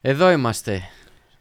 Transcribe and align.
Εδώ 0.00 0.30
είμαστε 0.30 0.80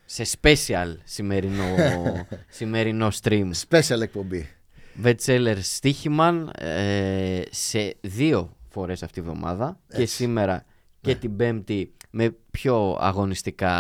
σε 0.06 0.24
special 0.42 0.96
σημερινό, 1.04 1.64
σημερινό 2.50 3.12
stream. 3.24 3.50
Special 3.70 4.02
εκπομπή. 4.02 4.50
Βετσέλερ 4.96 5.62
Στίχημαν 5.62 6.52
ε, 6.60 7.42
σε 7.50 7.96
δύο 8.02 8.58
φορές 8.70 9.04
αυτή 9.04 9.22
τη 9.22 9.28
βδομάδα 9.28 9.80
και 9.88 10.02
Έτσι. 10.02 10.16
σήμερα 10.16 10.66
και 11.02 11.12
Ναι. 11.12 11.18
την 11.18 11.36
Πέμπτη 11.36 11.94
με 12.10 12.36
πιο 12.52 12.98
αγωνιστικά 13.02 13.72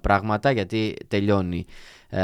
πράγματα 0.00 0.50
γιατί 0.50 0.96
τελειώνει 1.08 1.64
ε, 2.08 2.22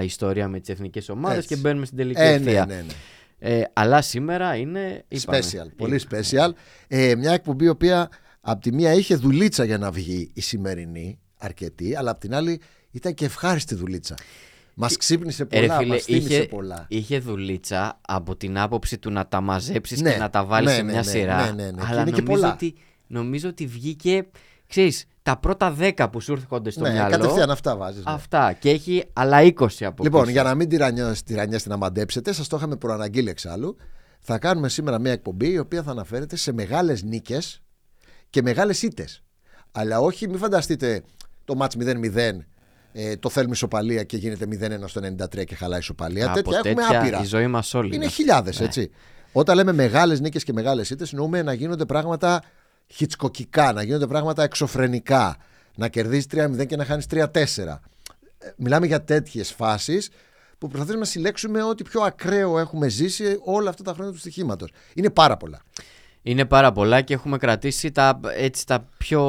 η 0.00 0.04
ιστορία 0.04 0.48
με 0.48 0.60
τις 0.60 0.68
εθνικές 0.68 1.08
ομάδες 1.08 1.38
Έτσι. 1.38 1.48
και 1.54 1.60
μπαίνουμε 1.60 1.86
στην 1.86 1.98
τελική 1.98 2.20
Ε, 2.20 2.24
ναι, 2.28 2.34
ευθεία. 2.34 2.66
ναι, 2.66 2.74
ναι. 2.74 2.92
Ε, 3.38 3.62
αλλά 3.72 4.02
σήμερα 4.02 4.56
είναι 4.56 5.04
είπαμε, 5.08 5.38
Special, 5.38 5.66
πολύ 5.76 6.00
special. 6.10 6.50
Ε, 6.88 7.14
μια 7.14 7.32
εκπομπή 7.32 7.64
η 7.64 7.68
οποία 7.68 8.08
από 8.40 8.60
τη 8.60 8.72
μία 8.72 8.92
είχε 8.92 9.14
δουλίτσα 9.14 9.64
για 9.64 9.78
να 9.78 9.90
βγει 9.90 10.30
η 10.34 10.40
σημερινή, 10.40 11.18
αρκετή, 11.44 11.96
αλλά 11.96 12.10
από 12.10 12.20
την 12.20 12.34
άλλη 12.34 12.60
ήταν 12.90 13.14
και 13.14 13.24
ευχάριστη 13.24 13.74
δουλίτσα. 13.74 14.14
Μας 14.74 14.96
ξύπνησε 14.96 15.46
Ε, 15.50 15.60
ρε 15.60 15.66
πολλά, 15.66 15.78
φίλε, 15.78 15.92
μας 15.94 16.02
θύμισε 16.02 16.34
είχε, 16.34 16.44
πολλά. 16.44 16.86
είχε 16.88 17.18
δουλίτσα 17.18 18.00
από 18.08 18.36
την 18.36 18.58
άποψη 18.58 18.98
του 18.98 19.10
να 19.10 19.26
τα 19.26 19.40
μαζέψεις 19.40 20.00
Ναι, 20.00 20.12
και 20.12 20.18
να 20.18 20.30
τα 20.30 20.44
βάλεις 20.44 20.68
ναι, 20.70 20.74
σε 20.76 20.82
ναι, 20.82 20.90
μια 20.92 21.00
ναι, 21.00 21.10
σειρά. 21.10 21.44
ναι, 21.44 21.62
ναι, 21.62 21.70
ναι. 21.70 21.80
Και 21.82 21.86
Αλλά 21.88 22.00
είναι 22.00 22.10
και 22.10 22.20
νομίζω, 22.20 22.40
πολλά. 22.40 22.52
ότι, 22.52 22.74
νομίζω 23.06 23.48
ότι 23.48 23.66
βγήκε, 23.66 24.26
ξέρεις, 24.66 25.04
τα 25.22 25.36
πρώτα 25.36 25.76
10 25.78 26.06
που 26.12 26.20
σου 26.20 26.32
έρχονται 26.32 26.70
στο 26.70 26.80
ναι, 26.82 26.90
μυαλό. 26.92 27.10
κατευθείαν 27.10 27.50
αυτά 27.50 27.76
βάζεις. 27.76 28.02
Αυτά. 28.06 28.52
Και 28.52 28.70
έχει 28.70 29.04
άλλα 29.12 29.38
20 29.42 29.52
από 29.80 30.02
Λοιπόν, 30.04 30.20
πίσω. 30.20 30.32
για 30.32 30.42
να 30.42 30.54
μην 30.54 30.68
τυρανιάσετε 31.24 31.68
να 31.68 31.76
μαντέψετε, 31.76 32.32
σας 32.32 32.48
το 32.48 32.56
είχαμε 32.56 32.76
προαναγγείλει 32.76 33.28
εξάλλου. 33.30 33.76
Θα 34.20 34.38
κάνουμε 34.38 34.68
σήμερα 34.68 34.98
μια 34.98 35.12
εκπομπή 35.12 35.50
η 35.50 35.58
οποία 35.58 35.82
θα 35.82 35.90
αναφέρεται 35.90 36.36
σε 36.36 36.52
μεγάλες 36.52 37.02
νίκες 37.02 37.62
και 38.30 38.42
μεγάλες 38.42 38.82
ήττες. 38.82 39.22
Αλλά 39.72 40.00
όχι, 40.00 40.28
μην 40.28 40.38
φανταστείτε 40.38 41.02
το 41.44 41.54
μάτς 41.54 41.76
0-0, 41.76 42.46
ε, 42.92 43.16
το 43.16 43.28
θέλουμε 43.30 43.52
ισοπαλία 43.54 44.02
και 44.02 44.16
γίνεται 44.16 44.46
0-1 44.46 44.88
στο 44.88 45.00
93 45.00 45.44
και 45.44 45.54
χαλάει 45.54 45.78
ισοπαλία. 45.78 46.26
Από 46.26 46.34
τέτοια 46.34 46.58
έχουμε 46.64 46.82
τέτοια 46.82 47.00
άπειρα. 47.00 47.20
η 47.20 47.24
ζωή 47.24 47.46
μας 47.46 47.74
όλη. 47.74 47.86
Είναι 47.86 48.04
είναι. 48.04 48.12
χιλιάδες, 48.12 48.58
Ναι. 48.60 48.66
έτσι. 48.66 48.90
Όταν 49.32 49.56
λέμε 49.56 49.72
μεγάλες 49.72 50.20
νίκες 50.20 50.44
και 50.44 50.52
μεγάλες 50.52 50.90
ήττες, 50.90 51.12
εννοούμε 51.12 51.42
να 51.42 51.52
γίνονται 51.52 51.84
πράγματα 51.84 52.42
χιτσκοκικά, 52.86 53.72
να 53.72 53.82
γίνονται 53.82 54.06
πράγματα 54.06 54.42
εξωφρενικά. 54.42 55.36
Να 55.76 55.88
κερδίζεις 55.88 56.26
3-0 56.26 56.64
και 56.66 56.76
να 56.76 56.84
χάνεις 56.84 57.06
3-4. 57.06 57.80
Ε, 58.38 58.48
Μιλάμε 58.56 58.86
για 58.86 59.02
τέτοιες 59.04 59.52
φάσεις 59.52 60.10
που 60.58 60.68
προσπαθούμε 60.68 60.98
να 60.98 61.04
συλλέξουμε 61.04 61.62
ό,τι 61.62 61.82
πιο 61.82 62.00
ακραίο 62.02 62.58
έχουμε 62.58 62.88
ζήσει 62.88 63.38
όλα 63.44 63.70
αυτά 63.70 63.82
τα 63.82 63.92
χρόνια 63.92 64.12
του 64.12 64.18
στοιχήματος. 64.18 64.70
Είναι 64.94 65.10
πάρα 65.10 65.36
πολλά. 65.36 65.62
Είναι 66.26 66.44
πάρα 66.44 66.72
πολλά 66.72 67.00
και 67.00 67.14
έχουμε 67.14 67.38
κρατήσει 67.38 67.90
τα, 67.90 68.20
έτσι, 68.36 68.66
τα 68.66 68.88
πιο 68.98 69.22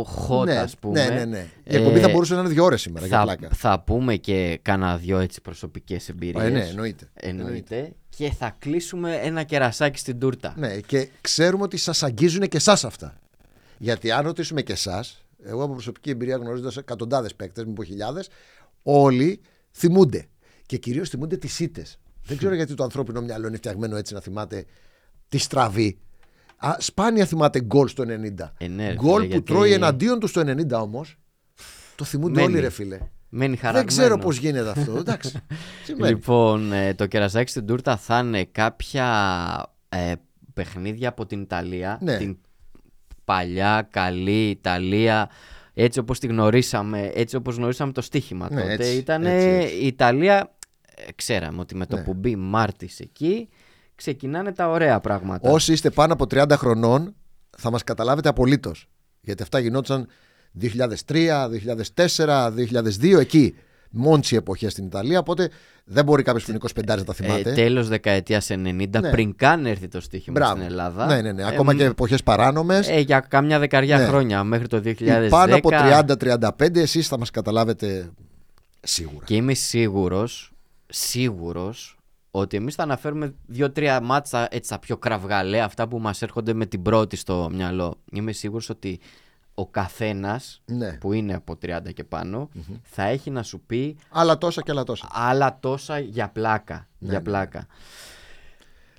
hot, 0.00 0.44
ναι, 0.44 0.58
ας 0.58 0.76
πούμε. 0.76 1.04
ναι, 1.04 1.14
ναι, 1.14 1.24
ναι. 1.24 1.46
Η 1.64 1.76
εκπομπή 1.76 1.98
θα 1.98 2.08
μπορούσε 2.08 2.34
να 2.34 2.40
είναι 2.40 2.48
δύο 2.48 2.64
ώρες 2.64 2.80
σήμερα 2.80 3.06
για 3.06 3.18
θα, 3.18 3.22
πλάκα. 3.22 3.48
θα 3.54 3.80
πούμε 3.80 4.16
και 4.16 4.58
κάνα 4.62 4.96
δυο 4.96 5.18
έτσι 5.18 5.40
προσωπικές 5.40 6.08
εμπειρίες. 6.08 6.44
Ε, 6.44 6.48
ναι, 6.48 6.66
εννοείται. 6.68 7.10
Εννοείται. 7.14 7.92
Και 8.08 8.30
θα 8.30 8.56
κλείσουμε 8.58 9.14
ένα 9.14 9.42
κερασάκι 9.42 9.98
στην 9.98 10.18
τούρτα. 10.18 10.54
Ναι, 10.56 10.80
και 10.80 11.08
ξέρουμε 11.20 11.62
ότι 11.62 11.76
σας 11.76 12.02
αγγίζουν 12.02 12.48
και 12.48 12.56
εσάς 12.56 12.84
αυτά. 12.84 13.14
Γιατί 13.78 14.10
αν 14.10 14.24
ρωτήσουμε 14.24 14.62
και 14.62 14.72
εσάς, 14.72 15.24
εγώ 15.44 15.62
από 15.62 15.72
προσωπική 15.72 16.10
εμπειρία 16.10 16.36
γνωρίζοντας 16.36 16.76
εκατοντάδες 16.76 17.34
παίκτες, 17.34 17.64
μην 17.64 17.74
πω 17.74 17.84
χιλιάδες, 17.84 18.28
όλοι 18.82 19.40
θυμούνται. 19.72 20.26
Και 20.66 20.76
κυρίως 20.76 21.08
θυμούνται 21.08 21.36
τις 21.36 21.60
ήττες. 21.60 21.98
Δεν 22.24 22.36
ξέρω 22.36 22.54
γιατί 22.54 22.74
το 22.74 22.82
ανθρώπινο 22.82 23.20
μυαλό 23.20 23.46
είναι 23.46 23.56
φτιαγμένο 23.56 23.96
έτσι 23.96 24.14
να 24.14 24.20
θυμάται 24.20 24.64
τη 25.28 25.38
στραβή. 25.38 25.98
Α, 26.64 26.76
σπάνια 26.78 27.24
θυμάται 27.26 27.60
γκολ 27.60 27.88
στο 27.88 28.04
90. 28.06 28.52
Ε, 28.58 28.68
ναι, 28.68 28.88
ρε 28.88 28.94
γκολ 28.94 29.14
φίλε, 29.14 29.24
που 29.26 29.30
γιατί 29.32 29.52
τρώει 29.52 29.72
εναντίον 29.72 30.18
του 30.20 30.26
στο 30.26 30.40
90 30.40 30.70
όμως. 30.70 31.16
Το 31.96 32.04
θυμούνται 32.04 32.40
Μένει. 32.40 32.52
όλοι, 32.52 32.60
ρε 32.60 32.70
φίλε. 32.70 32.98
Μένει 33.28 33.48
Δεν 33.50 33.58
χαραγμένο. 33.58 33.86
ξέρω 33.88 34.18
πώς 34.18 34.36
γίνεται 34.36 34.70
αυτό. 34.70 34.96
Εντάξει. 34.96 35.32
Συμβαίνει. 35.84 36.12
Λοιπόν, 36.14 36.72
ε, 36.72 36.94
το 36.94 37.06
κερασάκι 37.06 37.50
στην 37.50 37.66
τούρτα 37.66 37.96
θα 37.96 38.18
είναι 38.18 38.44
κάποια 38.44 39.06
ε, 39.88 40.12
παιχνίδια 40.54 41.08
από 41.08 41.26
την 41.26 41.40
Ιταλία. 41.40 41.98
Ναι. 42.02 42.16
Την 42.16 42.36
παλιά, 43.24 43.88
καλή 43.90 44.50
Ιταλία. 44.50 45.30
Έτσι 45.74 45.98
όπως 45.98 46.18
τη 46.18 46.26
γνωρίσαμε, 46.26 47.10
έτσι 47.14 47.36
όπως 47.36 47.56
γνωρίσαμε 47.56 47.92
το 47.92 48.00
στοίχημα 48.00 48.48
Ναι, 48.50 48.60
τότε. 48.60 48.72
έτσι, 48.72 48.96
Ήταν 48.96 49.24
έτσι, 49.26 49.46
έτσι. 49.48 49.74
η 49.74 49.86
Ιταλία, 49.86 50.54
ε, 50.94 51.12
ξέραμε 51.14 51.60
ότι 51.60 51.76
με 51.76 51.86
το 51.86 51.96
Ναι. 51.96 52.02
που 52.02 52.14
μπει 52.14 52.36
Μάρτης 52.36 53.00
εκεί, 53.00 53.48
ξεκινάνε 53.94 54.52
τα 54.52 54.68
ωραία 54.70 55.00
πράγματα. 55.00 55.50
Όσοι 55.50 55.72
είστε 55.72 55.90
πάνω 55.90 56.12
από 56.12 56.24
30 56.30 56.50
χρονών 56.56 57.14
θα 57.58 57.70
μας 57.70 57.84
καταλάβετε 57.84 58.28
απολύτως. 58.28 58.88
Γιατί 59.20 59.42
αυτά 59.42 59.58
γινόντουσαν 59.58 60.06
2003, 60.60 61.48
2004, 61.48 62.50
2002 62.56 63.18
εκεί. 63.20 63.54
Μόντσι 63.94 64.36
εποχές 64.36 64.72
στην 64.72 64.84
Ιταλία. 64.84 65.18
Οπότε 65.18 65.48
δεν 65.84 66.04
μπορεί 66.04 66.22
κάποιος 66.22 66.44
που 66.44 66.50
είναι 66.50 66.58
25 66.74 66.96
να 66.96 67.04
τα 67.04 67.12
θυμάται. 67.12 67.50
Ε, 67.50 67.54
τέλος 67.54 67.88
δεκαετίας 67.88 68.50
90, 68.50 69.00
Ναι. 69.00 69.10
πριν 69.10 69.36
καν 69.36 69.66
έρθει 69.66 69.88
το 69.88 70.00
στοίχημα 70.00 70.38
Μπράβο. 70.40 70.56
στην 70.56 70.66
Ελλάδα. 70.70 71.06
Ναι, 71.06 71.20
ναι, 71.20 71.32
ναι. 71.32 71.42
Ε, 71.42 71.46
Ακόμα 71.46 71.74
και 71.74 71.84
εποχές 71.84 72.22
παράνομες. 72.22 72.88
Ε, 72.88 72.98
για 73.00 73.20
κάμια 73.20 73.58
δεκαριά 73.58 73.98
Ναι. 73.98 74.04
χρόνια 74.04 74.44
μέχρι 74.44 74.66
το 74.66 74.80
2010. 74.80 75.28
πάνω 75.28 75.56
από 75.56 75.68
30-35 75.70 76.80
εσείς 76.80 77.08
θα 77.08 77.18
μας 77.18 77.30
καταλάβετε 77.30 78.10
σίγουρα. 78.82 79.24
Και 79.24 79.34
είμαι 79.34 79.54
σίγουρος, 79.54 80.52
σίγουρος 80.88 81.98
ότι 82.34 82.56
εμείς 82.56 82.74
θα 82.74 82.82
αναφέρουμε 82.82 83.34
δύο-τρία 83.46 84.00
μάτσα 84.00 84.48
έτσι 84.50 84.70
τα 84.70 84.78
πιο 84.78 84.96
κραυγαλαία, 84.96 85.64
αυτά 85.64 85.88
που 85.88 85.98
μας 85.98 86.22
έρχονται 86.22 86.52
με 86.52 86.66
την 86.66 86.82
πρώτη 86.82 87.16
στο 87.16 87.50
μυαλό. 87.52 87.94
Είμαι 88.12 88.32
σίγουρος 88.32 88.68
ότι 88.68 89.00
ο 89.54 89.66
καθένας 89.66 90.62
Ναι. 90.64 90.92
που 90.92 91.12
είναι 91.12 91.34
από 91.34 91.56
30 91.62 91.92
και 91.94 92.04
πάνω 92.04 92.48
θα 92.82 93.02
έχει 93.02 93.30
να 93.30 93.42
σου 93.42 93.60
πει 93.60 93.96
Άλλα 94.10 94.38
τόσα 94.38 94.62
και 94.62 94.70
άλλα 94.70 94.84
τόσα. 94.84 95.08
άλλα 95.12 95.58
τόσα 95.60 95.98
για 95.98 96.28
πλάκα. 96.28 96.88
για 96.98 97.12
ναι. 97.12 97.20
πλάκα. 97.20 97.66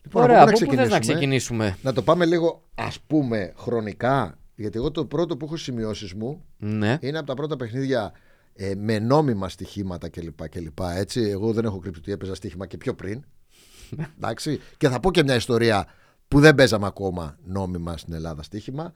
Λοιπόν, 0.04 0.24
Ωραία, 0.24 0.42
από 0.42 0.50
από 0.50 0.60
πού 0.60 0.66
πού 0.66 0.76
θες 0.76 0.90
να 0.90 1.00
ξεκινήσουμε; 1.00 1.78
Να 1.82 1.94
το 1.94 2.02
πάμε 2.02 2.26
λίγο 2.26 2.64
ας 2.76 3.00
πούμε 3.00 3.54
χρονικά. 3.58 4.38
Γιατί 4.56 4.78
εγώ 4.78 4.92
το 4.92 5.06
πρώτο 5.06 5.38
που 5.38 5.46
έχω 5.46 5.58
σημειώσεις 5.58 6.14
μου 6.14 6.44
Ναι. 6.58 6.98
είναι 7.02 7.18
από 7.18 7.28
τα 7.28 7.34
πρώτα 7.34 7.56
παιχνίδια 7.56 8.12
ε, 8.54 8.76
με 8.76 9.00
νόμιμα 9.00 9.50
στοιχήματα 9.50 10.10
κλπ. 10.10 10.50
κλπ 10.50 10.80
έτσι. 10.96 11.22
Εγώ 11.22 11.54
δεν 11.54 11.66
έχω 11.66 11.80
κρύψει 11.80 12.00
ότι 12.00 12.12
έπαιζα 12.12 12.36
στοίχημα 12.36 12.66
και 12.66 12.78
πιο 12.78 12.96
πριν. 12.96 13.24
Εντάξει. 14.18 14.60
Και 14.78 14.90
θα 14.90 15.00
πω 15.00 15.12
και 15.12 15.24
μια 15.24 15.36
ιστορία 15.36 15.88
που 16.28 16.40
δεν 16.40 16.56
παίζαμε 16.56 16.88
ακόμα 16.88 17.38
νόμιμα 17.44 17.98
στην 17.98 18.14
Ελλάδα 18.14 18.44
στοίχημα. 18.44 18.94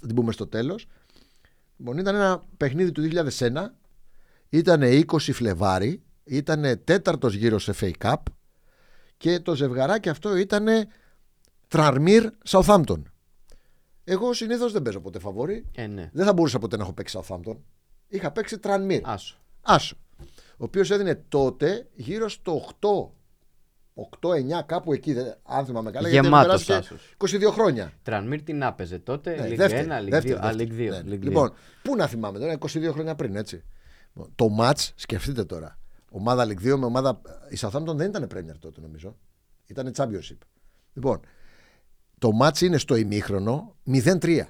Θα 0.00 0.06
την 0.06 0.14
πούμε 0.14 0.32
στο 0.32 0.46
τέλος. 0.46 0.86
Λοιπόν, 1.76 1.98
ήταν 1.98 2.14
ένα 2.14 2.42
παιχνίδι 2.56 2.92
του 2.92 3.08
2001. 3.38 3.52
Ήταν 4.48 4.80
20 4.82 5.04
Φλεβάρι. 5.18 6.02
Ήταν 6.24 6.80
τέταρτος 6.84 7.34
γύρος 7.34 7.62
σε 7.62 7.74
FA 7.80 7.90
Cup. 7.98 8.22
Και 9.16 9.40
το 9.40 9.54
ζευγαράκι 9.54 10.08
αυτό 10.08 10.36
ήταν 10.36 10.66
Τραρμύρ 11.68 12.30
Southampton. 12.48 13.02
Εγώ 14.04 14.32
συνήθως 14.32 14.72
δεν 14.72 14.82
παίζω 14.82 15.00
ποτέ 15.00 15.18
φαβόρι. 15.18 15.64
Ε, 15.74 15.86
ναι. 15.86 16.10
Δεν 16.12 16.26
θα 16.26 16.32
μπορούσα 16.32 16.58
ποτέ 16.58 16.76
να 16.76 16.82
έχω 16.82 16.92
παίξει 16.92 17.18
Southampton. 17.22 17.56
Είχα 18.12 18.30
παίξει 18.30 18.56
Tranmere. 18.62 19.00
Άσο. 19.02 19.36
Άσο. 19.62 19.96
Ο 20.56 20.64
οποίος 20.64 20.90
έδινε 20.90 21.14
τότε 21.28 21.88
γύρω 21.94 22.28
στο 22.28 22.52
8. 22.52 23.12
8-9 23.94 24.62
κάπου 24.66 24.92
εκεί, 24.92 25.12
δεν- 25.12 25.34
αν 25.42 25.66
θυμάμαι 25.66 25.90
καλά. 25.90 26.08
γιατί 26.08 26.26
έχουν 26.26 26.38
Γεμάτος 26.38 26.64
περάσει 26.64 26.86
και 26.88 26.94
άσος. 26.94 27.14
22 27.16 27.50
χρόνια. 27.52 27.92
Tranmere 28.02 28.42
την 28.42 28.64
άπαιζε 28.64 28.98
τότε, 28.98 29.36
Ναι, 29.36 29.46
League 29.46 29.56
δεύτερη, 29.58 29.86
1, 29.88 29.98
League 30.00 30.10
δεύτερη, 30.10 30.34
2. 30.34 30.44
Α, 30.46 30.46
δεύτερη. 30.48 30.70
League 30.70 30.78
2. 30.78 30.90
Ναι, 30.90 30.96
ναι. 31.02 31.08
League 31.08 31.20
2. 31.20 31.24
Λοιπόν, 31.24 31.52
πού 31.82 31.96
να 31.96 32.06
θυμάμαι 32.06 32.38
τώρα, 32.38 32.52
22 32.52 32.90
χρόνια 32.92 33.14
πριν, 33.14 33.36
έτσι. 33.36 33.62
Λοιπόν, 34.14 34.32
Το 34.34 34.48
match, 34.60 34.88
σκεφτείτε 34.94 35.44
τώρα. 35.44 35.78
Ομάδα 36.10 36.44
League 36.46 36.60
2 36.72 36.76
με 36.78 36.84
ομάδα. 36.84 37.20
Η 37.50 37.56
Southampton 37.60 37.94
δεν 37.94 38.08
ήταν 38.08 38.28
Premier 38.34 38.56
τότε, 38.58 38.80
νομίζω. 38.80 39.16
Ήταν 39.66 39.92
Championship. 39.96 40.38
Λοιπόν, 40.92 41.20
το 42.18 42.30
match 42.42 42.60
είναι 42.60 42.78
στο 42.78 42.96
ημίχρονο 42.96 43.76
0-3. 43.86 44.44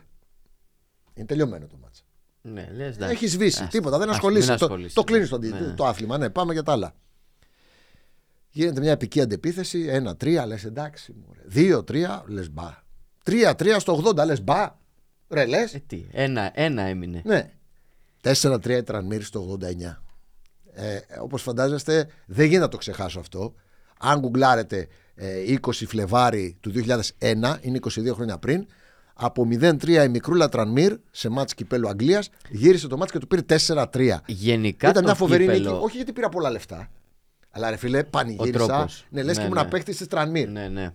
Είναι 1.14 1.26
τελειωμένο 1.26 1.66
το 1.66 1.78
match. 1.84 2.00
Ναι, 2.42 2.68
λες, 2.76 2.94
εντάξει. 2.96 3.14
Έχεις 3.14 3.32
σβήσει. 3.32 3.62
Ας- 3.62 3.68
Τίποτα, 3.70 3.98
δεν 3.98 4.08
ας- 4.08 4.14
ασχολείσαι. 4.14 4.50
μην 4.50 4.58
Το, 4.58 4.64
ασχολείσαι. 4.64 4.94
το 4.94 5.04
κλείνεις 5.04 5.28
το, 5.28 5.38
Ναι, 5.38 5.48
ναι. 5.48 5.72
το 5.76 5.86
άθλημα. 5.86 6.18
Ναι, 6.18 6.30
πάμε 6.30 6.52
για 6.52 6.62
τα 6.62 6.72
άλλα. 6.72 6.94
Γίνεται 8.50 8.80
μια 8.80 8.90
επική 8.90 9.20
αντεπίθεση. 9.20 9.88
1-3, 9.88 10.46
λες 10.46 10.64
εντάξει. 10.64 11.14
2-3, 11.48 12.22
λες 12.26 12.50
μπα. 12.50 12.82
3-3 13.24 13.76
στο 13.78 13.92
80, 14.04 14.24
λες 14.26 14.42
μπα. 14.42 14.74
Ρε 15.28 15.46
λες. 15.46 15.74
Ε, 15.74 15.82
τι, 15.86 16.06
ένα, 16.12 16.50
ένα 16.54 16.82
έμεινε. 16.82 17.22
Ναι. 17.24 17.50
4-3 18.22 18.76
η 18.76 18.82
Τρανμύρη 18.82 19.22
στο 19.24 19.40
89. 19.40 20.02
Ε, 20.72 20.98
Όπως 21.20 21.42
φαντάζεστε, 21.42 22.08
δεν 22.26 22.44
γίνεται 22.46 22.62
να 22.64 22.68
το 22.68 22.76
ξεχάσω 22.76 23.20
αυτό. 23.20 23.54
Αν 23.98 24.18
γκουγκλάρετε 24.20 24.88
ε, 25.14 25.42
20 25.46 25.72
Φλεβάρι 25.72 26.56
του 26.60 26.70
2001, 27.18 27.58
είναι 27.60 27.78
22 27.82 28.12
χρόνια 28.14 28.38
πριν, 28.38 28.66
από 29.22 29.46
0-3 29.60 29.88
η 30.04 30.08
μικρούλα 30.08 30.48
Τρανμύρ 30.48 30.96
σε 31.10 31.28
μάτς 31.28 31.54
κυπέλου 31.54 31.88
Αγγλίας 31.88 32.30
γύρισε 32.50 32.86
το 32.88 32.96
μάτς 32.96 33.12
και 33.12 33.18
του 33.18 33.26
πήρε 33.26 33.42
4-3. 33.66 34.16
Γενικά 34.26 34.88
Ήταν 34.88 35.02
το 35.02 35.08
μια 35.08 35.14
φοβερή 35.14 35.44
κύπελο- 35.44 35.70
νίκη. 35.72 35.84
Όχι 35.84 35.96
γιατί 35.96 36.12
πήρα 36.12 36.28
πολλά 36.28 36.50
λεφτά. 36.50 36.88
Αλλά 37.50 37.70
ρε 37.70 37.76
φίλε, 37.76 38.04
πανηγύρισα. 38.04 38.66
τρόπος. 38.66 39.04
Ναι, 39.10 39.22
λες 39.22 39.36
Ναι, 39.36 39.42
και 39.42 39.48
ήμουν 39.48 39.62
ναι. 39.64 39.68
παίχτη 39.70 39.94
της 39.96 40.06
Τρανμύρ. 40.06 40.48
Ναι, 40.48 40.68
ναι. 40.68 40.94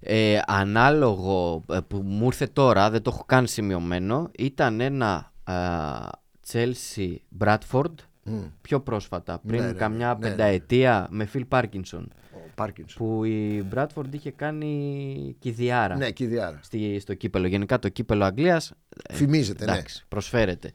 Ε, 0.00 0.40
ανάλογο 0.46 1.64
ε, 1.70 1.78
που 1.88 1.96
μου 2.04 2.24
ήρθε 2.24 2.46
τώρα, 2.46 2.90
δεν 2.90 3.02
το 3.02 3.10
έχω 3.14 3.24
καν 3.26 3.46
σημειωμένο, 3.46 4.30
ήταν 4.38 4.80
ένα 4.80 5.32
α, 5.44 5.54
Chelsea 6.52 7.14
Bradford 7.38 7.94
Μμ. 8.24 8.42
πιο 8.60 8.80
πρόσφατα, 8.80 9.40
πριν 9.46 9.60
Ναι, 9.60 9.66
ναι, 9.66 9.72
καμιά 9.72 10.06
ναι, 10.20 10.28
ναι. 10.28 10.30
πενταετία 10.30 11.06
με 11.10 11.28
Phil 11.32 11.42
Parkinson. 11.48 12.04
Ο 12.32 12.50
Πάρκινσον. 12.54 13.06
Που 13.06 13.24
η 13.24 13.66
Bradford 13.74 14.04
είχε 14.10 14.30
κάνει 14.30 15.36
κηδιάρα 15.38 15.96
Ναι, 15.96 16.10
Κιδιάρα. 16.10 16.60
στη, 16.62 16.98
στο 17.00 17.14
κύπελο. 17.14 17.46
Γενικά 17.46 17.78
το 17.78 17.88
κύπελο 17.88 18.24
Αγγλίας 18.24 18.72
Φημίζεται, 19.12 19.64
ναι. 19.64 19.72
εντάξει, 19.72 20.04
προσφέρεται. 20.08 20.72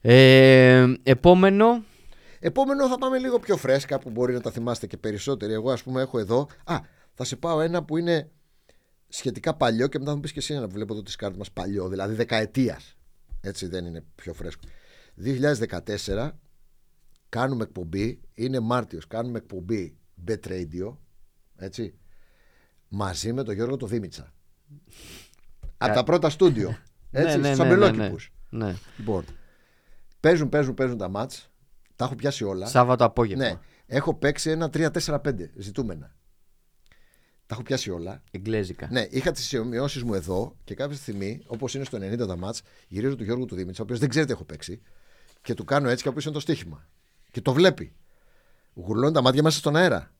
Ε, 0.00 0.92
επόμενο, 1.02 1.82
Επόμενο 2.44 2.88
θα 2.88 2.98
πάμε 2.98 3.18
λίγο 3.18 3.38
πιο 3.38 3.56
φρέσκα 3.56 3.98
που 3.98 4.10
μπορεί 4.10 4.32
να 4.32 4.40
τα 4.40 4.50
θυμάστε 4.50 4.86
και 4.86 4.96
περισσότεροι. 4.96 5.52
Εγώ, 5.52 5.70
ας 5.70 5.82
πούμε, 5.82 6.00
έχω 6.02 6.18
εδώ. 6.18 6.48
Α, 6.64 6.76
θα 7.14 7.24
σε 7.24 7.36
πάω 7.36 7.60
ένα 7.60 7.84
που 7.84 7.96
είναι 7.96 8.30
σχετικά 9.08 9.54
παλιό 9.54 9.86
και 9.86 9.98
μετά 9.98 10.10
θα 10.10 10.16
μου 10.16 10.22
πεις 10.22 10.32
και 10.32 10.38
εσύ 10.38 10.54
ένα 10.54 10.66
που 10.66 10.72
βλέπω 10.72 10.92
εδώ 10.92 11.02
τη 11.02 11.16
κάρτα 11.16 11.38
μας 11.38 11.50
παλιό, 11.50 11.88
δηλαδή 11.88 12.14
δεκαετίας. 12.14 12.96
Έτσι 13.40 13.66
δεν 13.66 13.84
είναι 13.84 14.04
πιο 14.14 14.32
φρέσκο. 14.32 14.62
2014 15.24 16.30
κάνουμε 17.32 17.62
εκπομπή, 17.62 18.20
είναι 18.34 18.60
Μάρτιος, 18.60 19.06
κάνουμε 19.06 19.38
εκπομπή 19.38 19.96
Bet 20.26 20.46
Radio, 20.48 20.96
έτσι, 21.56 21.94
μαζί 22.88 23.32
με 23.32 23.42
τον 23.42 23.54
Γιώργο 23.54 23.76
το 23.76 23.86
Δήμητσα. 23.86 24.32
Από 25.76 25.94
τα 25.94 26.04
πρώτα 26.04 26.30
στούντιο. 26.30 26.76
Έτσι, 27.10 27.38
ναι, 27.38 27.46
στους 27.46 27.58
ναι, 27.58 27.64
ναι, 27.64 27.74
αμπελόκηπους. 27.74 28.32
ναι, 28.50 28.64
ναι. 28.64 28.74
Λοιπόν, 28.98 29.24
παίζουν, 30.20 30.48
παίζουν, 30.48 30.74
παίζουν 30.74 30.98
τα 30.98 31.08
μάτς. 31.08 31.50
Τα 31.96 32.04
έχω 32.04 32.14
πιάσει 32.14 32.44
όλα. 32.44 32.66
Σάββατο 32.66 33.04
απόγευμα. 33.04 33.44
Ναι, 33.44 33.58
έχω 33.86 34.14
παίξει 34.14 34.50
ένα 34.50 34.70
3-4-5 34.72 35.18
ζητούμενα. 35.56 36.16
Τα 37.46 37.54
έχω 37.54 37.62
πιάσει 37.62 37.90
όλα. 37.90 38.22
Εγγλέζικα. 38.30 38.88
Ναι, 38.90 39.06
είχα 39.10 39.30
τις 39.30 39.46
σημειώσεις 39.46 40.02
μου 40.02 40.14
εδώ 40.14 40.56
και 40.64 40.74
κάποια 40.74 40.96
στιγμή, 40.96 41.42
όπως 41.46 41.74
είναι 41.74 41.84
στο 41.84 41.98
90 41.98 42.26
τα 42.26 42.36
μάτς, 42.36 42.62
γυρίζω 42.88 43.16
του 43.16 43.24
Γιώργου 43.24 43.44
του 43.44 43.54
Δήμητσα, 43.54 43.80
ο 43.80 43.84
οποίος 43.84 43.98
δεν 43.98 44.08
ξέρει 44.08 44.26
τι 44.26 44.32
έχω 44.32 44.44
παίξει, 44.44 44.82
και 45.42 45.54
του 45.54 45.64
κάνω 45.64 45.88
έτσι 45.88 46.02
και 46.02 46.08
από 46.08 46.16
πίσω 46.16 46.28
είναι 46.28 46.38
το 46.38 46.44
στοίχημα. 46.44 46.88
Και 47.32 47.40
το 47.40 47.52
βλέπει. 47.52 47.92
Γουρλώνει 48.74 49.12
τα 49.12 49.22
μάτια 49.22 49.42
μέσα 49.42 49.58
στον 49.58 49.76
αέρα. 49.76 50.12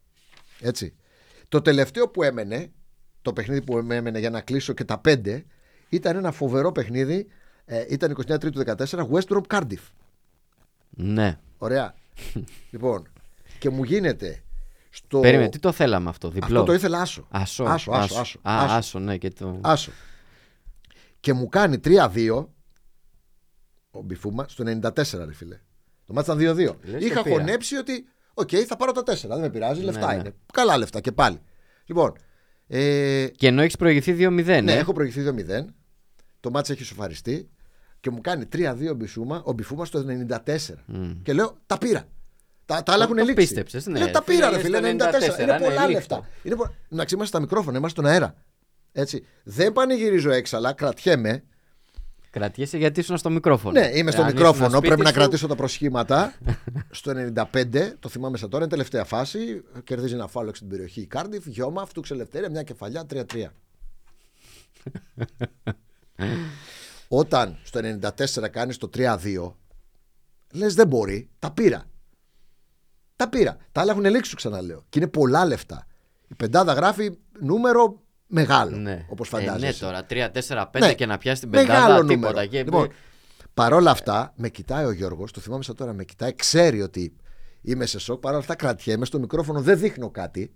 Έτσι. 0.60 0.94
Το 1.48 1.62
τελευταίο 1.62 2.08
που 2.08 2.22
έμενε, 2.22 2.72
το 3.22 3.32
παιχνίδι 3.32 3.62
που 3.62 3.74
με 3.74 3.96
έμενε 3.96 4.18
για 4.18 4.30
να 4.30 4.40
κλείσω 4.40 4.72
και 4.72 4.84
τα 4.84 4.98
πέντε, 4.98 5.44
ήταν 5.88 6.16
ένα 6.16 6.32
φοβερό 6.32 6.72
παιχνίδι. 6.72 7.26
Ε, 7.64 7.84
ήταν 7.88 8.16
29 8.26 8.40
Τρίτου 8.40 8.62
14, 8.66 8.86
West 8.86 9.26
Brom 9.28 9.42
Cardiff. 9.46 9.90
Ναι. 10.90 11.38
Ωραία. 11.58 11.94
λοιπόν, 12.72 13.08
και 13.58 13.70
μου 13.70 13.84
γίνεται 13.84 14.42
στο. 14.90 15.20
Περίμενε, 15.20 15.48
τι 15.48 15.58
το 15.58 15.72
θέλαμε 15.72 16.08
αυτό, 16.08 16.28
διπλό; 16.30 16.46
Αυτό 16.46 16.64
το 16.64 16.72
ήθελα 16.72 17.00
άσο. 17.00 17.26
Άσο, 17.30 17.64
Άσο, 17.64 17.92
άσο, 17.92 18.20
άσο. 18.20 18.38
Α, 18.42 18.64
άσο. 18.64 18.74
άσο, 18.74 18.98
ναι, 18.98 19.16
και 19.16 19.30
το... 19.30 19.58
Άσο. 19.60 19.92
Και 21.20 21.32
μου 21.32 21.48
κάνει 21.48 21.80
3-2 21.84 22.46
ο 23.90 24.02
Μπιφούμα 24.02 24.48
στο 24.48 24.64
94, 24.66 24.92
ρε 25.12 25.32
φίλε. 25.32 25.60
Το 26.14 26.34
ματς 26.34 26.42
ήταν 26.44 26.56
2-2. 26.56 26.76
Λες 26.82 27.02
Είχα 27.04 27.14
το 27.14 27.22
πήρα. 27.22 27.36
χωνέψει 27.36 27.76
ότι, 27.76 28.04
οκ, 28.34 28.50
θα 28.66 28.76
πάρω 28.76 28.92
τα 28.92 29.02
4. 29.02 29.28
Δεν 29.28 29.38
με 29.40 29.50
πειράζει, 29.50 29.82
λεφτά 29.82 30.06
ναι. 30.14 30.20
είναι. 30.20 30.34
Καλά 30.52 30.76
λεφτά 30.78 31.00
και 31.00 31.12
πάλι. 31.12 31.40
Λοιπόν, 31.86 32.12
ε, 32.66 33.26
Και 33.36 33.46
ενώ 33.46 33.62
έχεις 33.62 33.76
προηγηθεί 33.76 34.12
2-0. 34.18 34.44
ναι, 34.44 34.72
ε. 34.72 34.76
έχω 34.78 34.92
προηγηθεί 34.92 35.22
2-0. 35.22 35.64
Το 36.40 36.50
ματς 36.50 36.72
έχει 36.72 36.84
σοφαριστεί 36.84 37.50
και 38.00 38.10
μου 38.10 38.20
κάνει 38.20 38.44
3-2 38.52 38.88
ο 38.90 38.94
Μπιφούμας, 38.94 39.40
ο 39.44 39.52
Μπιφούμα 39.52 39.84
στο 39.84 40.04
94. 40.08 40.46
Και 41.22 41.32
λέω, 41.32 41.56
τα 41.66 41.78
πήρα. 41.78 42.04
Τα, 42.66 42.82
τα 42.82 42.92
άλλα 42.92 43.06
Το- 43.06 43.12
έχουν 43.12 43.16
το 43.16 43.22
λήξει. 43.30 43.34
πίστεψες, 43.46 43.86
ναι. 43.86 43.98
Λέω, 43.98 44.10
τα 44.10 44.22
πήρα, 44.22 44.50
ρε 44.50 44.58
Φίλε, 44.58 44.76
φίλε, 44.76 44.88
στο 44.98 45.08
94. 45.08 45.36
94, 45.38 45.42
Είναι 45.42 45.52
ναι, 45.52 45.58
πολλά 45.58 45.70
λήχτο. 45.86 45.90
λεφτά. 45.92 46.28
Είναι 46.42 46.56
πο... 46.56 46.64
Να 46.88 47.04
είμαστε 47.12 47.24
στα 47.26 47.40
μικρόφωνα, 47.40 47.78
είμαστε 47.78 48.00
στον 48.00 48.10
αέρα. 48.12 48.34
Έτσι. 48.92 49.24
Δεν 49.44 49.72
πανηγυρίζω 49.72 50.30
έξαλλα, 50.30 50.72
κρατιέμαι. 50.72 51.44
Κρατιέσαι 52.32 52.76
γιατί 52.78 53.00
ήσουν 53.00 53.16
στο 53.16 53.30
μικρόφωνο. 53.30 53.80
Ναι, 53.80 53.90
είμαι 53.94 54.10
στο 54.10 54.20
Αν 54.20 54.26
ήσουν 54.26 54.38
μικρόφωνο. 54.38 54.68
σπίτι 54.68 54.86
Πρέπει 54.86 55.02
να 55.02 55.08
σου, 55.08 55.14
κρατήσω 55.14 55.46
τα 55.46 55.54
προσχήματα. 55.54 56.34
στο 56.90 57.12
95, 57.52 57.92
το 57.98 58.08
θυμάμαι 58.08 58.36
σαν 58.36 58.50
τώρα, 58.50 58.62
είναι 58.62 58.72
τελευταία 58.72 59.04
φάση. 59.04 59.62
Κερδίζει 59.84 60.14
ένα 60.14 60.26
φάουλ 60.26 60.54
στην 60.54 60.68
περιοχή 60.68 61.00
η 61.00 61.06
Κάρντιφ. 61.06 61.46
Γέμισμα, 61.46 61.82
αυτού 61.82 62.00
ξελευθέρια, 62.00 62.50
μια 62.50 62.62
κεφαλιά, 62.62 63.06
3-3. 63.14 63.24
Όταν 67.08 67.58
στο 67.62 67.80
94 68.42 68.50
κάνεις 68.50 68.76
το 68.76 68.90
3-2, 68.96 69.52
λες 70.52 70.74
δεν 70.74 70.86
μπορεί, 70.86 71.30
τα 71.38 71.50
πήρα. 71.50 71.84
Τα 73.16 73.28
πήρα. 73.28 73.56
Τα 73.72 73.80
άλλα 73.80 73.90
έχουν 73.92 74.04
λήξει, 74.04 74.30
σου 74.30 74.36
ξαναλέω. 74.36 74.84
Και 74.88 74.98
είναι 74.98 75.08
πολλά 75.08 75.44
λεφτά. 75.44 75.86
Η 76.28 76.34
πεντάδα 76.34 76.72
γράφει 76.72 77.18
νούμερο 77.40 78.02
μεγάλο. 78.32 78.76
Ναι. 78.76 79.06
Όπως 79.08 79.26
Ε, 79.26 79.30
φαντάζεσαι. 79.30 79.66
ναι, 79.66 79.72
τώρα 79.72 80.06
3-4-5 80.06 80.78
Ναι. 80.78 80.94
και 80.94 81.06
να 81.06 81.18
πιάσει 81.18 81.40
την 81.40 81.48
Μεγάλο 81.50 81.68
πεντάδα, 81.80 81.98
νούμερο. 82.02 82.14
τίποτα. 82.20 82.46
Και... 82.46 82.62
Λοιπόν, 82.62 82.88
παρόλα 83.54 83.90
αυτά, 83.90 84.32
με 84.36 84.48
κοιτάει 84.48 84.84
ο 84.84 84.90
Γιώργος, 84.92 85.32
το 85.32 85.40
θυμάμαι 85.40 85.62
σαν 85.62 85.76
τώρα, 85.76 85.92
με 85.92 86.04
κοιτάει, 86.04 86.34
ξέρει 86.34 86.82
ότι 86.82 87.16
είμαι 87.62 87.86
σε 87.86 87.98
σοκ. 87.98 88.20
Παρόλα 88.20 88.40
αυτά, 88.40 88.54
κρατιέμαι 88.54 89.04
στο 89.04 89.18
μικρόφωνο, 89.18 89.60
δεν 89.60 89.78
δείχνω 89.78 90.10
κάτι. 90.10 90.52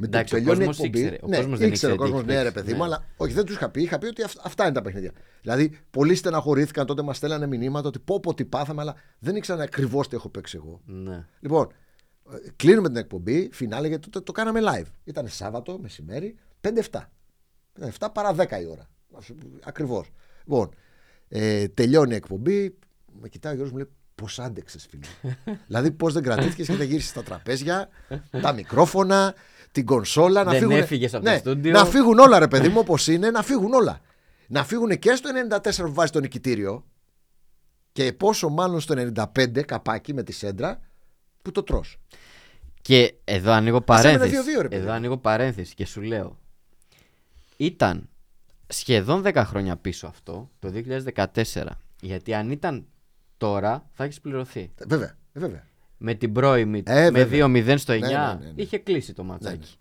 Με 0.00 0.06
το 0.08 0.16
Εντάξει, 0.16 0.34
ο 0.34 0.38
τελειώνει 0.38 0.62
η 0.62 0.66
κόσμος 0.66 0.78
εκπομπή- 0.86 1.04
ήξερε. 1.04 1.18
Ο 1.22 1.28
ναι, 1.28 1.36
κόσμος 1.36 1.58
δεν 1.58 1.68
ήξερε 1.68 1.92
ο 1.92 1.94
ήξερε 1.94 1.94
τι 1.94 1.98
κόσμος, 1.98 2.20
έχει 2.20 2.26
ναι, 2.28 2.42
ρε 2.42 2.50
παίξει. 2.50 2.64
παιδί 2.64 2.72
μου, 2.72 2.78
Ναι. 2.78 2.84
αλλά 2.84 3.04
όχι, 3.16 3.32
δεν 3.32 3.44
τους 3.44 3.54
είχα 3.54 3.68
πει. 3.70 3.82
Είχα 3.82 3.98
πει 3.98 4.06
ότι 4.06 4.22
αυ- 4.22 4.38
αυτά 4.46 4.64
είναι 4.64 4.72
τα 4.72 4.82
παιχνίδια. 4.82 5.12
Δηλαδή, 5.42 5.78
πολλοί 5.90 6.14
στεναχωρήθηκαν 6.14 6.86
τότε, 6.86 7.02
μας 7.02 7.16
στέλνανε 7.16 7.46
μηνύματα 7.46 7.88
ότι 7.88 7.98
πω 7.98 8.20
πω 8.20 8.34
τι 8.34 8.44
πάθαμε, 8.44 8.80
αλλά 8.80 8.94
δεν 9.18 9.36
ήξεραν 9.36 9.60
ακριβώς 9.60 10.08
τι 10.08 10.16
έχω 10.16 10.28
παίξει 10.28 10.56
εγώ. 10.56 10.80
Ναι. 10.84 11.26
Λοιπόν, 11.40 11.68
ε, 12.32 12.36
κλείνουμε 12.56 12.88
την 12.88 12.96
εκπομπή, 12.96 13.48
φινάλε, 13.52 13.88
γιατί 13.88 14.08
το, 14.10 14.22
το 14.22 14.32
κάναμε 14.32 14.60
live. 14.62 14.86
Ήταν 15.04 15.28
Σάββατο, 15.28 15.78
μεσημέρι, 15.82 16.36
5-7. 16.60 17.08
7 17.98 18.08
παρά 18.12 18.34
10 18.34 18.60
η 18.60 18.66
ώρα. 18.66 18.88
Ακριβώς. 19.64 20.10
Λοιπόν, 20.44 20.68
ε, 21.28 21.68
τελειώνει 21.68 22.12
η 22.12 22.16
εκπομπή, 22.16 22.78
με 23.20 23.28
κοιτάει 23.28 23.52
ο 23.52 23.54
Γιώργος 23.54 23.72
μου 23.72 23.84
λέει 23.84 23.92
Πώς 24.14 24.38
άντεξες, 24.38 24.86
φίλε. 24.90 25.06
δηλαδή, 25.66 25.90
πώς 25.90 26.12
δεν 26.12 26.22
κρατήθηκες 26.22 26.66
και 26.66 26.74
δεν 26.76 26.86
γύρισες 26.86 27.10
στα 27.10 27.22
τραπέζια, 27.22 27.88
τα 28.42 28.52
μικρόφωνα, 28.52 29.34
την 29.72 29.86
κονσόλα. 29.86 30.44
να 30.44 30.50
Δεν 30.50 30.60
φύγουν, 30.60 30.76
έφυγες 30.76 31.14
από 31.14 31.24
το 31.24 31.30
ναι, 31.30 31.36
στούντιο. 31.36 31.72
Να 31.72 31.84
φύγουν 31.84 32.18
όλα, 32.18 32.38
ρε 32.38 32.48
παιδί 32.48 32.68
μου, 32.68 32.78
όπως 32.78 33.06
είναι, 33.06 33.30
να 33.30 33.42
φύγουν 33.42 33.72
όλα. 33.72 34.00
Να 34.48 34.64
φύγουν 34.64 34.98
και 34.98 35.14
στο 35.14 35.30
94 35.50 35.70
που 35.76 35.92
βάζει 35.92 36.12
το 36.12 36.20
νικητήριο 36.20 36.84
και 37.92 38.12
πόσο 38.12 38.48
μάλλον 38.48 38.80
στο 38.80 38.94
95 39.36 39.60
καπάκι 39.60 40.14
με 40.14 40.22
τη 40.22 40.32
σέντρα 40.32 40.80
που 41.42 41.50
το 41.50 41.62
τρως. 41.62 41.98
Και 42.82 43.14
εδώ 43.24 43.52
ανοίγω 43.52 43.84
έμενε 43.86 44.18
παρένθεση. 44.18 44.36
2-2, 44.58 44.62
ρε 44.62 44.68
παιδί 44.68 44.80
Εδώ 44.80 44.90
μου. 44.90 44.96
ανοίγω 44.96 45.18
παρένθεση 45.18 45.74
και 45.74 45.86
σου 45.86 46.00
λέω. 46.00 46.38
Ήταν 47.60 48.08
σχεδόν 48.66 49.22
10 49.24 49.42
χρόνια 49.46 49.76
πίσω 49.76 50.06
αυτό, 50.06 50.50
το 50.58 50.72
2014. 51.14 51.64
Γιατί 52.00 52.34
αν 52.34 52.50
ήταν 52.50 52.86
τώρα, 53.36 53.90
θα 53.92 54.04
έχεις 54.04 54.20
πληρωθεί. 54.20 54.70
Ε, 54.76 54.84
Βέβαια, 54.86 55.16
ε, 55.32 55.40
βέβαια. 55.40 55.66
Με 55.96 56.14
την 56.14 56.32
πρώιμη, 56.32 56.82
Ε, 56.86 57.10
με 57.10 57.24
βέβαια. 57.24 57.46
2-0 57.46 57.78
στο 57.78 57.92
9, 57.92 57.98
Ναι, 58.00 58.06
ναι, 58.06 58.16
ναι, 58.16 58.52
ναι. 58.54 58.62
είχε 58.62 58.78
κλείσει 58.78 59.12
το 59.14 59.22
Ναι, 59.22 59.28
ναι. 59.28 59.34
ματσάκι. 59.34 59.76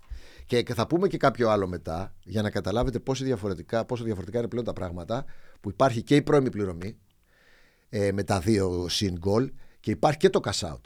Και, 0.45 0.61
και 0.61 0.73
θα 0.73 0.87
πούμε 0.87 1.07
και 1.07 1.17
κάποιο 1.17 1.49
άλλο 1.49 1.67
μετά 1.67 2.15
για 2.23 2.41
να 2.41 2.49
καταλάβετε 2.49 2.99
πόσο 2.99 3.23
διαφορετικά, 3.23 3.85
πόσο 3.85 4.03
διαφορετικά 4.03 4.37
είναι 4.39 4.47
πλέον 4.47 4.65
τα 4.65 4.73
πράγματα 4.73 5.25
που 5.61 5.69
υπάρχει 5.69 6.01
και 6.01 6.15
η 6.15 6.21
πρώιμη 6.21 6.49
πληρωμή 6.49 6.97
ε, 7.89 8.11
με 8.11 8.23
τα 8.23 8.39
δύο 8.39 8.85
συν 8.89 9.13
γκολ 9.17 9.51
και 9.79 9.91
υπάρχει 9.91 10.17
και 10.17 10.29
το 10.29 10.39
cash 10.43 10.67
out. 10.71 10.79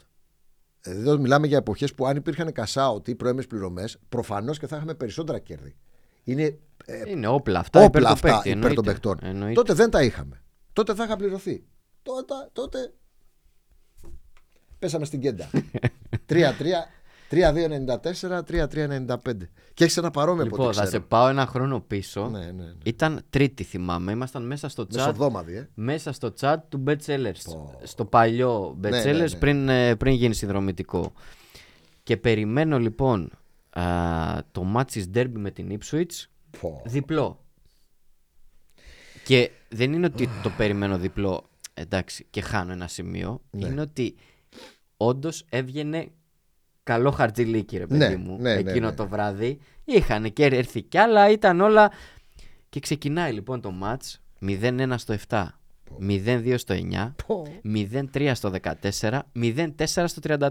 Ε, 0.80 0.90
Εδώ 0.90 1.18
μιλάμε 1.18 1.46
για 1.46 1.56
εποχές 1.56 1.94
που 1.94 2.06
αν 2.06 2.16
υπήρχαν 2.16 2.52
cash 2.54 2.88
out 2.90 3.08
ή 3.08 3.14
πρώιμες 3.14 3.46
πληρωμές, 3.46 3.98
προφανώς 4.08 4.58
και 4.58 4.66
θα 4.66 4.76
είχαμε 4.76 4.94
περισσότερα 4.94 5.38
κέρδη. 5.38 5.76
Είναι 6.24 6.58
ε, 6.84 7.10
Είναι 7.10 7.26
όπλα 7.26 7.58
αυτά 7.58 7.78
υπέρ 7.84 7.88
όπλα 7.88 8.06
του 8.06 8.12
αυτά 8.12 8.28
παίκτη, 8.32 8.48
υπέρ 8.48 8.60
των 8.60 8.70
εννοείται. 8.70 8.92
παικτών. 8.92 9.18
Εννοείται. 9.22 9.54
Τότε 9.54 9.72
δεν 9.72 9.90
τα 9.90 10.02
είχαμε. 10.02 10.42
Τότε 10.72 10.94
θα 10.94 11.04
είχα 11.04 11.16
πληρωθεί. 11.16 11.64
Τότε, 12.02 12.34
τότε 12.52 12.92
πέσαμε 14.78 15.04
στην 15.04 15.20
κέντα. 15.20 15.50
3-3. 16.28 16.34
3-2-94, 17.30 18.40
3-3-95. 18.50 19.16
Και 19.74 19.84
έχεις 19.84 19.96
ένα 19.96 20.10
παρόμοιο 20.10 20.42
από 20.42 20.50
Λοιπόν, 20.50 20.66
ό,τι 20.66 20.76
θα 20.76 20.82
σε 20.82 20.88
ξέρω. 20.88 21.04
πάω 21.08 21.28
ένα 21.28 21.46
χρόνο 21.46 21.80
πίσω. 21.80 22.28
Ναι, 22.28 22.38
ναι, 22.38 22.50
ναι. 22.52 22.72
Ήταν 22.84 23.22
τρίτη, 23.30 23.62
θυμάμαι. 23.62 24.12
Ήμασταν 24.12 24.46
μέσα 24.46 24.68
στο 24.68 24.82
chat. 24.82 24.94
Μεσοβδόμαδα, 24.94 25.56
ε. 25.56 25.68
Μέσα 25.74 26.12
στο 26.12 26.32
chat 26.40 26.56
του 26.68 26.84
Bestsellers. 26.86 27.42
Πω. 27.44 27.78
Στο 27.82 28.04
παλιό 28.04 28.76
ναι, 28.80 28.88
Betsellers 28.88 29.30
ναι. 29.30 29.38
Πριν, 29.38 29.68
ε, 29.68 29.96
πριν 29.96 30.14
γίνει 30.14 30.34
συνδρομητικό. 30.34 31.12
Και 32.02 32.16
περιμένω 32.16 32.78
λοιπόν 32.78 33.30
α, 33.70 33.82
το 34.52 34.62
ματς 34.62 35.10
Derby 35.14 35.32
με 35.34 35.50
την 35.50 35.78
Ipswich 35.78 36.06
Πω. 36.06 36.31
Διπλό. 36.84 37.44
Και 39.24 39.50
δεν 39.68 39.92
είναι 39.92 40.06
ότι 40.06 40.28
το 40.42 40.50
περιμένω 40.50 40.98
διπλό, 40.98 41.50
εντάξει, 41.74 42.26
και 42.30 42.40
χάνω 42.40 42.72
ένα 42.72 42.88
σημείο. 42.88 43.42
Ναι. 43.50 43.66
Είναι 43.66 43.80
ότι 43.80 44.14
όντως 44.96 45.44
έβγαινε 45.48 46.08
καλό 46.82 47.10
χαρτζηλίκι, 47.10 47.76
ρε 47.76 47.86
παιδί 47.86 47.98
Ναι, 47.98 48.16
μου, 48.16 48.36
ναι, 48.40 48.54
ναι, 48.54 48.70
εκείνο 48.70 48.88
ναι. 48.88 48.94
το 48.94 49.08
βράδυ. 49.08 49.58
Είχαν 49.84 50.32
και 50.32 50.44
έρθει 50.44 50.82
κι 50.82 50.98
άλλα, 50.98 51.30
ήταν 51.30 51.60
όλα. 51.60 51.90
Και 52.68 52.80
ξεκινάει 52.80 53.32
λοιπόν 53.32 53.60
το 53.60 53.70
μάτς 53.70 54.22
0-1 54.46 54.94
στο 54.96 55.14
7, 55.28 55.46
0-2 56.08 56.54
στο 56.56 56.74
9, 56.92 57.12
Πω. 57.26 57.46
0-3 58.12 58.30
στο 58.34 58.52
14, 59.00 59.20
0-4 59.34 59.84
στο 59.84 60.20
34. 60.22 60.48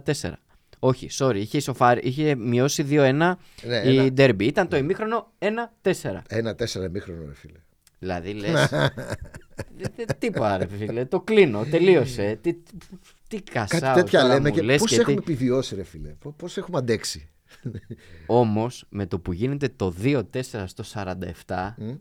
Όχι, 0.83 1.07
sorry, 1.11 1.35
είχε, 1.35 1.57
ισοφάρει, 1.57 2.01
είχε 2.03 2.35
μειώσει 2.35 2.85
2-1 2.89 3.37
Ναι, 3.63 3.77
η 3.85 3.97
ένα- 3.97 4.13
Derby. 4.17 4.41
Ήταν 4.43 4.67
το 4.67 4.77
ημίχρονο 4.77 5.31
1-4. 5.39 6.21
Ένα 6.27 6.55
τέσσερα 6.55 6.85
εμίχρονο, 6.85 7.25
ρε 7.25 7.33
φίλε. 7.33 7.59
Δηλαδή 7.99 8.33
λες, 8.33 8.71
Ε, 8.71 10.05
Τι 10.17 10.27
είπα, 10.27 10.57
ρε 10.57 10.67
φίλε. 10.67 11.05
Το 11.05 11.21
κλείνω. 11.21 11.65
Τελείωσε. 11.65 12.39
Τι, 12.41 12.55
τι 13.27 13.41
κασάω. 13.41 13.79
Κάτι 13.79 13.99
τέτοια 14.01 14.21
τώρα 14.21 14.33
λέμε 14.33 14.49
μου 14.49 14.55
και 14.55 14.61
λες 14.61 14.79
πώς 14.79 14.89
και 14.89 14.95
έχουμε 14.99 15.21
τι- 15.21 15.31
επιβιώσει, 15.31 15.75
ρε 15.75 15.83
φίλε. 15.83 16.15
Πώς 16.37 16.57
έχουμε 16.57 16.77
αντέξει. 16.77 17.29
Όμως 18.25 18.85
με 18.89 19.05
το 19.05 19.19
που 19.19 19.31
γίνεται 19.33 19.69
το 19.75 19.93
2-4 20.01 20.23
στο 20.67 20.83
47 20.83 21.73
Μμ. 21.77 21.91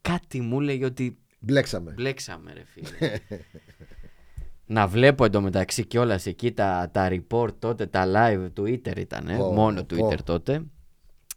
κάτι 0.00 0.40
μου 0.40 0.60
λέει 0.60 0.82
ότι 0.84 1.18
Μπλέξαμε. 1.38 1.92
μπλέξαμε 1.92 2.52
ρε 2.52 2.64
φίλε. 2.64 3.10
Να 4.66 4.86
βλέπω 4.86 5.24
εντωμεταξύ 5.24 5.84
κιόλας 5.86 6.26
εκεί 6.26 6.52
τα, 6.52 6.90
τα 6.92 7.08
report 7.10 7.54
τότε, 7.58 7.86
τα 7.86 8.04
live 8.06 8.60
Twitter 8.60 8.96
ήταν, 8.96 9.28
Ω, 9.40 9.50
μόνο 9.52 9.80
ω. 9.80 9.84
Twitter 9.90 10.18
τότε. 10.24 10.62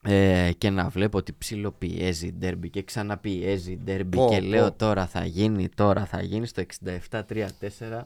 Ε, 0.04 0.52
και 0.58 0.70
να 0.70 0.90
βλέπω 0.90 1.18
ότι 1.18 1.34
ψήλο 1.34 1.72
πιέζει 1.72 2.28
η 2.28 2.36
derby 2.42 2.70
και 2.70 2.84
ξαναπιέζει 2.84 3.72
η 3.72 3.80
derby 3.88 4.08
Πω, 4.10 4.28
και 4.30 4.40
πω. 4.40 4.46
λέω 4.46 4.72
τώρα 4.72 5.08
θα 5.08 5.26
γίνει, 5.26 5.70
τώρα 5.76 6.06
θα 6.06 6.22
γίνει 6.22 6.48
στο 6.48 6.64
67-3-4 7.12 8.02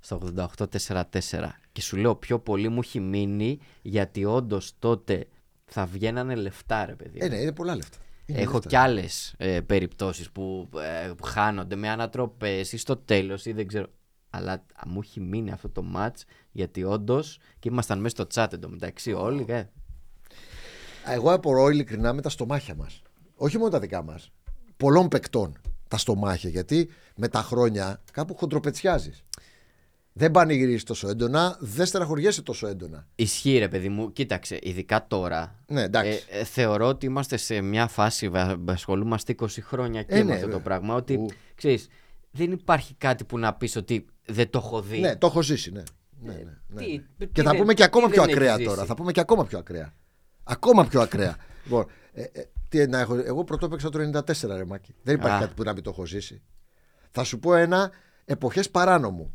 στο 0.00 0.20
88-4-4 0.86 1.02
και 1.72 1.80
σου 1.80 1.96
λέω 1.96 2.14
πιο 2.16 2.38
πολύ 2.38 2.68
μου 2.68 2.80
έχει 2.82 3.00
μείνει 3.00 3.58
γιατί 3.82 4.24
όντως 4.24 4.72
τότε 4.78 5.26
θα 5.64 5.86
βγαίνανε 5.86 6.34
λεφτά 6.34 6.86
ρε 6.86 6.94
παιδί 6.94 7.18
Ε, 7.22 7.28
ναι, 7.28 7.36
είναι 7.36 7.52
πολλά 7.52 7.74
λεφτά. 7.76 7.96
Είναι 8.26 8.38
Έχω 8.40 8.52
λεφτά. 8.52 8.68
κι 8.68 8.76
άλλες 8.76 9.34
ε, 9.36 9.60
περιπτώσεις 9.60 10.30
που, 10.30 10.68
ε, 11.06 11.12
που 11.16 11.24
χάνονται 11.24 11.76
με 11.76 11.88
ανατροπές 11.88 12.72
ή 12.72 12.76
στο 12.78 12.96
τέλος 12.96 13.44
ή 13.46 13.52
δεν 13.52 13.66
ξέρω. 13.66 13.86
Αλλά 14.36 14.52
α, 14.52 14.82
μου 14.86 15.00
έχει 15.02 15.20
μείνει 15.20 15.50
αυτό 15.50 15.68
το 15.68 15.84
match 15.96 16.20
γιατί 16.52 16.84
όντως 16.84 17.38
και 17.58 17.68
ήμασταν 17.68 18.00
μέσα 18.00 18.14
στο 18.24 18.26
chat 18.42 18.52
εντωμεταξύ 18.52 19.12
όλοι. 19.12 19.44
Ε, 19.48 19.64
Εγώ 21.06 21.32
απορώ 21.32 21.68
ειλικρινά 21.68 22.12
με 22.12 22.20
τα 22.22 22.28
στομάχια 22.28 22.74
μας. 22.74 23.02
Όχι 23.36 23.58
μόνο 23.58 23.70
τα 23.70 23.78
δικά 23.78 24.02
μας. 24.02 24.32
Πολλών 24.76 25.08
παικτών 25.08 25.58
τα 25.88 25.96
στομάχια. 25.96 26.50
Γιατί 26.50 26.88
με 27.16 27.28
τα 27.28 27.42
χρόνια 27.42 28.02
κάπου 28.12 28.36
χοντροπετσιάζεις. 28.36 29.22
Δεν 30.16 30.30
πανηγυρίζεις 30.30 30.82
τόσο 30.84 31.08
έντονα, 31.08 31.56
δεν 31.60 31.86
στεραχωριέσαι 31.86 32.42
τόσο 32.42 32.66
έντονα. 32.66 33.06
ισχύει 33.14 33.58
ρε 33.58 33.68
παιδί 33.68 33.88
μου, 33.88 34.12
κοίταξε, 34.12 34.58
ειδικά 34.62 35.06
τώρα. 35.06 35.54
Ναι, 35.66 35.82
εντάξει. 35.82 36.22
Ε, 36.30 36.38
ε, 36.38 36.44
θεωρώ 36.44 36.86
ότι 36.86 37.06
είμαστε 37.06 37.36
σε 37.36 37.60
μια 37.60 37.86
φάση, 37.86 38.28
βα- 38.28 38.58
ασχολούμαστε 38.68 39.34
20 39.38 39.46
χρόνια 39.60 40.02
και 40.02 40.14
Ε, 40.14 40.18
με 40.18 40.22
ναι, 40.24 40.30
αυτό 40.32 40.40
το 40.40 40.46
βέβαια. 40.46 40.62
πράγμα. 40.64 40.94
Ότι 40.94 41.14
Ου. 41.14 41.26
ξέρεις, 41.54 41.88
δεν 42.30 42.52
υπάρχει 42.52 42.94
κάτι 42.94 43.24
που 43.24 43.38
να 43.38 43.54
πεις 43.54 43.76
ότι 43.76 44.06
δεν 44.26 44.50
το 44.50 44.58
έχω 44.58 44.82
δει. 44.82 45.00
Ναι, 45.00 45.16
το 45.16 45.26
έχω 45.26 45.42
ζήσει, 45.42 45.70
ναι. 45.72 45.82
ναι, 46.20 46.32
ναι, 46.32 46.42
ναι, 46.68 46.80
τι- 46.82 46.96
ναι. 47.18 47.26
τι 47.26 47.32
Και 47.32 47.42
θα 47.42 47.50
δεν- 47.50 47.60
πούμε 47.60 47.74
και 47.74 47.84
ακόμα 47.84 48.06
τι 48.06 48.12
πιο 48.12 48.20
δεν 48.22 48.30
έχεις 48.30 48.40
ακραία 48.42 48.56
ζήσει; 48.56 48.68
τώρα. 48.68 48.84
Θα 48.84 48.94
πούμε 48.94 49.12
και 49.12 49.20
ακόμα 49.20 49.44
πιο 49.46 49.58
ακραία. 49.58 49.94
Ακόμα 50.44 50.86
πιο 50.86 51.00
ακραία. 51.00 51.36
λοιπόν, 51.64 51.86
ε, 52.12 52.22
ε, 52.22 52.44
τι 52.68 52.86
να 52.86 52.98
έχω, 52.98 53.14
εγώ 53.14 53.44
πρωτό 53.44 53.66
έπαιξα 53.66 53.88
το 53.88 53.98
94, 53.98 54.56
ρε 54.56 54.64
Μάκη. 54.64 54.94
Δεν 55.02 55.14
υπάρχει 55.14 55.36
Α. 55.36 55.40
κάτι 55.40 55.54
που 55.54 55.62
να 55.62 55.72
μην 55.72 55.82
το 55.82 55.90
έχω 55.90 56.06
ζήσει. 56.06 56.42
Θα 57.10 57.24
σου 57.24 57.38
πω 57.38 57.54
ένα 57.54 57.90
εποχές 58.24 58.70
παράνομου. 58.70 59.34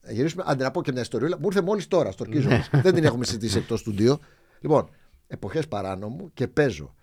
Ε, 0.00 0.12
Γυρίσουμε, 0.12 0.42
άντε 0.46 0.64
να 0.64 0.70
πω 0.70 0.82
και 0.82 0.92
μια 0.92 1.00
ιστορία. 1.00 1.36
Μου 1.40 1.46
ήρθε 1.46 1.60
μόλις 1.60 1.88
τώρα, 1.88 2.10
στορκίζομαι. 2.10 2.66
Δεν 2.72 2.94
την 2.94 3.04
έχουμε 3.04 3.24
συζητήσει 3.30 3.58
εκτός 3.58 3.82
του 3.82 3.92
δύο. 3.92 4.18
Λοιπόν, 4.60 4.88
εποχές 5.26 5.68
παράνομου 5.68 6.30
και 6.34 6.48
παίζω. 6.48 6.94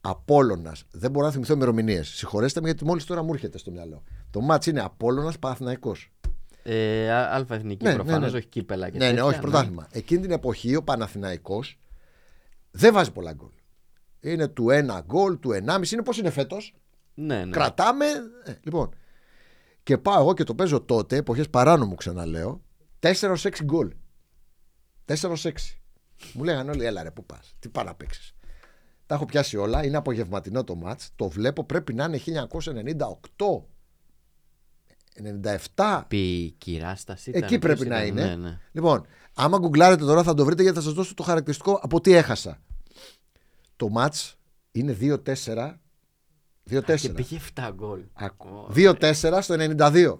Απόλλωνας. 0.00 0.84
Δεν 0.90 1.10
μπορώ 1.10 1.26
να 1.26 1.32
θυμηθώ 1.32 1.54
ημερομηνίες. 1.54 2.08
Συγχωρέστε 2.08 2.60
με 2.60 2.66
γιατί 2.66 2.84
μόλις 2.84 3.04
τώρα 3.04 3.22
μου 3.22 3.32
έρχεται 3.32 3.58
στο 3.58 3.70
μυαλό. 3.70 4.02
Το 4.30 4.40
μάτς 4.40 4.66
είναι 4.66 4.80
Απόλλωνας 4.80 5.38
Παναθηναϊκός. 5.38 6.11
Ε, 6.62 7.10
α- 7.10 7.34
αλφα 7.34 7.54
εθνική 7.54 7.84
Ναι, 7.84 7.90
ναι, 7.90 7.96
προφανώς, 7.96 8.32
ναι. 8.32 8.38
όχι 8.38 8.46
κύπελα 8.46 8.90
και 8.90 8.98
Ναι, 8.98 9.04
ναι, 9.04 9.10
τέτοια, 9.10 9.24
όχι 9.24 9.38
πρωτάθλημα. 9.40 9.88
Εκείνη 9.90 10.20
την 10.20 10.30
εποχή 10.30 10.76
ο 10.76 10.82
Παναθηναϊκός 10.82 11.78
δεν 12.70 12.92
βάζει 12.92 13.12
πολλά 13.12 13.32
γκολ. 13.32 13.50
Είναι 14.20 14.48
του 14.48 14.66
1 14.70 15.00
γκολ, 15.04 15.38
του 15.38 15.50
1,5. 15.50 15.92
Είναι 15.92 16.02
πώς 16.02 16.18
είναι 16.18 16.30
φέτος. 16.30 16.74
Ναι, 17.14 17.44
ναι. 17.44 17.50
Κρατάμε. 17.50 18.06
Ε, 18.44 18.52
λοιπόν. 18.62 18.94
Και 19.82 19.98
πάω 19.98 20.20
εγώ 20.20 20.34
και 20.34 20.44
το 20.44 20.54
παίζω 20.54 20.80
τότε, 20.80 21.16
εποχές 21.16 21.48
παράνομου 21.50 21.94
ξαναλέω, 21.94 22.62
4-6 23.00 23.62
γκολ. 23.64 23.92
4-6. 25.06 25.76
Μου 26.32 26.44
λέγανε 26.44 26.70
όλοι, 26.70 26.84
έλα 26.84 27.02
ρε, 27.02 27.10
πού 27.10 27.26
πας, 27.26 27.54
τι 27.58 27.68
πάει 27.68 27.84
να 27.84 27.94
παίξεις. 27.94 28.34
Τα 29.06 29.14
έχω 29.14 29.24
πιάσει 29.24 29.56
όλα, 29.56 29.84
είναι 29.84 29.96
απογευματινό 29.96 30.64
το 30.64 30.74
μάτς, 30.74 31.10
το 31.16 31.28
βλέπω 31.28 31.64
πρέπει 31.64 31.94
να 31.94 32.04
είναι 32.04 32.16
1998. 32.16 33.64
97. 35.74 36.02
Πει 36.08 36.54
κυράσταση. 36.58 37.30
ήταν, 37.30 37.42
Εκεί 37.42 37.58
πρέπει 37.58 37.78
ποιος 37.78 37.88
να 37.88 38.04
ήταν, 38.04 38.16
είναι. 38.16 38.28
Ναι, 38.28 38.34
ναι. 38.34 38.58
Λοιπόν, 38.72 39.06
άμα 39.34 39.58
γκουγκλάρετε 39.58 40.04
τώρα 40.04 40.22
θα 40.22 40.34
το 40.34 40.44
βρείτε 40.44 40.62
γιατί 40.62 40.76
θα 40.76 40.82
σας 40.82 40.92
δώσω 40.92 41.14
το 41.14 41.22
χαρακτηριστικό 41.22 41.80
από 41.82 42.00
τι 42.00 42.12
έχασα. 42.12 42.60
Το 43.76 43.88
μάτς 43.88 44.38
είναι 44.72 44.96
2-4. 45.00 45.16
2-4. 46.70 47.00
Και 47.00 47.08
πήγε 47.08 47.40
7 47.54 47.70
γκολ. 47.74 48.00
Άκου. 48.12 48.48
Ω, 48.48 48.68
2-4 48.74 49.38
στο 49.40 49.54
92. 49.58 50.18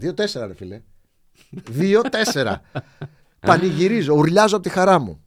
2-4 0.00 0.46
ρε 0.46 0.54
φίλε. 0.54 0.82
2-4. 2.34 2.56
Πανηγυρίζω, 3.40 4.14
ουρλιάζω 4.14 4.54
από 4.56 4.64
τη 4.64 4.70
χαρά 4.70 4.98
μου. 4.98 5.20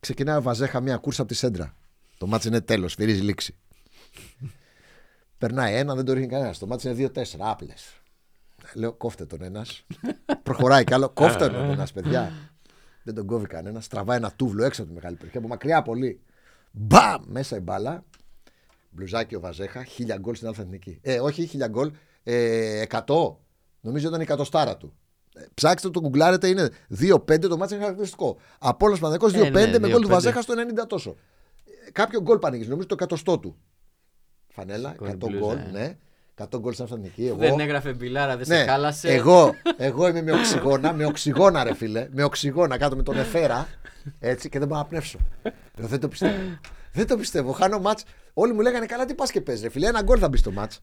Ξεκινάει 0.00 0.36
ο 0.36 0.42
Βαζέχα 0.42 0.80
μια 0.80 0.96
κούρσα 0.96 1.22
από 1.22 1.30
τη 1.30 1.36
σέντρα. 1.36 1.74
Το 2.18 2.26
μάτς 2.26 2.44
είναι 2.44 2.60
τέλος, 2.60 2.94
φυρίζει 2.94 3.20
λήξη. 3.20 3.56
Περνάει 5.38 5.74
ένα, 5.74 5.94
δεν 5.94 6.04
το 6.04 6.12
ρίχνει 6.12 6.28
κανένας. 6.28 6.58
Το 6.58 6.66
μάτς 6.66 6.84
είναι 6.84 7.10
2-4, 7.14 7.22
άπλες. 7.38 8.00
Λέω 8.74 8.92
κόφτε 8.92 9.26
τον 9.26 9.42
ένας. 9.42 9.86
Προχωράει 10.42 10.84
κι 10.84 10.94
άλλο. 10.94 11.08
Κόφτε 11.20 11.48
τον 11.48 11.70
ένας, 11.70 11.92
παιδιά. 11.92 12.32
Δεν 13.02 13.14
τον 13.14 13.26
κόβει 13.26 13.46
κανένας. 13.46 13.88
Τραβάει 13.88 14.16
ένα 14.16 14.32
τούβλο 14.36 14.64
έξω 14.64 14.80
από 14.82 14.90
τη 14.90 14.96
μεγάλη 14.96 15.16
περιοχή. 15.16 15.38
Από 15.38 15.48
μακριά 15.48 15.82
πολύ. 15.82 16.20
Μπαμ! 16.70 17.22
Μέσα 17.26 17.56
η 17.56 17.60
μπάλα. 17.60 18.04
Μπλουζάκι 18.90 19.34
ο 19.34 19.40
Βαζέχα. 19.40 19.84
Χίλια 19.84 20.16
γκολ 20.16 20.34
στην 20.34 20.48
Αλφα-Εθνική. 20.48 20.98
Ε, 21.02 21.20
όχι 21.20 21.46
χίλια 21.46 21.68
γκολ. 21.68 21.92
Ε, 22.22 22.82
100. 22.88 23.36
Νομίζω 23.80 24.08
ήταν 24.08 24.20
η 24.20 24.22
εκατοστάρα 24.22 24.76
του. 24.76 24.92
Ε, 25.34 25.44
Ψάξτε 25.54 25.90
το, 25.90 26.00
κουγκλάρετε. 26.00 26.48
Είναι 26.48 26.70
2-5. 27.00 27.40
Το 27.40 27.56
μάτι 27.56 27.72
είναι 27.72 27.82
χαρακτηριστικό. 27.82 28.36
Απόλυτο 28.58 29.00
Παναδικό 29.00 29.26
2-5 29.26 29.54
Ε, 29.54 29.66
ναι, 29.66 29.78
με 29.78 29.88
γκολ 29.88 30.00
του 30.00 30.08
2-5. 30.08 30.10
Βαζέχα 30.10 30.42
στο 30.42 30.54
90 30.82 30.86
τόσο. 30.86 31.16
Ε, 31.86 31.90
Κάποιο 31.90 32.20
γκολ 32.20 32.38
πανηγύρισε. 32.38 32.70
Νομίζω 32.70 32.88
το 32.88 32.94
εκατοστό 32.94 33.38
του. 33.38 33.56
Φανέλα. 34.58 34.90
Σηκώνει 34.90 35.12
100 35.12 35.16
μπλούζα, 35.28 35.38
γκολ. 35.44 35.56
ε. 35.56 35.70
Ναι. 35.78 35.96
100 36.50 36.58
γκολ 36.58 36.72
στην 36.72 36.84
Αλφα-Εθνική. 36.84 37.26
Εγώ... 37.26 37.36
Δεν 37.36 37.60
έγραφε 37.60 37.92
μπιλάρα, 37.92 38.36
δεν 38.36 38.46
Ναι, 38.48 38.56
σε 38.56 38.64
χάλασε. 38.64 39.08
Εγώ, 39.08 39.54
εγώ 39.76 40.08
είμαι 40.08 40.22
με 40.22 40.32
οξυγόνα, 40.32 40.92
με 40.92 41.04
οξυγόνα 41.04 41.64
ρε 41.64 41.74
φίλε. 41.74 42.08
Με 42.12 42.22
οξυγόνα 42.24 42.78
κάτω 42.78 42.96
με 42.96 43.02
τον 43.02 43.18
εφέρα. 43.18 43.68
Έτσι 44.20 44.48
και 44.48 44.58
δεν 44.58 44.68
μπορώ 44.68 44.80
να 44.80 44.86
πνεύσω. 44.86 45.18
Λέω, 45.76 45.88
δεν 45.88 46.00
το 46.00 46.08
πιστεύω. 46.08 46.34
δεν 46.92 47.06
το 47.06 47.16
πιστεύω. 47.16 47.52
Χάνω 47.52 47.78
μάτς. 47.78 48.04
Όλοι 48.34 48.52
μου 48.52 48.60
λέγανε 48.60 48.86
καλά 48.86 49.04
τι 49.04 49.14
πας 49.14 49.30
και 49.30 49.40
παίζεις 49.40 49.62
ρε 49.64 49.70
φίλε. 49.70 49.86
Ένα 49.86 50.02
γκολ 50.02 50.16
θα 50.20 50.28
μπεις 50.28 50.40
στο 50.40 50.50
μάτς. 50.50 50.80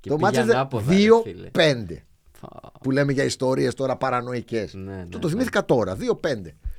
Και 0.00 0.08
Το 0.08 0.14
πήγε 0.16 0.26
μάτς 0.26 0.38
είναι 0.38 0.52
ανάποδα, 0.54 0.92
ρε 0.92 0.96
φίλε. 1.22 1.50
2-5. 1.52 1.96
Φα- 2.32 2.72
Που 2.80 2.90
λέμε 2.90 3.12
για 3.12 3.24
ιστορίες 3.24 3.74
τώρα 3.74 3.96
παρανοϊκές. 3.96 4.74
Ναι, 4.74 4.92
ναι, 4.94 5.06
το, 5.10 5.18
το 5.18 5.26
ναι. 5.26 5.32
θυμήθηκα 5.32 5.64
τώρα. 5.64 5.96
2-5. 6.20 6.28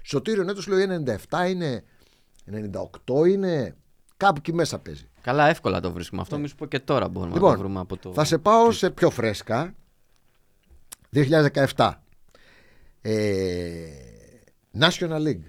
Σωτήριο 0.01 0.43
Νέτος 0.43 0.67
λέω 0.67 1.03
97 1.29 1.49
είναι. 1.49 1.83
98 2.51 3.27
είναι. 3.27 3.75
Κάπου 4.17 4.35
εκεί 4.37 4.53
μέσα 4.53 4.79
παίζει. 4.79 5.07
Καλά, 5.23 5.47
εύκολα 5.49 5.79
το 5.79 5.91
βρίσκουμε. 5.91 6.21
Αυτό 6.21 6.37
μη 6.37 6.47
σου 6.47 6.55
πω 6.55 6.65
και 6.65 6.79
τώρα 6.79 7.07
μπορούμε 7.09 7.31
να 7.31 7.35
Λοιπόν, 7.37 7.53
το 7.53 7.59
βρούμε 7.59 7.79
από 7.79 7.97
το. 7.97 8.13
Θα 8.13 8.23
σε 8.23 8.37
πάω 8.37 8.71
σε 8.71 8.89
πιο 8.89 9.09
φρέσκα. 9.09 9.73
2017. 11.75 11.91
Ε, 13.01 13.13
National 14.79 15.17
League. 15.27 15.43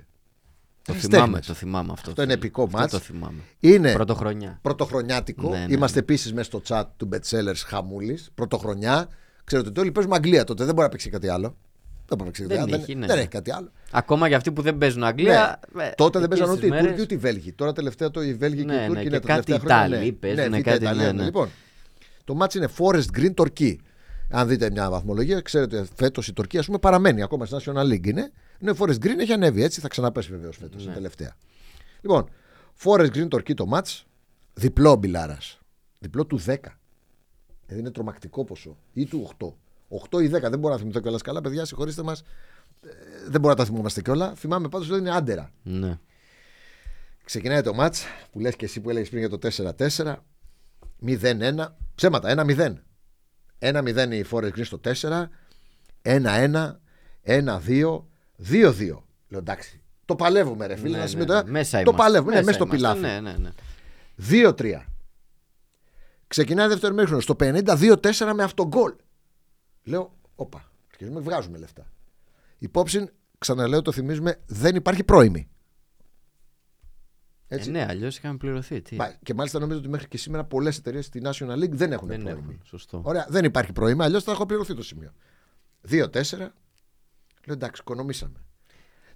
Το 0.82 0.92
Έχεις 0.92 1.02
θυμάμαι, 1.04 1.24
τέχνες. 1.26 1.46
το 1.46 1.54
θυμάμαι 1.54 1.92
αυτό. 1.92 2.10
Αυτό 2.10 2.22
είναι 2.22 2.32
φίλε. 2.32 2.44
επικό 2.46 2.62
Αυτό 2.64 2.78
μάτς. 2.78 2.92
Το 2.92 2.98
θυμάμαι. 2.98 3.40
Είναι 3.60 3.92
Πρωτοχρονιά. 3.92 4.58
πρωτοχρονιάτικο. 4.62 5.48
Ναι, 5.48 5.58
ναι, 5.58 5.74
Είμαστε 5.74 5.98
ναι. 5.98 6.02
επίσης 6.02 6.32
μέσα 6.32 6.44
στο 6.44 6.62
chat 6.68 6.84
του 6.96 7.08
Betsellers 7.12 7.62
Χαμούλης. 7.66 8.30
Πρωτοχρονιά. 8.34 9.08
Ξέρετε 9.44 9.68
ότι 9.68 9.80
όλοι 9.80 9.92
παίζουμε 9.92 10.14
Αγγλία 10.16 10.44
τότε. 10.44 10.64
Δεν 10.64 10.74
μπορεί 10.74 10.86
να 10.86 10.92
παίξει 10.92 11.10
κάτι 11.10 11.28
άλλο. 11.28 11.56
Δεν 12.16 12.16
μπορεί 12.16 12.18
να 12.18 12.24
παίξει 12.24 12.42
κάτι 12.42 12.54
Δεν 12.54 12.62
άλλο. 12.62 12.82
έχει, 12.82 12.94
ναι. 12.94 13.06
δεν 13.06 13.18
έχει 13.18 13.28
κάτι 13.28 13.52
άλλο. 13.52 13.70
Ακόμα 13.90 14.28
για 14.28 14.36
αυτοί 14.36 14.52
που 14.52 14.62
δεν 14.62 14.78
παίζουν 14.78 15.04
Αγγλία. 15.04 15.60
Ναι. 15.72 15.84
ε, 15.84 15.90
Τότε 15.96 16.18
δεν 16.18 16.30
εκείνες 16.30 16.38
παίζαν 16.48 16.56
ούτε 16.56 16.66
οι 16.66 16.70
τις 16.70 16.78
Τούρκοι 16.78 16.84
μέρες- 16.84 17.04
ούτε 17.04 17.14
οι 17.14 17.18
Βέλγοι. 17.18 17.52
Τώρα 17.52 17.72
τελευταία 17.72 18.10
το 18.10 18.22
οι 18.22 18.34
Βέλγοι 18.34 18.60
και 18.60 18.64
Ναι, 18.64 18.74
οι 18.74 18.76
ναι, 18.78 18.86
Τούρκοι 18.86 19.02
και 19.02 19.08
είναι 19.08 19.20
τα 19.20 19.26
κάτι 19.26 19.44
τελευταία 19.44 19.76
χρόνια. 19.78 19.96
Ιταλοί 19.96 20.10
ναι. 20.10 20.12
παίζουν, 20.16 20.50
ναι, 20.50 20.58
Β' 20.58 20.62
κάτι, 20.62 20.82
Ιταλία, 20.82 21.02
ναι, 21.04 21.12
ναι. 21.12 21.18
ναι. 21.18 21.24
Λοιπόν, 21.24 21.48
το 22.24 22.34
μάτς 22.34 22.54
είναι 22.54 22.68
Forest 22.78 23.18
Green 23.18 23.34
Turkey. 23.34 23.76
Αν 24.30 24.48
δείτε 24.48 24.70
μια 24.70 24.90
βαθμολογία, 24.90 25.40
ξέρετε 25.40 25.78
ότι 25.78 25.88
φέτος 25.96 26.28
η 26.28 26.32
Τουρκία 26.32 26.60
ας 26.60 26.66
πούμε, 26.66 26.78
παραμένει 26.78 27.22
ακόμα 27.22 27.46
στη 27.46 27.56
National 27.58 27.92
League. 27.92 28.06
Είναι. 28.06 28.32
Είναι 28.58 28.72
Forest 28.78 28.98
Green 29.04 29.18
έχει 29.20 29.32
ανέβει 29.32 29.62
έτσι, 29.62 29.80
θα 29.80 29.88
ξαναπέσει 29.88 30.30
βεβαίως 30.30 30.56
φέτος. 30.56 30.82
Ναι. 30.82 30.88
Ναι. 30.88 30.94
τελευταία. 30.94 31.36
Λοιπόν, 32.00 32.28
Forest 32.84 33.10
Green 33.14 33.28
Turkey 33.28 33.54
το 33.54 33.66
μάτς, 33.66 34.06
διπλό 34.54 34.96
μπιλάρας. 34.96 35.58
Διπλό 35.98 36.26
του 36.26 36.38
10. 36.46 36.56
Δηλαδή 37.66 37.80
είναι 37.82 37.90
τρομακτικό 37.90 38.44
ποσό. 38.44 38.76
Ή 38.92 39.06
του 39.06 39.30
8. 39.38 39.52
8 40.10 40.22
ή 40.22 40.26
10. 40.34 40.40
Δεν 40.40 40.58
μπορώ 40.58 40.74
να 40.74 40.80
θυμηθώ 40.80 41.00
κιόλας 41.00 41.22
καλά. 41.22 41.40
Παιδιά, 41.40 41.64
συγχωρήστε 41.64 42.02
μας. 42.02 42.22
δεν 43.28 43.40
μπορώ 43.40 43.54
να 43.54 43.60
τα 43.60 43.64
θυμόμαστε 43.64 44.02
κιόλα. 44.02 44.34
Θυμάμαι 44.34 44.68
πάντως 44.68 44.90
ότι 44.90 44.98
είναι 44.98 45.10
άντερα. 45.10 45.50
Ναι. 45.62 45.98
Ξεκινάει 47.24 47.60
το 47.62 47.74
μάτς 47.74 48.04
που 48.32 48.40
λες 48.40 48.56
και 48.56 48.64
εσύ 48.64 48.80
που 48.80 48.90
έλεγες 48.90 49.08
πριν 49.08 49.20
για 49.20 49.28
το 49.28 49.38
4-4 49.38 50.14
0-1 51.06 51.76
ψέματα 51.94 52.46
1-0 52.46 52.74
1-0 53.58 54.08
η 54.12 54.24
Forest 54.30 54.50
Green 54.52 54.64
στο 54.64 54.80
4 54.84 55.28
1-1 56.02 56.72
1-2 57.26 58.02
2-2 58.50 58.98
λέω 59.28 59.38
εντάξει 59.38 59.80
το 60.04 60.16
παλεύουμε 60.16 60.66
ρε 60.66 60.76
φίλε 60.76 60.88
Ναι, 60.90 60.96
να 60.96 61.02
ναι, 61.02 61.08
συμμετώ- 61.08 61.44
ναι. 61.44 61.50
Μέσα 61.50 61.76
το 61.76 61.90
είμαστε. 61.90 62.02
παλεύουμε 62.02 62.34
ναι, 62.34 62.42
μέσα 62.42 62.52
στο 62.52 62.64
είμαστε. 62.64 62.94
πιλάφι 62.98 63.00
Ναι, 63.00 63.20
ναι, 63.30 63.36
ναι. 63.38 63.50
2-3 64.76 64.80
Ξεκινάει 66.26 66.68
δεύτερο 66.68 66.94
ημίχρονο. 66.94 67.20
Στο 67.20 67.36
52-4 67.40 68.32
με 68.34 68.42
αυτογκολ. 68.42 68.92
Λέω, 69.84 70.14
όπα, 70.34 70.70
αρχίζουμε, 70.90 71.20
βγάζουμε 71.20 71.58
λεφτά. 71.58 71.86
Υπόψη, 72.58 73.08
ξαναλέω, 73.38 73.82
το 73.82 73.92
θυμίζουμε, 73.92 74.40
δεν 74.46 74.74
υπάρχει 74.76 75.04
πρώιμη. 75.04 75.48
Ε, 77.48 77.66
ναι, 77.70 77.86
αλλιώς 77.88 78.16
είχαμε 78.18 78.36
πληρωθεί. 78.36 78.82
Τι. 78.82 78.96
Μα- 78.96 79.14
Και 79.22 79.34
μάλιστα 79.34 79.58
νομίζω 79.58 79.78
ότι 79.78 79.88
μέχρι 79.88 80.08
και 80.08 80.18
σήμερα 80.18 80.44
πολλές 80.44 80.78
εταιρείες 80.78 81.04
στη 81.06 81.20
National 81.24 81.52
League 81.62 81.70
δεν 81.70 81.92
έχουν 81.92 82.08
Δεν 82.08 82.20
πρώιμη. 82.22 82.40
έχουν. 82.40 82.60
Σωστό. 82.64 83.00
Ωραία, 83.04 83.26
δεν 83.28 83.44
υπάρχει 83.44 83.72
πρώιμη, 83.72 84.02
αλλιώς 84.02 84.22
θα 84.24 84.32
έχω 84.32 84.46
πληρωθεί 84.46 84.74
το 84.74 84.82
σημείο. 84.82 85.12
2-4. 85.88 86.36
Λέω 86.38 86.52
εντάξει, 87.46 87.80
οικονομήσαμε. 87.80 88.38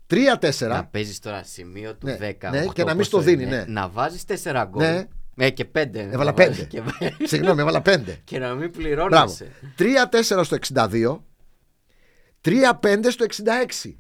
3-4. 0.07 0.69
Να 0.69 0.87
παίζεις 0.87 1.19
τώρα 1.19 1.43
σημείο 1.43 1.97
του 1.97 2.07
Ναι, 2.07 2.17
10. 2.21 2.51
ναι, 2.51 2.59
οκτώ 2.61 2.73
και 2.73 2.83
να 2.85 2.89
μην 2.89 2.97
πόσο 2.97 3.11
στο 3.11 3.21
δίνει, 3.21 3.43
είναι, 3.43 3.57
ναι. 3.57 3.65
Να 3.73 3.89
βάζεις 3.89 4.25
4 4.25 4.65
γκολ. 4.69 4.83
Ναι. 4.83 5.07
Ε, 5.38 5.50
και 5.50 5.64
5. 5.64 5.95
Έβαλα 5.95 6.35
πέντε. 6.35 6.62
Και, 6.64 6.83
Συγγνώμη, 7.23 7.61
έβαλα 7.61 7.83
5. 7.85 8.00
και 8.25 8.38
να 8.38 8.49
μην 8.54 8.57
Μπράβο. 8.59 8.78
πληρώνεσαι. 8.78 9.50
3-4 9.78 10.45
στο 10.45 10.57
62. 10.57 11.25
3-5 12.40 13.11
στο 13.11 13.25
66. 13.25 13.97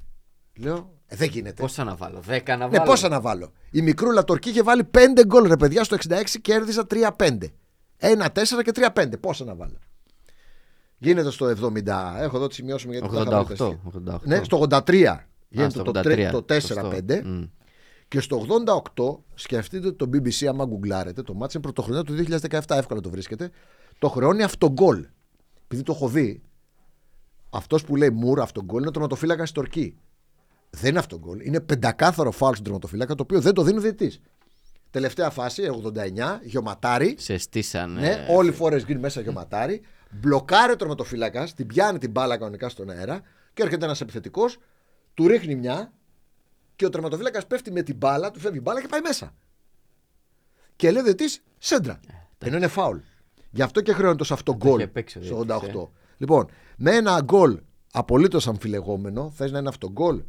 Λέω, 0.58 0.94
ε, 1.06 1.16
δεν 1.16 1.28
γίνεται. 1.28 1.62
Πόσα 1.62 1.84
να 1.84 1.94
βάλω, 1.96 2.22
10 2.28 2.42
να 2.46 2.56
βάλω. 2.58 2.70
Ναι, 2.70 2.80
πόσα 2.84 3.08
να 3.08 3.20
βάλω. 3.20 3.52
Η 3.70 3.82
μικρούλα 3.82 4.24
Τορκή 4.24 4.48
είχε 4.48 4.62
βάλει 4.62 4.84
5 4.84 5.24
γκολ 5.26 5.46
ρε 5.48 5.56
παιδιά 5.56 5.84
στο 5.84 5.96
66 6.08 6.38
κέρδιζα 6.42 6.86
3-5. 6.90 7.38
1-4 8.00 8.62
και 8.64 8.72
3-5. 8.94 9.12
Πόσα 9.20 9.44
να 9.44 9.54
βάλω. 9.54 9.78
Γίνεται 10.98 11.30
στο 11.30 11.46
70. 11.46 12.16
Έχω 12.20 12.36
εδώ 12.36 12.46
τη 12.46 12.54
σημειώσουμε 12.54 12.92
γιατί 12.92 13.08
το 13.08 13.20
είχα 13.20 13.42
βρει 13.44 13.56
88. 13.58 13.68
εσύ. 13.68 13.80
88. 14.10 14.18
Ναι, 14.22 14.42
στο 14.42 14.66
83 14.70 15.04
Α, 15.04 15.16
γίνεται 15.48 15.70
στο 15.70 15.82
το, 15.82 15.90
83, 16.00 16.02
τρε- 16.02 16.30
το 16.30 16.44
4-5. 16.48 16.60
σωστό. 16.60 16.90
Μμ. 18.08 18.18
Και 18.18 18.20
στο 18.20 18.46
88, 18.94 19.18
σκεφτείτε 19.34 19.86
ότι 19.86 19.96
το 19.96 20.08
BBC, 20.12 20.46
άμα 20.46 20.64
γκουγκλάρετε, 20.64 21.22
το 21.22 21.34
μάτς 21.34 21.54
είναι 21.54 21.62
πρωτοχρονιά 21.62 22.02
του 22.02 22.14
2017, 22.14 22.76
εύκολα 22.76 23.00
το 23.00 23.10
βρίσκετε. 23.10 23.50
Το 23.98 24.08
χρεώνει 24.08 24.42
αυτογκολ. 24.42 25.06
Επειδή 25.64 25.82
το 25.82 25.92
έχω 25.92 26.08
δει, 26.08 26.42
αυτός 27.50 27.84
που 27.84 27.96
λέει 27.96 28.10
Μουρ 28.10 28.40
αυτογκολ 28.40 28.78
είναι 28.78 28.88
ο 28.88 28.90
τερματοφύλακας 28.90 29.48
στη 29.48 29.58
Τορκή. 29.58 29.96
Δεν 30.70 30.90
είναι 30.90 30.98
αυτογκολ. 30.98 31.40
Είναι 31.40 31.60
πεντακάθαρο 31.60 32.30
φάουλ 32.30 32.52
στον 32.52 32.64
τερματοφύλακα, 32.64 33.14
το 33.14 33.22
οποίο 33.22 33.40
δεν 33.40 33.54
το 33.54 33.62
δίνει 33.62 33.78
ο 33.78 33.80
διαιτητής. 33.80 34.20
Τελευταία 34.90 35.30
φάση, 35.30 35.62
89, 35.62 36.40
γεωματάρι. 36.42 37.14
Σε 37.18 37.38
στήσανε. 37.38 38.00
Ναι, 38.00 38.26
όλοι 38.30 38.48
οι 38.48 38.52
φορές 38.52 38.82
γίνει 38.82 39.00
μέσα 39.00 39.20
γεωματάρι. 39.20 39.80
Μπλοκάρει 40.10 40.72
ο 40.72 40.76
τερματοφύλακας, 40.76 41.54
την 41.54 41.66
πιάνει 41.66 41.98
την 41.98 42.10
μπάλα 42.10 42.38
κανονικά 42.38 42.68
στον 42.68 42.90
αέρα 42.90 43.20
και 43.54 43.62
έρχεται 43.62 43.84
ένας 43.84 44.00
επιθετικός, 44.00 44.58
του 45.14 45.26
ρίχνει 45.26 45.54
μια 45.54 45.92
και 46.78 46.86
ο 46.86 46.88
τερματοφύλακας 46.88 47.46
πέφτει 47.46 47.70
με 47.70 47.82
την 47.82 47.96
μπάλα, 47.96 48.30
του 48.30 48.40
φεύγει 48.40 48.58
η 48.58 48.60
μπάλα 48.60 48.80
και 48.80 48.86
πάει 48.86 49.00
μέσα. 49.00 49.34
Και 50.76 50.90
λέει 50.90 51.14
τη 51.14 51.38
σέντρα. 51.58 52.00
Ενώ 52.38 52.56
είναι 52.56 52.68
φάουλ. 52.68 52.98
Γι' 53.50 53.62
αυτό 53.62 53.80
και 53.80 53.92
χρεώνεται 53.92 54.24
σε 54.24 54.32
αυτό 54.32 54.56
γκολ 54.56 54.78
είχε 54.78 54.88
παίξει 54.88 55.18
ο 55.18 55.22
στο 55.22 55.38
88. 55.38 55.44
διαιτητής, 55.46 55.88
Λοιπόν, 56.16 56.50
με 56.76 56.94
ένα 56.94 57.20
γκολ 57.24 57.60
απολύτως 57.92 58.48
αμφιλεγόμενο, 58.48 59.30
θες 59.30 59.50
να 59.50 59.58
είναι 59.58 59.68
αυτό 59.68 59.90
γκολ, 59.90 60.22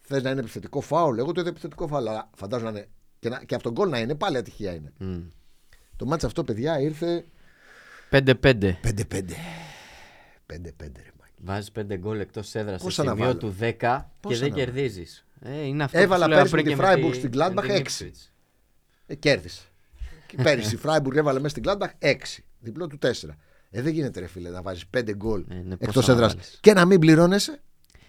θες 0.00 0.22
να 0.22 0.30
είναι 0.30 0.40
επιθετικό 0.40 0.80
φάουλ. 0.80 1.18
Εγώ 1.18 1.32
το 1.32 1.40
είδα 1.40 1.50
επιθετικό 1.50 1.86
φάουλ, 1.86 2.06
αλλά 2.08 2.30
φαντάζομαι 2.36 2.70
να 2.70 2.78
είναι. 2.78 2.88
Και, 3.18 3.28
να, 3.28 3.44
και 3.44 3.54
αυτό 3.54 3.70
γκολ 3.70 3.88
να 3.88 3.98
είναι, 3.98 4.14
πάλι 4.14 4.36
ατυχία 4.36 4.74
είναι. 4.74 4.92
Μμ. 4.98 5.20
Το 5.96 6.06
μάτς 6.06 6.24
αυτό, 6.24 6.44
παιδιά, 6.44 6.80
ήρθε 6.80 7.24
5-5. 8.10 8.22
5-5. 8.42 8.72
5-5 10.46 10.96
ρε 10.96 11.12
Μάκη. 11.18 11.19
Βάζεις 11.44 11.70
5 11.78 11.96
γκολ 11.98 12.20
εκτός 12.20 12.54
έδρας 12.54 12.78
σε 12.80 12.84
Πόσα 12.86 13.04
να 13.04 13.10
σημείο 13.10 13.26
βάλω; 13.26 13.38
του 13.38 13.54
10 13.60 13.72
και 13.76 13.84
Πόσα 14.20 14.38
δεν 14.38 14.48
να 14.50 14.54
βάλω; 14.56 14.64
κερδίζεις. 14.64 15.24
Ε, 15.40 15.66
είναι 15.66 15.84
αυτό 15.84 15.98
Έβαλα 15.98 16.16
που 16.16 16.22
σου 16.22 16.28
λέω 16.28 16.38
πέρσι 16.38 16.52
πριν 16.54 16.64
με 16.66 16.72
τη 16.72 16.78
και 16.80 16.86
Freiburg 17.06 17.10
τη- 17.12 17.18
στην 17.18 17.30
Gladbach 17.34 17.54
με 17.54 17.60
την 17.62 17.70
έξι. 17.70 18.10
Ipswich. 18.14 18.30
Ε, 19.06 19.14
κέρδισε. 19.14 19.62
Και 20.26 20.36
Πέρυσι 20.42 20.74
η 20.74 20.78
Φράιμπουργκ 20.78 21.16
έβαλε 21.16 21.40
μέσα 21.40 21.56
στην 21.58 21.62
Gladbach 21.66 21.90
6. 21.98 22.14
Διπλό 22.60 22.86
του 22.86 22.98
4. 23.02 23.08
Ε, 23.70 23.82
δεν 23.82 23.92
γίνεται 23.92 24.20
ρε 24.20 24.26
φίλε 24.26 24.50
να 24.50 24.62
βάζεις 24.62 24.84
5 24.96 25.12
γκολ 25.14 25.44
Ε, 25.50 25.54
ναι, 25.54 25.74
εκτός 25.74 25.94
πόσα 25.94 26.06
να 26.08 26.14
έδρας 26.14 26.32
βάλεις. 26.34 26.58
και 26.60 26.72
να 26.72 26.84
μην 26.84 26.98
πληρώνεσαι. 27.00 27.60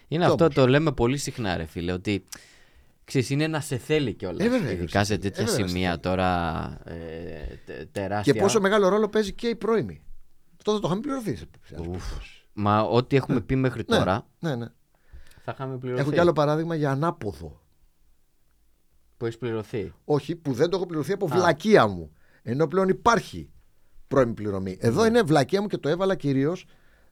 Είναι 0.08 0.24
Κι 0.24 0.30
αυτό 0.30 0.44
όμως. 0.44 0.54
το 0.56 0.66
λέμε 0.68 0.92
πολύ 0.92 1.16
συχνά, 1.18 1.56
ρε 1.56 1.64
φίλε, 1.64 1.92
ότι 1.92 2.24
ξέρεις, 3.04 3.30
είναι 3.30 3.46
να 3.46 3.60
σε 3.60 3.76
θέλει 3.76 4.12
κιόλας. 4.14 4.46
Ε, 4.46 4.48
βέβαια, 4.48 4.70
Ειδικά 4.72 5.04
σε 5.04 5.14
ε, 5.14 5.18
τέτοια 5.18 5.44
βέβαια, 5.44 5.60
σε 5.60 5.68
σημεία 5.68 5.88
θέλει. 5.90 6.00
τώρα 6.00 6.28
ε, 6.84 6.94
τε- 7.66 7.88
τεράστια. 7.92 8.32
Και 8.32 8.40
πόσο 8.40 8.60
μεγάλο 8.60 8.88
ρόλο 8.88 9.08
παίζει 9.08 9.32
και 9.32 9.46
η 9.48 9.54
πρώιμη. 9.56 10.02
Αυτό 10.56 10.72
θα 10.72 10.78
το 10.80 10.86
είχαμε 10.86 11.00
πληρωθεί. 11.00 11.36
σε- 11.36 11.48
σε 12.54 12.60
άλλες 12.60 12.82
Ουφ. 12.82 12.82
περιπτώσεις. 12.82 12.82
Μα 12.82 12.82
ό,τι 12.82 13.16
έχουμε 13.16 13.40
πει 13.40 13.56
μέχρι 13.56 13.84
Ναι, 13.88 13.96
τώρα 13.96 14.26
Ναι, 14.38 14.56
ναι. 14.56 14.66
θα 15.44 15.52
είχαμε 15.52 15.78
πληρωθεί. 15.78 16.00
Έχω 16.02 16.10
κι 16.12 16.18
άλλο 16.18 16.32
παράδειγμα 16.32 16.74
για 16.74 16.90
ανάποδο. 16.90 17.60
Που 19.16 19.24
έχεις 19.26 19.38
πληρωθεί. 19.38 19.92
Όχι, 20.04 20.36
που 20.36 20.52
δεν 20.52 20.70
το 20.70 20.76
έχω 20.76 20.86
πληρωθεί 20.86 21.12
από 21.12 21.26
βλακεία 21.26 21.86
μου. 21.86 22.12
Ενώ 22.42 22.66
πλέον 22.66 22.88
υπάρχει 22.88 23.50
πρώιμη 24.08 24.32
πληρωμή. 24.32 24.70
Ναι. 24.70 24.88
Εδώ 24.88 25.06
είναι 25.06 25.22
βλακεία 25.22 25.60
μου 25.60 25.66
και 25.66 25.78
το 25.78 25.88
έβαλα 25.88 26.14
κυρίως, 26.14 26.64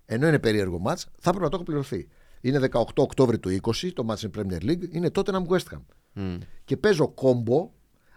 ενώ 0.07 0.27
είναι 0.27 0.39
περίεργο 0.39 0.79
μάτς, 0.79 1.05
θα 1.05 1.29
έπρεπε 1.31 1.45
να 1.45 1.49
το 1.51 1.57
έχω 1.57 1.65
πληρωθεί. 1.65 2.09
Είναι 2.41 2.59
18 2.73 2.83
Οκτώβρη 2.95 3.39
του 3.39 3.59
20, 3.63 3.93
το 3.95 4.05
μάτς 4.05 4.23
είναι 4.23 4.33
Premier 4.37 4.63
League, 4.63 4.89
είναι 4.91 5.11
τότε 5.11 5.31
να 5.31 5.45
West 5.49 5.75
Ham. 5.75 5.81
Μμ. 6.13 6.37
Και 6.65 6.77
παίζω 6.77 7.09
κόμπο, 7.09 7.71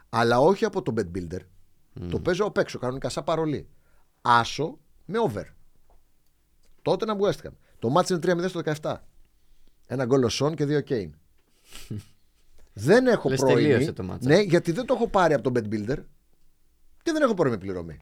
αλλά 0.09 0.39
όχι 0.39 0.65
από 0.65 0.81
το 0.81 0.93
Bet 0.97 1.17
Builder. 1.17 1.39
Το 2.09 2.19
παίζω 2.19 2.45
απ' 2.45 2.57
έξω, 2.57 2.79
κανονικά 2.79 3.09
σαν 3.09 3.23
παρολί. 3.23 3.67
Άσο 4.21 4.79
με 5.05 5.19
over. 5.19 5.43
Τότε 6.83 7.05
να 7.05 7.15
West 7.19 7.47
Ham. 7.47 7.51
Το 7.79 7.89
μάτς 7.89 8.09
είναι 8.09 8.19
3-0 8.23 8.45
στο 8.49 8.61
17. 8.81 8.93
Ένα 9.87 10.05
γκολ 10.05 10.23
ο 10.23 10.29
Σον 10.29 10.55
και 10.55 10.65
δύο 10.65 10.81
Κέιν. 10.81 11.13
δεν 12.73 13.07
έχω 13.07 13.29
Λες 13.29 13.39
πρώιμη. 13.39 13.61
τελείωσε 13.61 13.91
το 13.91 14.03
μάτς, 14.03 14.25
ε. 14.25 14.29
Ναι, 14.29 14.39
γιατί 14.41 14.71
δεν 14.71 14.85
το 14.85 14.93
έχω 14.93 15.07
πάρει 15.07 15.33
από 15.33 15.51
το 15.51 15.59
Bet 15.59 15.73
Builder 15.73 15.97
και 17.03 17.11
δεν 17.11 17.21
έχω 17.21 17.33
πρώιμη 17.33 17.57
πληρωμή. 17.57 17.97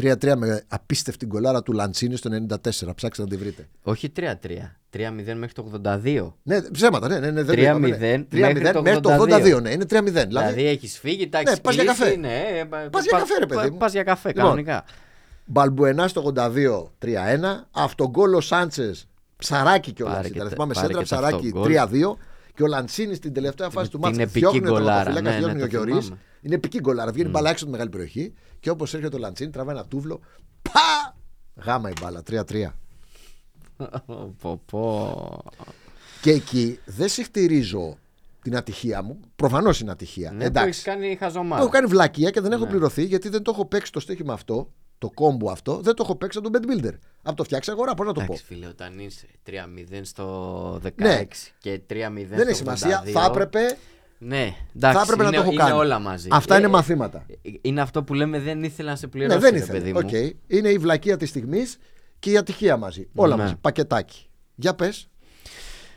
3-3 0.00 0.34
με 0.36 0.62
απίστευτη 0.68 1.26
γκολάρα 1.26 1.62
του 1.62 1.72
Λαντσίνη 1.72 2.16
στο 2.16 2.30
94. 2.32 2.94
Ψάξτε 2.94 3.22
να 3.22 3.28
τη 3.28 3.36
βρείτε. 3.36 3.68
Όχι 3.82 4.12
3-3. 4.16 4.22
3-0 4.96 5.10
μέχρι 5.36 5.52
το 5.52 5.80
82. 5.84 6.32
Ναι, 6.42 6.62
ψέματα, 6.62 7.08
ναι, 7.08 7.18
ναι, 7.18 7.30
ναι, 7.30 7.42
δεν 7.42 7.54
3-0 7.54 7.56
το 7.56 7.62
είπαμε, 7.62 7.88
ναι. 7.88 8.26
3-0 8.32 8.54
μέχρι 8.54 8.72
το 8.72 8.82
μέχρι 8.82 9.00
το 9.00 9.10
82. 9.12 9.60
Ναι, 9.62 9.70
είναι 9.70 9.84
3-0. 9.84 10.02
Δηλαδή, 10.04 10.26
Δηλαδή, 10.26 10.64
έχεις 10.66 10.98
φύγει, 10.98 11.22
εντάξει. 11.22 11.52
Ναι, 11.54 11.60
πας 11.60 11.74
για 11.74 11.84
κλείσει, 11.84 11.98
καφέ. 12.00 12.16
Ναι, 12.16 12.44
ε, 12.58 12.64
πα- 12.64 12.88
Πας 12.90 13.02
για 13.02 13.12
πα- 13.12 13.18
καφέ, 13.18 13.38
ρε 13.38 13.46
παιδί 13.46 13.60
πα- 13.66 13.70
μου. 13.72 13.76
Πας 13.76 13.92
για 13.92 14.02
καφέ, 14.02 14.28
Λοιπόν, 14.28 14.42
κανονικά. 14.44 14.84
Μπαλμπουενά 15.46 16.08
στο 16.08 16.32
82 16.36 16.90
3-1. 16.98 17.08
Αυτογκόλ 17.70 18.34
ο 18.34 18.40
Σάντσες 18.40 19.06
ψαράκι 19.36 19.92
κιόλας. 19.92 20.16
Πάρε 20.16 20.28
και 20.28 20.38
Τα 20.38 20.44
τα- 20.44 20.50
θυμάμαι 20.50 20.72
πάρε 20.74 20.86
σέντρα 20.86 21.02
και 21.02 21.08
τα 21.08 21.16
ψαράκι 21.16 21.46
αυτογκόλ. 21.46 21.72
3-2. 21.72 22.16
Και 22.54 22.62
ο 22.62 22.66
Λαντσίνη 22.66 23.14
στην 23.14 23.32
τελευταία 23.32 23.70
φάση 23.70 23.90
του 23.90 23.98
την 23.98 24.06
μάτσα 24.06 24.22
επική 24.22 24.38
διώχνει 24.38 24.60
τον 24.60 24.68
γκολάρα. 24.70 25.04
τερματοφύλακα, 25.04 25.30
Ναι, 25.30 25.38
διώχνει 25.38 25.56
ναι, 25.58 25.62
ο 25.62 25.66
το 25.68 25.70
Γιωρής. 25.84 26.04
θυμάμαι. 26.04 26.20
Είναι 26.40 26.54
επική 26.54 26.78
γκολάρα. 26.80 27.12
Βγαίνει 27.12 27.28
μπαλά 27.28 27.50
έξω 27.50 27.64
από 27.64 27.72
τη 27.72 27.78
μεγάλη 27.78 27.90
περιοχή. 27.90 28.34
Και 28.60 28.70
όπως 28.70 28.94
έρχεται 28.94 29.16
ο 29.16 29.18
Λαντσίνη, 29.18 29.50
τραβάει 29.50 29.76
ένα 29.76 29.84
τούβλο. 29.86 30.20
Πα! 30.62 31.14
Γάμα 31.64 31.88
η 31.88 31.92
μπάλα 32.00 32.22
3-3. 32.22 32.72
Πω, 34.40 34.62
πω. 34.66 35.44
Και 36.20 36.30
εκεί 36.30 36.78
δεν 36.84 37.08
συχτηρίζω 37.08 37.96
την 38.42 38.56
ατυχία 38.56 39.02
μου. 39.02 39.20
Προφανώς 39.36 39.80
είναι 39.80 39.90
ατυχία. 39.90 40.30
Ναι, 40.30 40.38
που 40.38 40.44
Εντάξει. 40.44 40.68
έχεις 40.68 40.82
κάνει 40.82 41.06
Έχω 41.06 41.16
χαζομάρα. 41.18 41.68
κάνει 41.68 41.86
βλακεία 41.86 42.30
και 42.30 42.40
δεν 42.40 42.52
έχω 42.52 42.64
Ναι. 42.64 42.70
πληρωθεί 42.70 43.04
γιατί 43.04 43.28
δεν 43.28 43.42
το 43.42 43.50
έχω 43.54 43.64
παίξει 43.66 43.92
το 43.92 44.00
στοίχημα 44.00 44.32
αυτό, 44.32 44.72
το 44.98 45.10
κόμπο 45.14 45.50
αυτό, 45.50 45.80
δεν 45.80 45.94
το 45.94 46.02
έχω 46.02 46.16
παίξει 46.16 46.38
από 46.38 46.50
τον 46.50 46.62
Bet 46.62 46.66
Builder. 46.84 46.92
Από 47.22 47.36
το 47.36 47.44
φτιάξει 47.44 47.70
αγορά, 47.70 47.94
πώς 47.94 48.06
να 48.06 48.12
το 48.12 48.18
πω. 48.20 48.24
Εντάξει, 48.24 48.44
φίλε, 48.44 48.66
όταν 48.66 48.98
είσαι 48.98 49.26
3-0 49.46 49.50
στο 50.02 50.80
16 50.84 50.90
Ναι. 50.94 51.20
και 51.58 51.80
3-0 51.86 51.86
Δεν 51.86 52.08
έχει 52.12 52.40
στο 52.40 52.54
σημασία. 52.54 53.02
82, 53.06 53.10
Θα 53.10 53.24
έπρεπε, 53.24 53.60
Ναι, 54.18 54.54
εντάξει, 54.76 54.96
θα 54.98 55.02
έπρεπε 55.02 55.22
είναι, 55.22 55.30
να 55.30 55.36
το 55.36 55.40
έχω 55.42 55.50
είναι 55.52 55.62
κάνει. 55.62 55.72
όλα 55.78 55.98
μαζί. 55.98 56.28
Αυτά 56.32 56.54
Ε, 56.54 56.58
είναι 56.58 56.66
ε, 56.66 56.70
μαθήματα. 56.70 57.26
Είναι 57.60 57.80
αυτό 57.80 58.02
που 58.02 58.14
λέμε 58.14 58.38
δεν 58.40 58.62
ήθελα 58.62 58.90
να 58.90 58.96
σε 58.96 59.06
πληρώσω, 59.06 59.36
ναι, 59.38 59.42
δεν 59.42 59.52
ρε 59.52 59.58
ήθελε. 59.58 59.78
παιδί 59.78 59.92
μου. 59.92 60.00
Οκ. 60.04 60.10
Είναι 60.46 60.68
η 60.68 60.78
βλακεία 60.78 61.16
της 61.16 61.28
στιγμής 61.28 61.78
και 62.18 62.30
η 62.30 62.36
ατυχία 62.36 62.76
μαζί. 62.76 63.08
Όλα 63.14 63.36
Ναι. 63.36 63.42
μαζί. 63.42 63.54
Πακετάκι. 63.60 64.26
Για 64.54 64.74
πες. 64.74 65.08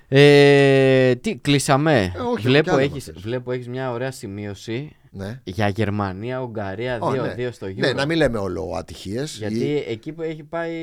Ε, 0.07 1.15
τι, 1.15 1.35
κλείσαμε. 1.37 2.13
Ε, 2.15 2.19
όχι, 2.19 2.35
κι 2.41 2.47
βλέπω, 2.47 2.71
άλλο 2.71 2.79
έχεις, 2.79 3.03
θα 3.05 3.11
πεις. 3.11 3.21
βλέπω 3.21 3.51
έχεις 3.51 3.67
μια 3.67 3.91
ωραία 3.91 4.11
σημείωση 4.11 4.95
Ναι. 5.11 5.41
για 5.43 5.67
Γερμανία, 5.67 6.39
Ουγγαρία 6.41 6.99
2-2 6.99 7.01
Ω, 7.01 7.11
ναι. 7.11 7.51
στο 7.51 7.67
Euro. 7.67 7.75
Ναι, 7.75 7.93
να 7.93 8.05
μην 8.05 8.17
λέμε 8.17 8.37
όλο 8.37 8.73
ατυχίες. 8.77 9.37
Γιατί 9.37 9.83
εκεί 9.87 10.13
που 10.13 10.21
έχει 10.21 10.43
πάει, 10.43 10.73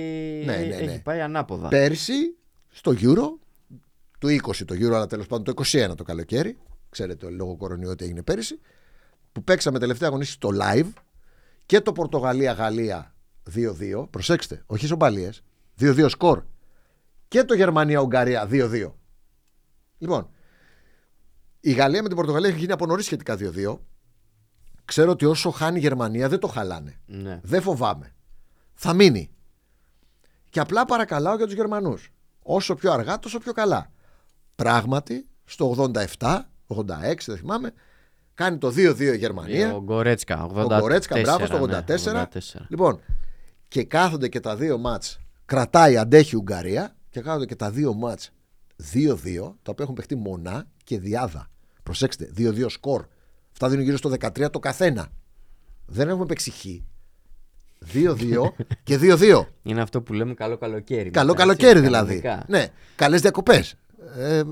Ναι, 0.45 0.57
ναι, 0.57 0.65
ναι. 0.67 0.75
έχει 0.75 1.03
πάει 1.03 1.21
ανάποδα. 1.21 1.69
Πέρσι 1.69 2.37
στο 2.69 2.93
Euro, 3.01 3.47
του 4.19 4.29
20 4.29 4.65
το 4.65 4.75
Euro, 4.75 4.93
αλλά 4.93 5.07
τέλος 5.07 5.27
πάντων 5.27 5.55
το 5.55 5.62
21 5.65 5.97
το 5.97 6.03
καλοκαίρι, 6.03 6.59
ξέρετε 6.91 7.31
λόγω 7.31 7.57
κορονοϊού 7.57 7.91
ότι 7.91 8.05
έγινε 8.05 8.23
πέρυσι, 8.23 8.61
που 9.33 9.45
παίξαμε 9.45 9.79
τελευταία 9.79 10.09
αγωνίστηση 10.09 10.39
στο 10.43 10.51
live 10.62 10.93
και 11.67 11.81
το 11.81 11.93
Πορτογαλία-Γαλλία 11.93 13.15
2-2. 13.55 14.07
Προσέξτε, 14.11 14.62
όχι 14.67 14.85
ισοπαλίες. 14.85 15.43
2-2 15.81 16.09
σκορ. 16.09 16.43
Και 17.29 17.45
το 17.45 17.55
Γερμανία-Ουγγαρία 17.55 18.49
2-2. 18.51 18.93
Λοιπόν, 19.99 20.29
η 21.61 21.73
Γαλλία 21.73 22.03
με 22.03 22.09
την 22.09 22.17
Πορτογαλία 22.17 22.49
έχει 22.49 22.59
γίνει 22.59 22.73
από 22.73 22.87
νωρίς 22.87 23.05
σχετικά 23.05 23.37
2-2. 23.37 23.79
Ξέρω 24.87 25.11
ότι 25.11 25.25
όσο 25.25 25.51
χάνει 25.51 25.77
η 25.77 25.81
Γερμανία 25.81 26.29
δεν 26.29 26.38
το 26.38 26.46
χαλάνε. 26.46 27.01
Ναι. 27.07 27.40
Δεν 27.42 27.62
φοβάμαι. 27.62 28.14
Θα 28.75 28.92
μείνει. 28.92 29.31
Και 30.51 30.61
απλά 30.61 30.85
παρακαλάω 30.85 31.37
για 31.37 31.44
τους 31.44 31.55
Γερμανούς. 31.55 32.12
Όσο 32.42 32.75
πιο 32.75 32.92
αργά, 32.92 33.18
τόσο 33.18 33.38
πιο 33.38 33.53
καλά. 33.53 33.90
Πράγματι, 34.55 35.27
στο 35.44 35.90
87, 36.18 36.49
86, 36.66 37.27
δεν 37.27 37.37
θυμάμαι, 37.37 37.72
Κάνει 38.37 38.59
το 38.59 38.68
2-2 38.68 39.01
η 39.01 39.16
Γερμανία. 39.16 39.75
Ο 39.75 39.83
Γκορέτσκα. 39.83 40.46
84, 40.46 40.64
Ο 40.64 40.79
Γκορέτσκα, 40.79 41.20
μπράβο, 41.20 41.46
στο 41.46 41.62
84. 41.62 42.12
ναι, 42.12 42.27
84. 42.33 42.66
Λοιπόν, 42.68 43.01
και 43.68 43.85
κάθονται 43.85 44.29
και 44.29 44.40
τα 44.40 44.57
δύο 44.57 44.79
μάτς. 44.79 45.18
Κρατάει, 45.44 45.96
αντέχει 45.96 46.35
η 46.35 46.38
Ουγγαρία 46.38 46.96
και 47.11 47.20
κάθονται 47.20 47.46
και 47.46 47.57
τα 47.57 47.70
δύο 47.70 47.94
μάτς 47.94 48.31
2-2, 48.77 49.57
τα 49.62 49.70
οποία 49.70 49.85
έχουν 49.85 49.94
παιχτεί 49.94 50.14
μονά 50.16 50.66
και 50.85 50.99
διάδα. 50.99 51.51
Προσέξτε, 51.83 52.31
2-2 52.37 52.68
σκορ. 52.68 53.07
Αυτά 53.59 53.69
δίνουν 53.69 53.85
γύρω 53.85 53.97
στο 53.97 54.11
13 54.21 54.51
το 54.51 54.59
καθένα. 54.59 55.09
Δεν 55.87 56.09
έχουμε 56.09 56.27
παίξει 56.27 56.51
χ. 56.51 56.64
2-2 57.95 58.51
και 58.83 58.99
2-2. 59.03 59.45
Είναι 59.62 59.81
αυτό 59.81 60.03
που 60.03 60.12
λέμε 60.12 60.35
καλό 60.35 60.57
καλοκαίρι. 60.57 61.11
Καλό 61.11 61.33
μετά, 61.33 61.42
έτσι, 61.42 61.57
καλοκαίρι 61.62 61.87
δηλαδή. 61.87 62.21
κανονικά. 62.21 62.45
Ναι, 62.49 62.66
καλές 62.97 63.21
διακοπές. 63.21 63.75
Ε, 64.16 64.42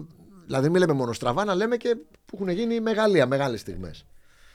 δηλαδή, 0.46 0.68
μην 0.68 0.80
λέμε 0.80 0.92
μόνο 0.92 1.12
στραβά, 1.12 1.44
να 1.44 1.54
λέμε 1.54 1.76
και 1.76 1.96
που 2.26 2.36
έχουν 2.36 2.48
γίνει 2.48 2.80
μεγαλεία, 2.80 3.26
μεγάλες 3.26 3.60
στιγμές. 3.60 4.04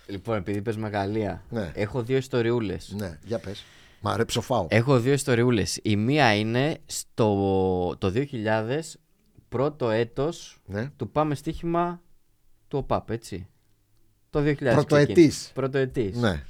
Λοιπόν, 0.07 0.37
επειδή 0.37 0.61
πες 0.61 0.77
Μεγαλεία, 0.77 1.43
Ναι. 1.49 1.71
έχω 1.75 2.03
δύο 2.03 2.17
ιστοριούλες. 2.17 2.93
Ναι, 2.97 3.19
για 3.25 3.39
πες. 3.39 3.63
Μα 4.01 4.17
ρε, 4.17 4.25
ψοφάω. 4.25 4.67
Έχω 4.69 4.99
δύο 4.99 5.13
ιστοριούλες. 5.13 5.79
Η 5.83 5.95
μία 5.95 6.35
είναι 6.35 6.77
στο 6.85 7.95
το 7.97 8.09
2000, 8.09 8.99
πρώτο 9.49 9.89
έτος 9.89 10.59
Ναι. 10.65 10.89
του 10.95 11.09
πάμε 11.11 11.35
στοίχημα 11.35 12.01
του 12.67 12.77
ΟΠΑΠ, 12.77 13.09
έτσι. 13.09 13.47
Το 14.29 14.39
2000. 14.39 14.55
Πρωτοετής. 14.57 15.05
ξεκίνησε. 15.05 15.51
Πρωτοετής. 15.53 16.17
Ναι. 16.17 16.29
Ε, 16.29 16.41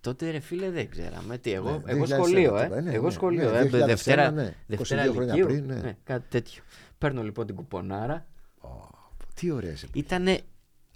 Τότε 0.00 0.30
ρε 0.30 0.38
φίλε 0.40 0.70
δεν 0.70 0.88
ξέραμε 0.90 1.38
τι. 1.38 1.52
Εγώ, 1.52 1.70
Ναι, 1.84 1.92
εγώ 1.92 2.04
2001 2.04 2.08
σχολείο, 2.08 2.56
ε. 2.56 2.62
τίποτα, 2.62 2.80
ναι, 2.80 2.92
εγώ 2.92 3.04
ναι, 3.06 3.10
σχολείο. 3.12 3.50
ναι, 3.50 3.58
ε, 3.58 3.62
2001, 3.62 3.86
Δευτέρα, 3.86 4.30
ναι. 4.30 4.54
Δευτέρα 4.66 5.06
22 5.06 5.12
χρόνια 5.12 5.34
Λυκείου. 5.34 5.46
πριν, 5.46 5.64
ναι. 5.66 5.96
κάτι 6.04 6.24
τέτοιο. 6.28 6.62
Παίρνω 6.98 7.22
λοιπόν 7.22 7.46
την 7.46 7.54
κουπονάρα. 7.54 8.26
Τι 9.34 9.50
ωραία 9.50 9.76
σε 9.76 9.86
Ήτανε, 9.94 10.40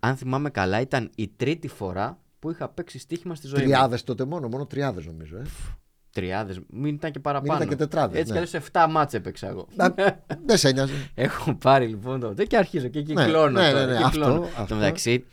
αν 0.00 0.16
θυμάμαι 0.16 0.50
καλά, 0.50 0.80
ήταν 0.80 1.10
η 1.14 1.28
τρίτη 1.36 1.68
φορά 1.68 2.18
που 2.38 2.50
είχα 2.50 2.68
παίξει 2.68 2.98
στοίχημα 2.98 3.34
στη 3.34 3.46
ζωή 3.46 3.58
μου. 3.62 3.64
Τριάδες 3.70 4.04
τότε 4.04 4.24
μόνο, 4.24 4.48
μόνο 4.48 4.66
τριάδες 4.66 5.06
νομίζω. 5.06 5.36
Ε. 5.36 5.42
Τριάδες, 6.12 6.60
μην 6.70 6.94
ήταν 6.94 7.10
και 7.12 7.18
παραπάνω. 7.18 7.54
ήταν 7.56 7.68
και 7.68 7.76
τετράδες, 7.76 8.20
Έτσι 8.20 8.32
ναι. 8.32 8.40
κι 8.40 8.46
αλλιώς 8.56 8.68
7 8.72 8.86
μάτς 8.90 9.14
έπαιξα 9.14 9.48
εγώ. 9.48 9.66
Να- 9.74 9.94
Δεν 10.46 10.56
σε 10.56 10.70
νοιάζει. 10.72 10.92
Έχω 11.14 11.54
πάρει 11.54 11.86
λοιπόν 11.86 12.20
τότε 12.20 12.44
και 12.44 12.56
αρχίζω 12.56 12.88
και 12.88 13.02
κυκλώνω. 13.02 13.60
ναι, 13.60 13.70
τώρα, 13.72 13.86
ναι, 13.86 13.92
ναι, 13.98 14.04
κυκλώνω. 14.04 14.32
αυτό, 14.34 14.46
Εν 14.46 14.54
τω 14.54 14.62
αυτό. 14.62 14.74
μεταξύ, 14.74 15.24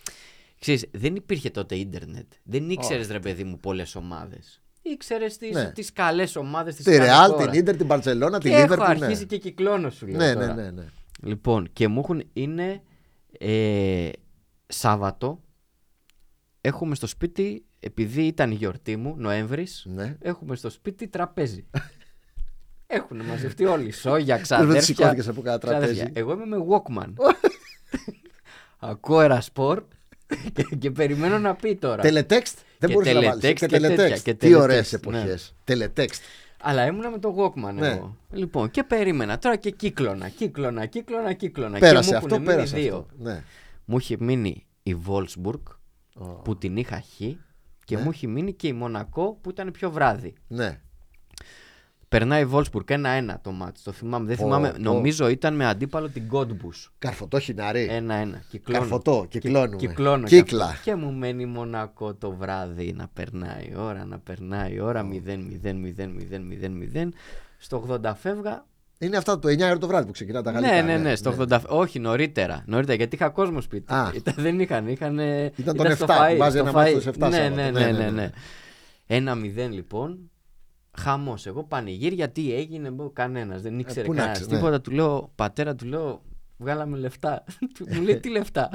ξέρεις, 0.60 0.86
δεν 0.92 1.16
υπήρχε 1.16 1.50
τότε 1.50 1.76
ίντερνετ. 1.76 2.32
Δεν 2.44 2.70
ήξερες 2.70 3.08
ρε 3.08 3.20
παιδί 3.20 3.44
μου 3.44 3.60
πολλές 3.60 3.96
ομάδες. 3.96 4.62
Ήξερες 4.82 5.38
τι 5.38 5.50
Ναι. 5.50 5.72
τις 5.72 5.94
καλές 5.94 6.36
ομάδες 6.36 6.76
της 6.76 6.86
Τη 6.86 6.98
Ρεάλ, 6.98 7.36
την 7.36 7.54
Ίντερ, 7.54 7.76
την 7.78 7.88
Παρσελώνα, 7.88 8.40
τη 8.40 8.50
Και 8.50 8.56
έχω 8.56 8.62
Λίβερπουλ. 8.74 8.98
ναι. 9.00 9.06
αρχίσει 9.06 9.26
και 9.26 9.38
κυκλώνω 9.38 9.90
σου 9.90 10.08
λέω. 10.08 10.18
Ναι, 10.18 10.34
τώρα. 10.34 10.54
ναι, 10.54 10.62
ναι, 10.62 10.72
ναι. 10.72 10.86
Λοιπόν, 11.24 11.70
και 11.74 11.88
μου 11.88 12.00
έχουν 12.00 12.24
είναι 12.34 12.82
ε, 13.40 14.10
Σάββατο. 14.68 15.44
Έχουμε 16.62 16.96
στο 16.96 17.08
σπίτι, 17.08 17.66
επειδή 17.80 18.22
ήταν 18.26 18.52
η 18.52 18.56
γιορτή 18.56 18.96
μου, 18.96 19.16
Νοέμβρης, 19.18 19.86
Ναι. 19.90 20.18
έχουμε 20.22 20.56
στο 20.56 20.70
σπίτι 20.70 21.08
τραπέζι. 21.08 21.66
Έχουν 22.92 23.26
μαζευτεί 23.26 23.66
όλοι. 23.66 23.92
Σόγια, 23.92 24.38
Πώς 24.38 24.48
δεν 24.48 24.58
ξαδέρφια. 24.58 24.82
σηκώθηκες 24.82 25.28
από 25.28 25.42
κάνα 25.42 25.58
τραπέζι. 25.58 25.94
ξαδέρφια. 25.94 26.22
Εγώ 26.22 26.32
είμαι 26.34 26.46
με 26.46 26.58
Walkman. 26.70 27.14
Ακούω 28.80 29.22
ένα 29.22 29.42
σπορ 29.42 29.84
και, 30.54 30.64
και 30.80 30.92
περιμένω 30.92 31.40
να 31.40 31.56
πει 31.56 31.76
τώρα. 31.76 32.02
Τελετέξτ. 32.02 32.58
Δεν 32.80 32.90
Και 32.90 32.96
μπορούσε 32.96 33.14
να 33.14 33.22
βάλει. 33.22 33.42
teletext 33.44 33.44
Και 33.44 33.54
και 33.54 33.68
τέτοια, 33.68 33.90
τελετέξτ. 33.90 34.24
και 34.24 34.34
Τι 34.34 34.48
teletext, 34.54 34.60
ωραίες 34.62 34.92
ναι. 34.92 34.98
εποχές. 35.04 35.56
Τελετέξτ. 35.64 36.22
Αλλά 36.62 36.86
ήμουνα 36.86 37.10
με 37.10 37.20
το 37.20 37.36
Walkman 37.38 37.74
Ναι. 37.74 37.88
εγώ. 37.88 38.16
Λοιπόν, 38.32 38.72
και 38.72 38.84
περίμενα 38.84 39.38
τώρα 39.40 39.56
και 39.56 39.70
κύκλωνα, 39.72 40.30
κύκλωνα, 40.30 40.86
κύκλωνα, 40.86 41.34
κύκλωνα. 41.34 41.80
Πέρασε 41.80 42.08
και 42.10 42.16
μου 42.16 42.18
αυτό, 42.18 42.36
έχουν 42.36 42.46
μείνει 42.46 42.56
πέρασε 42.56 42.78
δύο. 42.78 42.96
αυτό. 42.96 43.14
Ναι. 43.18 43.44
Μου 43.86 43.98
είχε 43.98 44.16
μείνει 44.20 44.66
η 44.84 44.96
Wolfsburg 45.08 45.62
που 46.44 46.58
την 46.58 46.78
είχα 46.78 47.02
χ 47.02 47.18
και 47.86 47.96
Ναι. 47.96 48.02
μου 48.02 48.12
είχε 48.12 48.28
μείνει 48.28 48.54
και 48.54 48.68
η 48.68 48.74
Μονακό 48.74 49.38
που 49.42 49.50
ήταν 49.50 49.72
πιο 49.72 49.92
βράδυ. 49.92 50.34
Ναι. 50.48 50.82
Περνάει 52.10 52.44
η 52.44 52.48
Wolfsburg 52.54 52.90
ένα-ένα 52.90 53.40
το 53.44 53.52
μάτι. 53.52 53.82
Το 53.84 53.92
θυμάμαι. 53.92 54.26
Δεν 54.28 54.38
Πω, 54.38 54.44
θυμάμαι. 54.44 54.70
πω. 54.72 54.78
Νομίζω 54.80 55.28
ήταν 55.28 55.56
με 55.56 55.66
αντίπαλο 55.66 56.10
την 56.10 56.24
Godbus. 56.32 56.90
Καρφωτό 57.00 57.40
χινάρι. 57.40 57.88
Ένα-ένα. 57.90 58.42
Κυκλώνω. 58.50 58.80
Καρφωτό, 58.80 59.26
Κυ- 59.30 59.42
κυκλώνουμε. 59.42 59.76
κυκλώνω 59.76 60.26
κι 60.28 60.36
Κύκλα. 60.36 60.66
αυτό. 60.66 60.82
Και 60.84 60.96
μου 60.96 61.12
μένει 61.14 61.46
Μονακό 61.46 62.14
το 62.14 62.32
βράδυ 62.32 62.94
να 62.94 63.08
περνάει 63.14 63.64
η 63.64 63.74
ώρα, 63.78 64.06
να 64.06 64.20
περνάει 64.20 64.74
η 64.74 64.80
ώρα. 64.80 65.04
0-0-0-0-0-0. 66.04 67.10
Στο 67.58 67.84
80 68.04 68.14
φεύγα. 68.16 68.66
Είναι 69.00 69.18
αυτά 69.18 69.40
το 69.40 69.48
9 69.48 69.62
ώρα 69.62 69.78
το 69.78 69.88
βράδυ 69.88 70.06
που 70.06 70.12
ξεκινά 70.12 70.42
τα 70.42 70.52
γαλλικά. 70.52 70.74
Ναι, 70.74 70.82
ναι, 70.82 70.98
ναι. 70.98 71.16
Στο 71.16 71.36
80 71.50 71.60
Όχι, 71.68 72.00
νωρίτερα. 72.00 72.64
Νωρίτερα 72.66 72.96
γιατί 72.98 73.16
είχα 73.16 73.30
κόσμο 73.30 73.62
σπίτι. 73.62 73.94
Α. 73.94 74.12
Ήταν, 74.16 74.34
δεν 74.38 74.60
είχαν. 74.60 74.88
είχαν 74.88 75.20
Ήταν 75.56 75.76
τον 75.76 75.92
στο 75.96 76.06
7, 76.06 76.10
φαΐ, 76.10 76.36
βάζει 76.38 76.58
στο 76.58 76.68
ένα 76.68 76.72
μάτι 76.78 76.90
φαΐ. 76.96 77.02
στους 77.02 77.06
7 77.06 77.30
Ναι, 77.30 77.36
Σάββατο. 77.36 77.56
ναι, 77.56 77.62
Ναι, 77.64 77.70
ναι, 77.72 77.86
ναι, 77.86 77.92
ναι, 77.92 78.04
ναι. 78.04 78.10
ναι. 78.12 78.30
Ένα 79.08 79.36
μηδέν 79.36 79.72
λοιπόν. 79.72 80.32
Χαμός. 80.98 81.46
Εγώ 81.46 81.64
πανηγύρι 81.64 82.16
γιατί 82.16 82.54
έγινε 82.54 82.92
κανένας. 83.14 83.62
Δεν 83.62 83.80
ήξερε 83.80 84.02
Ε, 84.02 84.04
πού 84.06 84.14
να 84.14 84.18
κανένας 84.18 84.38
ξέρεις, 84.38 84.52
ναι. 84.52 84.58
τίποτα. 84.58 84.82
Του 84.82 84.92
λέω, 84.92 85.32
πατέρα, 85.36 85.76
του 85.76 85.86
λέω, 85.86 86.22
βγάλαμε 86.58 86.98
λεφτά. 86.98 87.44
Μου 87.94 88.02
λέει 88.02 88.20
τι 88.20 88.30
λεφτά; 88.30 88.70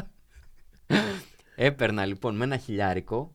Έπαιρνα 1.57 2.05
λοιπόν 2.05 2.37
με 2.37 2.45
ένα 2.45 2.57
χιλιάρικο, 2.57 3.35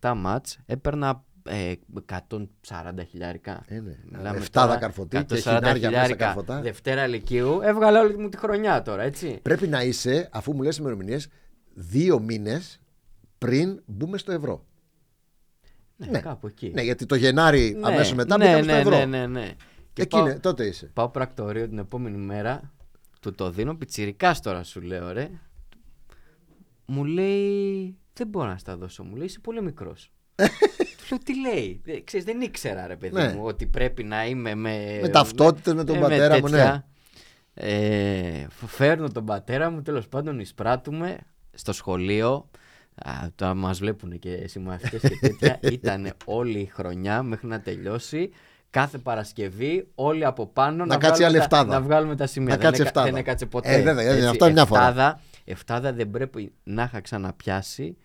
7 0.00 0.12
μάτς, 0.16 0.58
έπαιρνα 0.66 1.24
ε, 1.42 1.72
140 2.08 2.38
χιλιάρικα. 3.10 3.64
Ε, 3.66 3.80
ναι. 3.80 3.96
Μιλάμε 4.10 4.38
Εφτάδα 4.38 4.66
τώρα, 4.66 4.78
καρφωτή 4.78 5.24
και 5.24 5.34
140 5.34 5.40
χινάρια 5.40 5.70
μέσα 5.70 5.78
χιλιάρικα. 5.78 6.24
καρφωτά. 6.24 6.60
Δευτέρα 6.60 7.06
Λυκείου, 7.06 7.60
έβγαλα 7.62 8.00
όλη 8.00 8.18
μου 8.18 8.28
τη 8.28 8.36
χρονιά 8.36 8.82
τώρα, 8.82 9.02
έτσι. 9.02 9.38
Πρέπει 9.42 9.68
να 9.68 9.82
είσαι, 9.82 10.28
αφού 10.32 10.54
μου 10.54 10.62
λες 10.62 10.76
ημερομηνίες, 10.76 11.28
δύο 11.74 12.20
μήνες 12.20 12.80
πριν 13.38 13.82
μπούμε 13.86 14.18
στο 14.18 14.32
ευρώ. 14.32 14.64
Ναι, 16.00 16.10
Ναι. 16.10 16.20
κάπου 16.20 16.46
εκεί. 16.46 16.70
Ναι, 16.74 16.82
γιατί 16.82 17.06
το 17.06 17.14
Γενάρη 17.14 17.76
Ναι, 17.80 17.86
αμέσως 17.86 18.14
μετά 18.14 18.36
ναι, 18.36 18.44
μπήκαμε 18.44 18.64
ναι, 18.64 18.80
στο 18.80 18.80
ευρώ. 18.80 18.96
Ναι, 18.96 19.04
ναι, 19.18 19.26
ναι. 19.26 19.48
Και 19.92 20.02
Εκεί 20.02 20.16
πάω, 20.16 20.26
είναι, 20.26 20.38
τότε 20.38 20.66
είσαι. 20.66 20.86
πάω 20.92 21.08
πρακτορείο 21.08 21.68
την 21.68 21.78
επόμενη 21.78 22.16
μέρα, 22.16 22.72
του 23.20 23.34
το 23.34 23.50
δίνω, 23.50 23.74
πιτσιρικάς 23.74 24.40
τώρα 24.40 24.62
σου 24.62 24.80
λέω 24.80 25.12
ρε. 25.12 25.30
Μου 26.86 27.04
λέει, 27.04 27.96
δεν 28.12 28.28
μπορώ 28.28 28.48
να 28.48 28.58
στα 28.58 28.76
δώσω, 28.76 29.04
μου 29.04 29.16
λέει, 29.16 29.26
είσαι 29.26 29.38
πολύ 29.40 29.62
μικρός. 29.62 30.12
του 30.98 31.06
λέω, 31.10 31.18
τι 31.24 31.40
λέει, 31.40 31.80
«Ε, 31.84 32.00
ξέρεις, 32.00 32.26
δεν 32.26 32.40
ήξερα 32.40 32.86
ρε 32.86 32.96
παιδί 32.96 33.14
Ναι. 33.14 33.32
μου, 33.32 33.44
ότι 33.44 33.66
πρέπει 33.66 34.04
να 34.04 34.26
είμαι 34.26 34.54
με... 34.54 34.98
Με 35.02 35.08
ταυτότητες 35.08 35.74
με 35.74 35.84
τον 35.84 35.96
ε, 35.96 36.00
πατέρα 36.00 36.34
μου, 36.38 36.48
ναι. 36.48 36.56
τέτοια. 36.56 36.88
Ε, 37.54 38.46
φ- 38.50 38.68
φέρνω 38.70 39.08
τον 39.10 39.24
πατέρα 39.24 39.70
μου, 39.70 39.82
τέλος 39.82 40.08
πάντων 40.08 40.40
εισπράττουμε 40.40 41.18
στο 41.52 41.72
σχολείο. 41.72 42.50
Α, 43.04 43.12
τώρα 43.34 43.54
μας 43.54 43.78
βλέπουν 43.78 44.18
και 44.18 44.44
συμμαθητές 44.48 45.00
και 45.00 45.18
τέτοια. 45.20 45.58
Ήταν 45.72 46.12
όλη 46.24 46.58
η 46.58 46.66
χρονιά 46.74 47.22
μέχρι 47.22 47.46
να 47.46 47.60
τελειώσει. 47.60 48.30
Κάθε 48.70 48.98
Παρασκευή, 48.98 49.88
όλοι 49.94 50.24
από 50.24 50.46
πάνω 50.46 50.84
Να 50.84 50.96
κάτσει 50.96 51.06
βγάλουμε 51.22 51.26
άλλη 51.26 51.36
τα, 51.36 51.42
εφτάδα. 51.42 51.74
να 51.78 51.80
βγάλουμε 51.86 52.16
τα 52.16 52.26
σημεία. 52.26 52.48
Να 52.48 52.54
δεν, 52.56 52.64
κάτσει 52.64 52.80
έκα- 52.80 52.88
εφτάδα. 52.90 53.10
δεν 53.10 53.20
έκατσε 53.20 53.46
ποτέ. 53.46 53.74
Ε, 53.74 53.82
βέβαια, 53.82 54.12
έτσι. 54.12 54.26
αυτό 54.26 54.44
είναι 54.44 54.54
μια 54.54 54.64
φορά. 54.64 54.80
Εφτάδα, 54.88 55.20
εφτάδα 55.44 55.92
δεν 55.92 56.10
πρέπει 56.10 56.52
να 56.62 56.82
είχα 56.82 57.00
ξαναπιάσει 57.00 57.96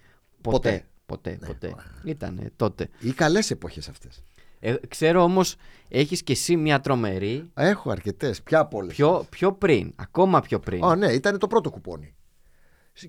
ποτέ. 0.42 0.86
Ποτέ, 1.06 1.38
Ναι. 1.42 1.48
ποτέ. 1.48 1.76
Ήτανε 2.04 2.52
τότε. 2.56 2.88
Ή 3.00 3.12
καλές 3.12 3.52
εποχές 3.52 3.90
αυτές. 3.90 4.24
Ε, 4.60 4.76
ξέρω 4.88 5.24
όμως, 5.24 5.56
έχεις 5.90 6.24
και 6.24 6.32
εσύ 6.32 6.56
μια 6.56 6.80
τρομερή 6.80 7.50
Έχω 7.54 7.92
αρκετές. 7.92 8.42
Πια 8.42 8.66
πολλέ. 8.66 8.88
πιο, 8.94 9.26
πιο 9.30 9.54
πριν, 9.54 9.94
ακόμα 9.96 10.42
πιο 10.42 10.60
πριν. 10.60 10.84
Α, 10.84 10.96
ναι, 10.96 11.12
ήταν 11.12 11.40
το 11.40 11.48
πρώτο 11.48 11.70
κουπόνι. 11.70 12.16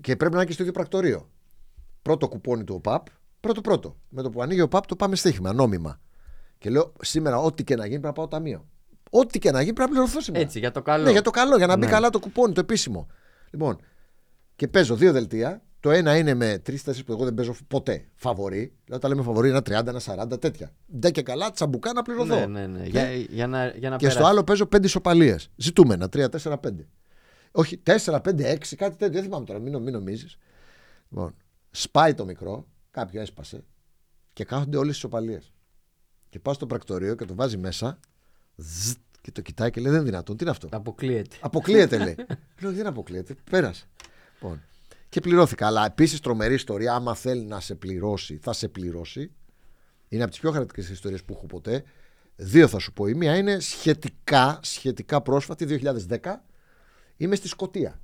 Και 0.01 0.15
πρέπει 0.15 0.31
να 0.31 0.37
είναι 0.37 0.45
και 0.47 0.53
στο 0.53 0.61
ίδιο 0.61 0.73
πρακτορείο. 0.73 1.29
Πρώτο 2.07 2.27
κουπόνι 2.27 2.63
του 2.63 2.75
ΟΠΑΠ, 2.75 3.05
πρώτο 3.39 3.61
πρώτο. 3.61 3.97
Με 4.09 4.21
το 4.21 4.29
που 4.29 4.41
ανοίγει 4.41 4.61
ο 4.61 4.63
ΟΠΑΠ 4.63 4.85
το 4.85 4.95
πάμε 4.95 5.15
στοίχημα, 5.15 5.53
νόμιμα. 5.53 5.99
Και 6.57 6.69
λέω 6.69 6.93
σήμερα, 7.01 7.37
ό,τι 7.37 7.63
και 7.63 7.75
να 7.75 7.85
γίνει 7.85 7.99
πρέπει 7.99 8.05
να 8.05 8.13
πάω 8.13 8.27
ταμείο. 8.27 8.67
Ό,τι 9.09 9.39
και 9.39 9.51
να 9.51 9.61
γίνει 9.61 9.73
πρέπει 9.73 9.89
να 9.91 9.95
πληρωθώ 9.95 10.21
σήμερα. 10.21 10.43
Έτσι, 10.43 10.59
για 10.59 10.71
το 10.71 10.81
καλό. 10.81 11.03
Ναι, 11.03 11.11
για 11.11 11.21
το 11.21 11.29
καλό, 11.29 11.57
για 11.57 11.67
να 11.67 11.77
μπει 11.77 11.85
Ναι. 11.85 11.91
καλά 11.91 12.09
το 12.09 12.19
κουπόνι, 12.19 12.53
το 12.53 12.59
επίσημο. 12.59 13.07
Λοιπόν, 13.51 13.77
και 14.55 14.67
παίζω 14.67 14.95
δύο 14.95 15.11
δελτία. 15.11 15.61
Το 15.79 15.91
ένα 15.91 16.17
είναι 16.17 16.33
με 16.33 16.57
τρει-τέσσερι 16.63 17.03
που 17.05 17.11
εγώ 17.11 17.23
δεν 17.23 17.33
παίζω 17.33 17.55
ποτέ. 17.67 18.05
Φαβορή. 18.15 18.57
Δηλαδή, 18.57 18.73
όταν 19.05 19.09
λέμε 19.11 19.21
φαβορή, 19.23 19.49
ένα 19.49 19.61
30, 19.61 19.87
ένα 19.87 19.99
40, 20.33 20.39
τέτοια. 20.41 20.71
Ντε 20.99 21.11
και 21.11 21.21
καλά, 21.21 21.51
τσαμπουκά 21.51 21.93
να 21.93 22.01
πληρωθώ. 22.01 22.35
Ναι, 22.35 22.45
ναι, 22.45 22.67
ναι. 22.67 22.83
Για, 22.85 23.11
για 23.13 23.47
να, 23.47 23.67
για 23.67 23.89
να 23.89 23.95
Και 23.95 24.05
στο 24.05 24.13
περάσει. 24.17 24.31
άλλο 24.33 24.43
παίζω 24.43 24.65
πέντε 24.65 24.87
ισοπαλίες. 24.87 25.49
Ζητούμενα. 25.55 26.09
3, 26.13 26.25
4, 26.29 26.51
5. 26.57 26.57
Όχι, 27.51 27.81
4, 27.85 28.19
5, 28.21 28.45
6, 28.45 28.75
κάτι 28.75 28.95
τέτοιο. 28.97 29.13
Δεν 29.13 29.23
θυμάμαι 29.23 29.45
τώρα, 29.45 29.59
μην, 29.59 29.71
νο- 29.71 29.79
μην 29.79 29.93
νομίζεις. 29.93 30.37
Λοιπόν, 31.09 31.35
σπάει 31.79 32.13
το 32.13 32.25
μικρό, 32.25 32.67
κάποιο 32.91 33.21
έσπασε 33.21 33.63
και 34.33 34.43
κάθονται 34.43 34.77
όλες 34.77 34.91
τι 34.91 34.97
ισοπαλίε. 34.97 35.39
Και 36.29 36.39
πάω 36.39 36.53
στο 36.53 36.65
πρακτορείο 36.65 37.15
και 37.15 37.25
το 37.25 37.35
βάζει 37.35 37.57
μέσα. 37.57 37.99
ζζτ, 38.55 38.99
και 39.21 39.31
το 39.31 39.41
κοιτάει 39.41 39.71
και 39.71 39.81
λέει: 39.81 39.91
Δεν 39.91 39.99
είναι 39.99 40.09
δυνατόν, 40.09 40.37
τι 40.37 40.43
είναι 40.43 40.51
αυτό; 40.51 40.67
Αποκλείεται. 40.71 41.35
Αποκλείεται, 41.39 41.97
λέει. 41.97 42.15
Λέω: 42.61 42.71
Δεν 42.71 42.87
αποκλείεται, 42.87 43.35
πέρασε. 43.51 43.85
Λοιπόν, 44.33 44.63
και 45.09 45.19
πληρώθηκα. 45.19 45.67
Αλλά 45.67 45.85
επίσης 45.85 46.19
τρομερή 46.19 46.53
ιστορία. 46.53 46.93
Άμα 46.93 47.15
θέλει 47.15 47.43
να 47.43 47.59
σε 47.59 47.75
πληρώσει, 47.75 48.39
θα 48.41 48.53
σε 48.53 48.67
πληρώσει. 48.67 49.31
Είναι 50.07 50.21
από 50.21 50.31
τις 50.31 50.39
πιο 50.39 50.51
χαρακτηριστικές 50.51 50.95
ιστορίες 50.95 51.23
που 51.23 51.33
έχω 51.33 51.45
ποτέ. 51.45 51.83
Δύο 52.35 52.67
θα 52.67 52.79
σου 52.79 52.93
πω. 52.93 53.07
Η 53.07 53.13
μία 53.13 53.37
είναι 53.37 53.59
σχετικά, 53.59 54.59
σχετικά 54.63 55.21
πρόσφατη, 55.21 55.65
2010. 55.65 56.17
Είμαι 57.17 57.35
στη 57.35 57.47
Σκωτία. 57.47 57.99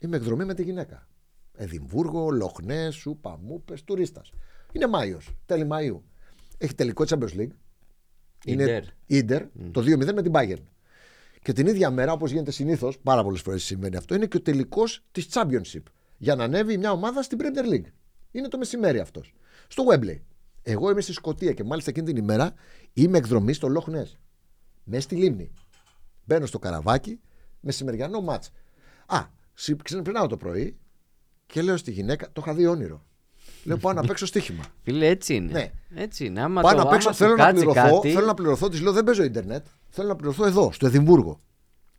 Είμαι 0.00 0.16
εκδρομή 0.16 0.44
με 0.44 0.54
τη 0.54 0.62
γυναίκα. 0.62 1.08
Εδιμβούργο, 1.60 2.30
Λοχνέ, 2.30 2.90
Σούπα, 2.90 3.38
Μούπες, 3.38 3.84
τουρίστας. 3.84 4.32
Είναι 4.72 4.86
Μάιος, 4.86 5.34
τέλη 5.46 5.68
Μαΐου. 5.70 6.00
Έχει 6.58 6.74
τελικό 6.74 7.04
Champions 7.08 7.36
League. 7.38 7.50
Είναι 8.44 8.84
Ιντερ, 9.06 9.42
το 9.70 9.80
2-0 9.80 10.12
με 10.12 10.22
την 10.22 10.32
Bayern. 10.34 10.62
Και 11.42 11.52
την 11.52 11.66
ίδια 11.66 11.90
μέρα, 11.90 12.12
όπως 12.12 12.30
γίνεται 12.30 12.50
συνήθως, 12.50 12.98
πάρα 12.98 13.22
πολλές 13.22 13.40
φορές 13.40 13.64
συμβαίνει 13.64 13.96
αυτό, 13.96 14.14
είναι 14.14 14.26
και 14.26 14.36
ο 14.36 14.42
τελικός 14.42 15.04
της 15.10 15.28
Championship. 15.30 15.82
Για 16.16 16.34
να 16.34 16.44
ανέβει 16.44 16.78
μια 16.78 16.92
ομάδα 16.92 17.22
στην 17.22 17.38
Premier 17.40 17.72
League. 17.72 17.90
Είναι 18.30 18.48
το 18.48 18.58
μεσημέρι 18.58 18.98
αυτός. 18.98 19.34
Στο 19.68 19.84
Wembley. 19.90 20.20
Εγώ 20.62 20.90
είμαι 20.90 21.00
στη 21.00 21.12
Σκωτία 21.12 21.52
και 21.52 21.64
μάλιστα 21.64 21.90
εκείνη 21.90 22.06
την 22.06 22.16
ημέρα 22.16 22.54
είμαι 22.92 23.18
εκδρομή 23.18 23.52
στο 23.52 23.68
Loch 23.76 23.90
Ness. 23.90 24.12
Μέσα 24.84 25.02
στη 25.02 25.16
λίμνη. 25.16 25.50
Μπαίνω 26.24 26.46
στο 26.46 26.58
καραβάκι, 26.58 27.20
μεσημεριανό 27.60 28.20
μάτς. 28.20 28.50
Α, 29.06 29.26
ξυπνάω 29.82 30.26
το 30.26 30.36
πρωί 30.36 30.78
και 31.52 31.62
λέω 31.62 31.76
στη 31.76 31.90
γυναίκα, 31.90 32.26
το 32.32 32.42
είχα 32.44 32.54
δει 32.54 32.66
όνειρο. 32.66 33.02
Λέω 33.64 33.76
πάω 33.76 33.92
να 33.92 34.02
παίξω 34.02 34.26
στοίχημα. 34.26 34.64
Φίλε, 34.82 35.06
έτσι 35.06 35.34
είναι. 35.34 35.52
Ναι. 35.52 35.70
Έτσι 36.02 36.24
είναι. 36.24 36.40
Άμα 36.42 36.60
πάω 36.60 36.70
το, 36.74 36.76
να 36.76 36.86
παίξω, 36.86 37.08
άμα 37.08 37.16
θέλω 37.16 37.30
σου 37.30 37.36
να 37.36 37.44
κάτσει 37.44 37.64
πληρωθώ. 37.64 37.94
κάτι, 37.94 38.10
Θέλω 38.10 38.26
να 38.26 38.34
πληρωθώ, 38.34 38.68
της 38.68 38.80
λέω 38.80 38.92
δεν 38.92 39.04
παίζω 39.04 39.22
Ιντερνετ. 39.22 39.66
Θέλω 39.88 40.08
να 40.08 40.16
πληρωθώ 40.16 40.46
εδώ, 40.46 40.72
στο 40.72 40.86
Εδιμβούργο. 40.86 41.40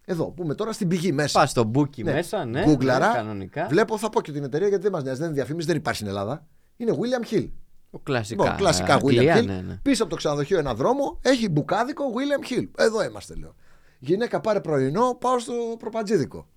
Εδώ, 0.05 0.25
που 0.31 0.43
είμαι 0.43 0.55
τώρα 0.55 0.71
στην 0.71 0.87
πηγή 0.87 1.11
μέσα. 1.11 1.39
Πας 1.39 1.49
στο 1.49 1.63
μπούκι 1.63 2.03
Ναι. 2.03 2.13
μέσα, 2.13 2.45
ναι. 2.45 2.63
Γκούγκλαρα, 2.63 3.07
ναι, 3.07 3.13
κανονικά. 3.13 3.67
Βλέπω, 3.69 3.97
θα 3.97 4.09
πω 4.09 4.21
και 4.21 4.31
την 4.31 4.43
εταιρεία 4.43 4.67
γιατί 4.67 4.83
δεν 4.83 4.91
μας 4.91 5.03
νοιάζει, 5.03 5.17
δεν 5.19 5.27
είναι 5.27 5.35
διαφήμιση, 5.35 5.67
δεν 5.67 5.75
υπάρχει 5.75 5.97
στην 5.99 6.09
Ελλάδα. 6.09 6.47
Είναι 6.77 6.97
William 6.99 7.33
Hill. 7.33 7.49
Ο 7.91 7.99
κλασικά. 7.99 8.43
Λοιπόν, 8.43 8.57
κλασικά 8.57 8.93
Αγγλία, 8.93 9.35
William 9.35 9.39
Hill. 9.39 9.45
ναι, 9.45 9.61
ναι. 9.67 9.79
Πίσω 9.81 10.01
από 10.01 10.11
το 10.11 10.17
ξενοδοχείο 10.17 10.59
ένα 10.59 10.73
δρόμο 10.73 11.19
έχει 11.21 11.49
μπουκάδικο 11.49 12.03
William 12.15 12.51
Hill. 12.53 12.67
Εδώ 12.77 13.03
είμαστε, 13.03 13.35
λέω. 13.35 13.55
Γυναίκα 13.99 14.39
πάρε 14.41 14.59
πρωινό, 14.61 15.17
πάω 15.19 15.39
στο 15.39 15.53
προπατζίδικο. 15.79 16.47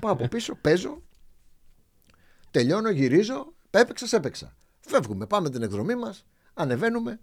πάω 0.00 0.12
από 0.12 0.28
πίσω, 0.28 0.54
παίζω. 0.60 1.02
Τελειώνω, 2.52 2.90
γυρίζω. 2.90 3.52
Έπαιξα, 3.70 4.16
έπαιξα. 4.16 4.56
Φεύγουμε, 4.80 5.26
πάμε 5.26 5.50
την 5.50 5.62
εκδρομή 5.62 5.94
μας, 5.94 6.26
ανεβαίνουμε. 6.54 7.18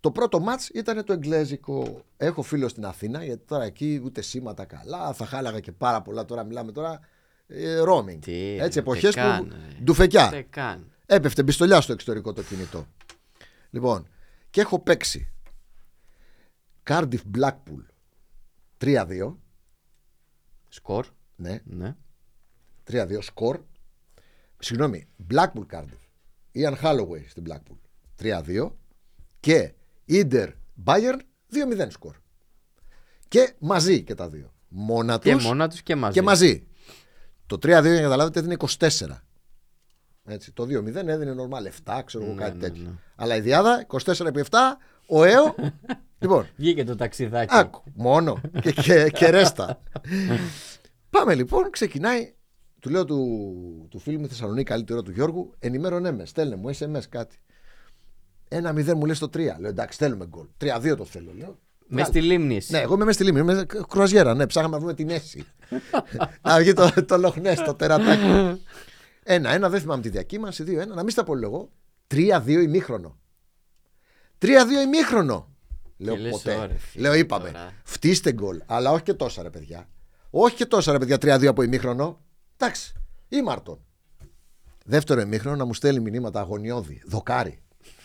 Το 0.00 0.10
πρώτο 0.10 0.40
μάτς 0.40 0.68
ήταν 0.68 1.04
το 1.04 1.12
εγγλέζικο. 1.12 2.04
Έχω 2.16 2.42
φίλο 2.42 2.68
στην 2.68 2.84
Αθήνα, 2.84 3.24
γιατί 3.24 3.44
τώρα 3.46 3.64
εκεί 3.64 4.00
ούτε 4.04 4.20
σήματα 4.20 4.64
καλά. 4.64 5.12
Θα 5.12 5.26
χάλαγα 5.26 5.60
και 5.60 5.72
πάρα 5.72 6.02
πολλά. 6.02 6.24
Τώρα 6.24 6.44
μιλάμε 6.44 6.72
τώρα 6.72 7.00
ε, 7.46 7.80
roaming. 7.88 8.18
Τι, 8.20 8.34
Έτσι, 8.50 8.64
ούτε 8.66 8.78
εποχές 8.78 9.14
καν, 9.14 9.48
που. 9.48 9.54
ρε. 9.54 9.82
Ντουφεκιά. 9.82 10.26
Ούτε 10.26 10.42
καν. 10.50 10.90
Έπεφτε 11.06 11.42
μπιστολιά 11.42 11.80
στο 11.80 11.92
εξωτερικό 11.92 12.32
το 12.32 12.42
κινητό. 12.42 12.86
Λοιπόν, 13.70 14.08
και 14.50 14.60
έχω 14.60 14.78
παίξει 14.78 15.32
Cardiff 16.86 17.20
Blackpool 17.38 17.84
3-2. 18.80 19.34
Σκορ. 20.68 21.06
Ναι, 21.36 21.60
Ναι. 21.64 21.96
3-2 22.90 23.18
σκορ. 23.20 23.60
Συγγνώμη, 24.58 25.06
Blackpool 25.34 25.66
Cardiff. 25.72 26.04
Ian 26.54 26.74
Holloway 26.82 27.22
στην 27.28 27.44
Blackpool 27.48 27.76
3-2. 28.22 28.70
Και 29.40 29.72
Inter 30.08 30.48
Bayern 30.84 31.18
2-0 31.52 31.86
σκορ. 31.88 32.14
Και 33.28 33.52
μαζί 33.58 34.02
και 34.02 34.14
τα 34.14 34.28
δύο. 34.28 34.52
Μόνα 34.68 35.18
Και 35.18 35.32
τους 35.32 35.44
μόνα 35.44 35.68
τους 35.68 35.82
και 35.82 35.96
μαζί. 35.96 36.12
και 36.14 36.22
μαζί. 36.22 36.66
Το 37.46 37.56
3-2 37.56 37.60
για 37.66 37.80
να 37.80 38.00
καταλάβετε 38.00 38.38
έδινε 38.38 38.56
24. 38.78 39.22
Έτσι, 40.28 40.52
το 40.52 40.62
2-0 40.62 40.94
έδινε 40.94 41.34
normal 41.38 41.90
7, 41.96 42.00
ξέρω 42.04 42.24
εγώ 42.24 42.34
Ναι, 42.34 42.42
κάτι 42.42 42.56
ναι, 42.56 42.62
τέτοιο. 42.62 42.82
ναι. 42.82 42.90
Αλλά 43.16 43.36
η 43.36 43.40
διάδα 43.40 43.86
24 43.88 44.26
επί 44.26 44.44
7, 44.50 44.56
ο 45.08 45.24
ΕΟ. 45.24 45.54
λοιπόν, 46.22 46.48
Βγήκε 46.56 46.84
το 46.84 46.94
ταξιδάκι. 46.94 47.54
άκου, 47.56 47.82
μόνο 47.94 48.40
και, 48.60 48.72
και, 48.72 49.08
και 49.10 49.30
ρέστα. 49.30 49.82
Πάμε 51.10 51.34
λοιπόν, 51.34 51.70
ξεκινάει. 51.70 52.34
Του 52.86 52.92
λέω 52.92 53.04
του, 53.04 53.86
του 53.90 53.98
φίλου 53.98 54.20
μου 54.20 54.28
Θεσσαλονίκη, 54.28 54.64
καλύτερο 54.64 55.02
του 55.02 55.10
Γιώργου, 55.10 55.54
ενημέρωνέ 55.58 56.12
μες, 56.12 56.28
στέλνε 56.28 56.56
μου 56.56 56.70
SMS 56.78 57.02
κάτι. 57.08 57.36
Ένα 58.48 58.70
0 58.72 58.92
μου 58.94 59.06
λες 59.06 59.18
το 59.18 59.26
3. 59.26 59.38
Λέω 59.58 59.68
εντάξει, 59.68 59.98
θέλουμε 59.98 60.26
γκολ. 60.26 60.46
3-2 60.60 60.94
το 60.96 61.04
θέλω, 61.04 61.32
λέω. 61.38 61.58
Μες 61.86 62.06
στη 62.06 62.22
λίμνης. 62.22 62.56
εσύ. 62.56 62.72
Ναι, 62.72 62.78
εγώ 62.78 62.94
είμαι 62.94 63.04
μέσα 63.04 63.22
στη 63.22 63.24
λίμνη. 63.24 63.40
Είμαι 63.40 63.66
κρουαζιέρα. 63.88 64.34
Ναι, 64.34 64.46
ψάχναμε 64.46 64.74
να 64.74 64.80
βρούμε 64.80 64.94
την 64.94 65.10
Έση. 65.10 65.46
να 66.42 66.58
βγει 66.58 66.72
το, 66.72 67.04
το 67.06 67.18
λοχνέ, 67.18 67.54
το 67.54 67.74
τερατάκι. 67.74 68.62
Ένα-ένα, 69.22 69.68
δεν 69.68 69.80
θυμάμαι 69.80 70.02
τη 70.02 70.08
διακύμανση. 70.08 70.62
Δύο-ένα, 70.62 70.94
να 70.94 71.02
μην 71.02 71.10
στα 71.10 71.24
πω 71.24 71.38
εγώ. 71.38 71.70
Τρία-δύο 72.06 72.60
ημίχρονο. 72.60 73.18
Τρία-δύο 74.38 74.80
ημίχρονο. 74.80 75.54
Λέω 75.96 76.16
λες, 76.16 76.30
ποτέ. 76.30 76.54
«Ωρε, 76.54 76.76
φίλε, 76.78 77.08
Λέω 77.08 77.18
είπαμε. 77.18 77.50
τώρα». 77.50 77.72
Φτύστε 77.84 78.32
γκολ. 78.32 78.62
Αλλά 78.66 78.90
όχι 78.90 79.02
και 79.02 79.14
τόσα 79.14 79.42
ρε 79.42 79.50
παιδιά. 79.50 79.88
Όχι 80.30 80.56
και 80.56 80.66
τόσα 80.66 80.92
ρε 80.92 80.98
παιδιά. 80.98 81.18
Τρία-δύο 81.18 81.50
από 81.50 81.62
ημίχρονο. 81.62 82.20
Εντάξει. 82.56 82.92
Ήμαρτον. 83.28 83.78
Δεύτερο 84.84 85.20
ημίχρονο 85.20 85.56
να 85.56 85.64
μου 85.64 85.74
στέλνει 85.74 86.10
μηνύματα 86.10 86.40
αγωνιώδη. 86.40 87.02
Δοκάρι. 87.06 87.58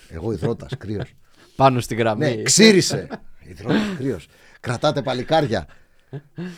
Εγώ 0.09 0.31
υδρότας, 0.31 0.71
κρύος. 0.77 1.13
Πάνω 1.55 1.79
στη 1.79 1.95
γραμμή. 1.95 2.35
Ναι, 2.35 2.41
ξύρισε. 2.41 3.07
Υδρότας, 3.49 3.95
κρύος. 3.97 4.27
Κρατάτε 4.59 5.01
παλικάρια. 5.01 5.67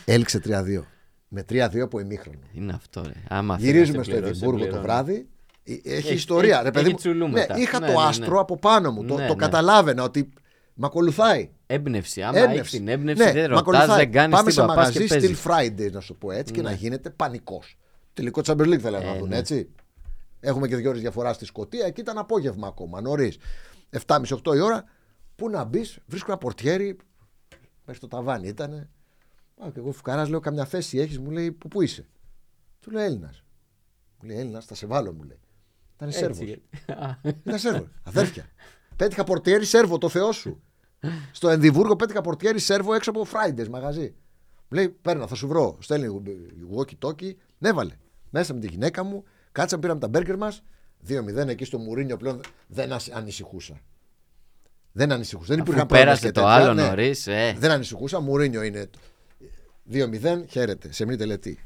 Έληξε 0.04 0.40
3-2. 0.44 0.82
Με 1.28 1.44
3-2 1.48 1.78
από 1.78 2.00
ημίχρονο. 2.00 2.38
Είναι 2.52 2.72
αυτό, 2.72 3.02
ρε. 3.02 3.12
Άμα 3.28 3.56
Γυρίζουμε 3.58 4.02
θέλεις 4.02 4.06
στο 4.06 4.14
να 4.14 4.20
σε 4.22 4.28
Εδιμβούργο 4.30 4.58
το 4.58 4.64
πληρώνω. 4.64 4.82
βράδυ. 4.82 5.28
Ε, 5.64 5.72
Έχει, 5.72 5.80
Έχει- 5.90 6.12
ιστορία. 6.14 6.54
έχει- 6.54 6.64
ρε 6.64 6.70
παιδί 6.70 6.84
έχει 6.84 6.92
μου. 6.92 6.98
τσουλού 6.98 7.26
ναι, 7.26 7.32
μετά. 7.32 7.56
είχα 7.58 7.80
Ναι, 7.80 7.86
το 7.86 7.92
ναι, 7.92 7.98
ναι. 7.98 8.04
άστρο 8.08 8.40
από 8.40 8.56
πάνω 8.58 8.90
μου. 8.90 9.04
το 9.04 9.14
Ναι, 9.14 9.26
το 9.26 9.34
ναι. 9.34 9.38
καταλάβαινα 9.40 10.02
ότι 10.02 10.32
με 10.74 10.86
ακολουθάει. 10.86 11.50
Έμπνευση. 11.66 12.22
Άμα 12.22 12.38
Έμπνευση. 12.38 12.60
έχει 12.60 12.76
την 12.76 12.88
έμπνευση, 12.88 13.24
Ναι, 13.24 13.32
δεν 13.32 13.40
με 13.40 13.46
ρωτάς, 13.46 13.60
ακολουθάει. 13.60 13.96
δεν 13.96 14.12
κάνεις 14.12 14.36
Πάμε 14.36 14.50
σε 14.50 14.60
τίποτα. 14.60 14.74
Πας 14.80 14.86
μαγαζί 14.94 15.06
και 15.06 15.14
Still 15.14 15.44
παίζεις. 15.44 15.86
Fridays, 15.88 15.92
να 15.92 16.00
σου 16.00 16.16
πω 16.16 16.30
έτσι, 16.30 16.52
και 16.52 16.60
Ναι. 16.62 16.68
να 16.68 16.74
γίνεται 16.74 17.10
πανικός. 17.10 17.76
Τελικό 18.14 18.40
Champions 18.44 18.72
League 18.74 18.78
θέλανε 18.78 19.04
να 19.04 19.14
Ε, 19.14 19.18
δουν, 19.18 19.28
ναι. 19.28 19.36
έτσι. 19.36 19.70
Έχουμε 20.40 20.68
και 20.68 20.76
δύο 20.76 20.88
ώρες 20.88 21.00
διαφορά 21.00 21.32
στη 21.32 21.44
Σκωτία. 21.44 21.86
Εκεί 21.86 22.00
ήταν 22.00 22.18
απόγευμα 22.18 22.66
ακόμα, 22.66 23.00
νωρίς. 23.00 23.38
7.30-8 24.06 24.54
η 24.54 24.60
ώρα. 24.60 24.84
Πού 25.36 25.48
να 25.50 25.64
μπεις, 25.64 25.98
βρίσκω 26.06 26.30
ένα 26.30 26.40
πορτιέρι. 26.40 26.96
Μέσα 27.84 27.98
στο 27.98 28.08
ταβάνι 28.08 28.48
ήταν. 28.48 28.88
Πάω 29.54 29.70
και 29.70 29.78
εγώ 29.78 29.92
φουκαράς, 29.92 30.28
λέω: 30.28 30.40
Καμιά 30.40 30.64
θέση 30.64 30.98
έχεις, 30.98 31.18
μου 31.18 31.30
λέει: 31.30 31.52
Πού, 31.52 31.68
πού 31.68 31.82
είσαι; 31.82 32.08
Του 32.80 32.90
λέω 32.90 33.02
Έλληνας. 33.02 33.44
Μου 34.20 34.28
λέει 34.28 34.38
Έλληνας, 34.38 34.64
θα 34.64 34.74
σε 34.74 34.86
βάλω, 34.86 35.12
μου 35.12 35.22
λέει. 35.22 35.38
Ήταν 35.96 36.12
Σέρβος. 36.12 36.38
Έτσι. 36.40 36.62
Ήταν 37.44 37.58
Σέρβος. 37.58 37.88
Αδέρφια. 38.02 38.46
Πέτυχα 38.96 39.24
πορτιέρι 39.24 39.64
Σέρβο, 39.64 39.98
το 39.98 40.08
Θεό 40.08 40.32
σου. 40.32 40.62
Στο 41.32 41.48
Ενδιβούργο 41.48 41.96
πέτυχα 41.96 42.20
πορτιέρι 42.20 42.58
Σέρβο 42.58 42.94
έξω 42.94 43.10
από 43.10 43.26
Fridays 43.32 43.68
μαγαζί. 43.68 44.14
Μου 44.68 44.78
λέει: 44.78 44.88
Παίρνα, 44.88 45.26
θα 45.26 45.34
σου 45.34 45.48
βρω. 45.48 45.76
Στέλνει 45.80 46.22
walkie 46.76 47.06
talkie. 47.08 47.32
Ναι, 47.58 47.72
βάλε. 47.72 47.94
Μέσα 48.36 48.54
με 48.54 48.60
τη 48.60 48.66
γυναίκα 48.66 49.02
μου. 49.04 49.24
Κάτσαμε, 49.52 49.80
πήραμε 49.82 50.00
τα 50.00 50.08
μπέργκερ 50.08 50.36
μας. 50.36 50.62
2-0 51.08 51.48
εκεί 51.48 51.64
στο 51.64 51.78
Μουρίνιο 51.78 52.16
πλέον 52.16 52.40
δεν 52.66 52.92
ασ- 52.92 53.12
ανησυχούσα. 53.14 53.80
Δεν 54.92 55.12
ανησυχούσα. 55.12 55.46
Δεν 55.54 55.60
Αφού 55.60 55.70
υπήρχαν 55.70 55.86
πρόβλημα 55.88 56.10
πέρασε 56.12 56.26
και 56.26 56.32
το 56.32 56.40
τέτοια, 56.40 56.54
άλλο 56.54 56.74
ναι. 56.74 56.86
νωρίς, 56.86 57.26
ε. 57.26 57.54
Δεν 57.58 57.70
ανησυχούσα. 57.70 58.20
Μουρίνιο 58.20 58.62
είναι. 58.62 58.90
2-0, 59.92 60.44
χαίρετε. 60.48 60.92
Σε 60.92 61.04
μια 61.06 61.16
τελετή. 61.18 61.58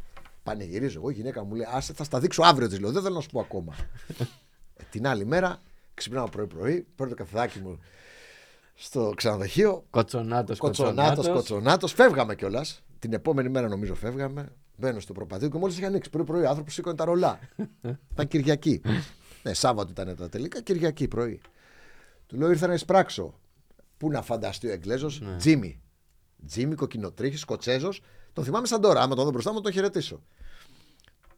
Πανηγυρίζω 0.43 0.99
εγώ. 0.99 1.11
Η 1.11 1.13
γυναίκα 1.13 1.45
μου 1.45 1.55
λέει: 1.55 1.67
Άσε, 1.73 1.93
θα 1.93 2.05
στα 2.05 2.19
δείξω 2.21 2.43
αύριο. 2.43 2.69
Της 2.69 2.81
λέω: 2.81 2.93
Δεν 2.93 3.03
θέλω 3.03 3.15
να 3.15 3.21
σου 3.21 3.29
πω 3.31 3.41
ακόμα. 3.41 3.75
Ε, 4.77 4.83
την 4.91 5.07
άλλη 5.07 5.25
μέρα 5.25 5.63
ξυπνάω 5.95 6.29
πρωί-πρωί, 6.29 6.87
παίρνω 6.97 7.15
το 7.15 7.23
καφεδάκι 7.23 7.59
μου 7.59 7.79
στο 8.75 9.13
ξενοδοχείο. 9.17 9.85
Κοτσονάτος, 9.91 10.59
Κοτσονάτος, 10.59 11.05
κοτσονάτος. 11.07 11.29
κοτσονάτος. 11.29 11.93
Φεύγαμε 11.93 12.35
κιόλας. 12.35 12.83
Την 12.99 13.13
επόμενη 13.13 13.49
μέρα 13.49 13.69
νομίζω 13.69 13.95
φεύγαμε. 13.95 14.49
Μπαίνω 14.81 15.01
στο 15.01 15.13
προπατήριο 15.13 15.51
και 15.51 15.59
μόλις 15.59 15.77
είχε 15.77 15.87
ανοίξει 15.87 16.11
πρωί-πρωί 16.11 16.43
ο 16.43 16.49
άνθρωπος 16.49 16.75
σήκωνε 16.75 16.97
τα 16.97 17.05
ρολά. 17.05 17.39
ήταν 18.13 18.29
Κυριακή. 18.29 18.81
ναι, 19.43 19.55
Σάββατο 19.55 19.91
ήταν 19.91 20.17
τα 20.17 20.29
τελικά, 20.29 20.61
Κυριακή 20.63 21.09
πρωί. 21.09 21.41
Του 22.27 22.37
λέω 22.37 22.51
ήρθα 22.51 22.67
να 22.67 22.75
εισπράξω. 22.75 23.39
Πού 23.97 24.11
να 24.11 24.23
φανταστεί 24.23 24.67
ο 24.69 24.71
Εγγλέζος, 24.71 25.23
Τζίμι. 25.39 25.81
Τζίμι, 26.47 26.75
κοκκινοτρίχης, 26.75 27.41
Σκοτσέζος. 27.41 28.01
Τον 28.33 28.45
θυμάμαι 28.45 28.67
σαν 28.67 28.81
τώρα. 28.81 29.01
Άμα 29.01 29.15
τον 29.15 29.25
δω 29.25 29.31
μπροστά 29.31 29.53
μου, 29.53 29.61
τον 29.61 29.73
χαιρετήσω. 29.73 30.23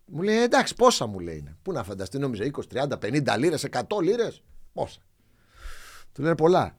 Μου 0.04 0.22
λέει 0.22 0.36
εντάξει, 0.42 0.74
πόσα 0.74 1.06
μου 1.06 1.18
λέει 1.20 1.38
είναι. 1.38 1.56
Πού 1.62 1.72
να 1.72 1.82
φανταστεί, 1.82 2.18
νόμιζα 2.18 2.44
20, 2.44 2.60
30, 2.68 2.98
50 2.98 3.38
λίρες, 3.38 3.64
100 3.70 4.02
λίρες. 4.02 4.42
Πόσα. 4.72 5.00
Του 6.12 6.22
λένε 6.22 6.34
πολλά. 6.34 6.76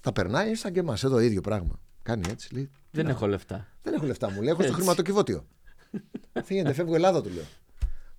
Τα 0.00 0.12
περνάει 0.12 0.54
σαν 0.54 0.72
και 0.72 0.80
εμάς, 0.80 1.04
εδώ 1.04 1.18
ίδιο 1.18 1.40
πράγμα. 1.40 1.80
Κάνει 2.02 2.28
έτσι, 2.30 2.54
λέει. 2.54 2.70
Δεν 2.90 3.08
έχω 3.08 3.26
λεφτά. 3.26 3.66
Δεν 3.82 3.94
έχω 3.94 4.06
λεφτά, 4.06 4.30
μου 4.30 4.40
λέει. 4.40 4.48
Έχω 4.48 4.60
στο 4.60 4.70
Έτσι. 4.70 4.74
χρηματοκιβώτιο. 4.74 5.46
Φύγεται, 6.44 6.72
φεύγω 6.72 6.94
Ελλάδα, 6.94 7.22
του 7.22 7.30
λέω. 7.30 7.44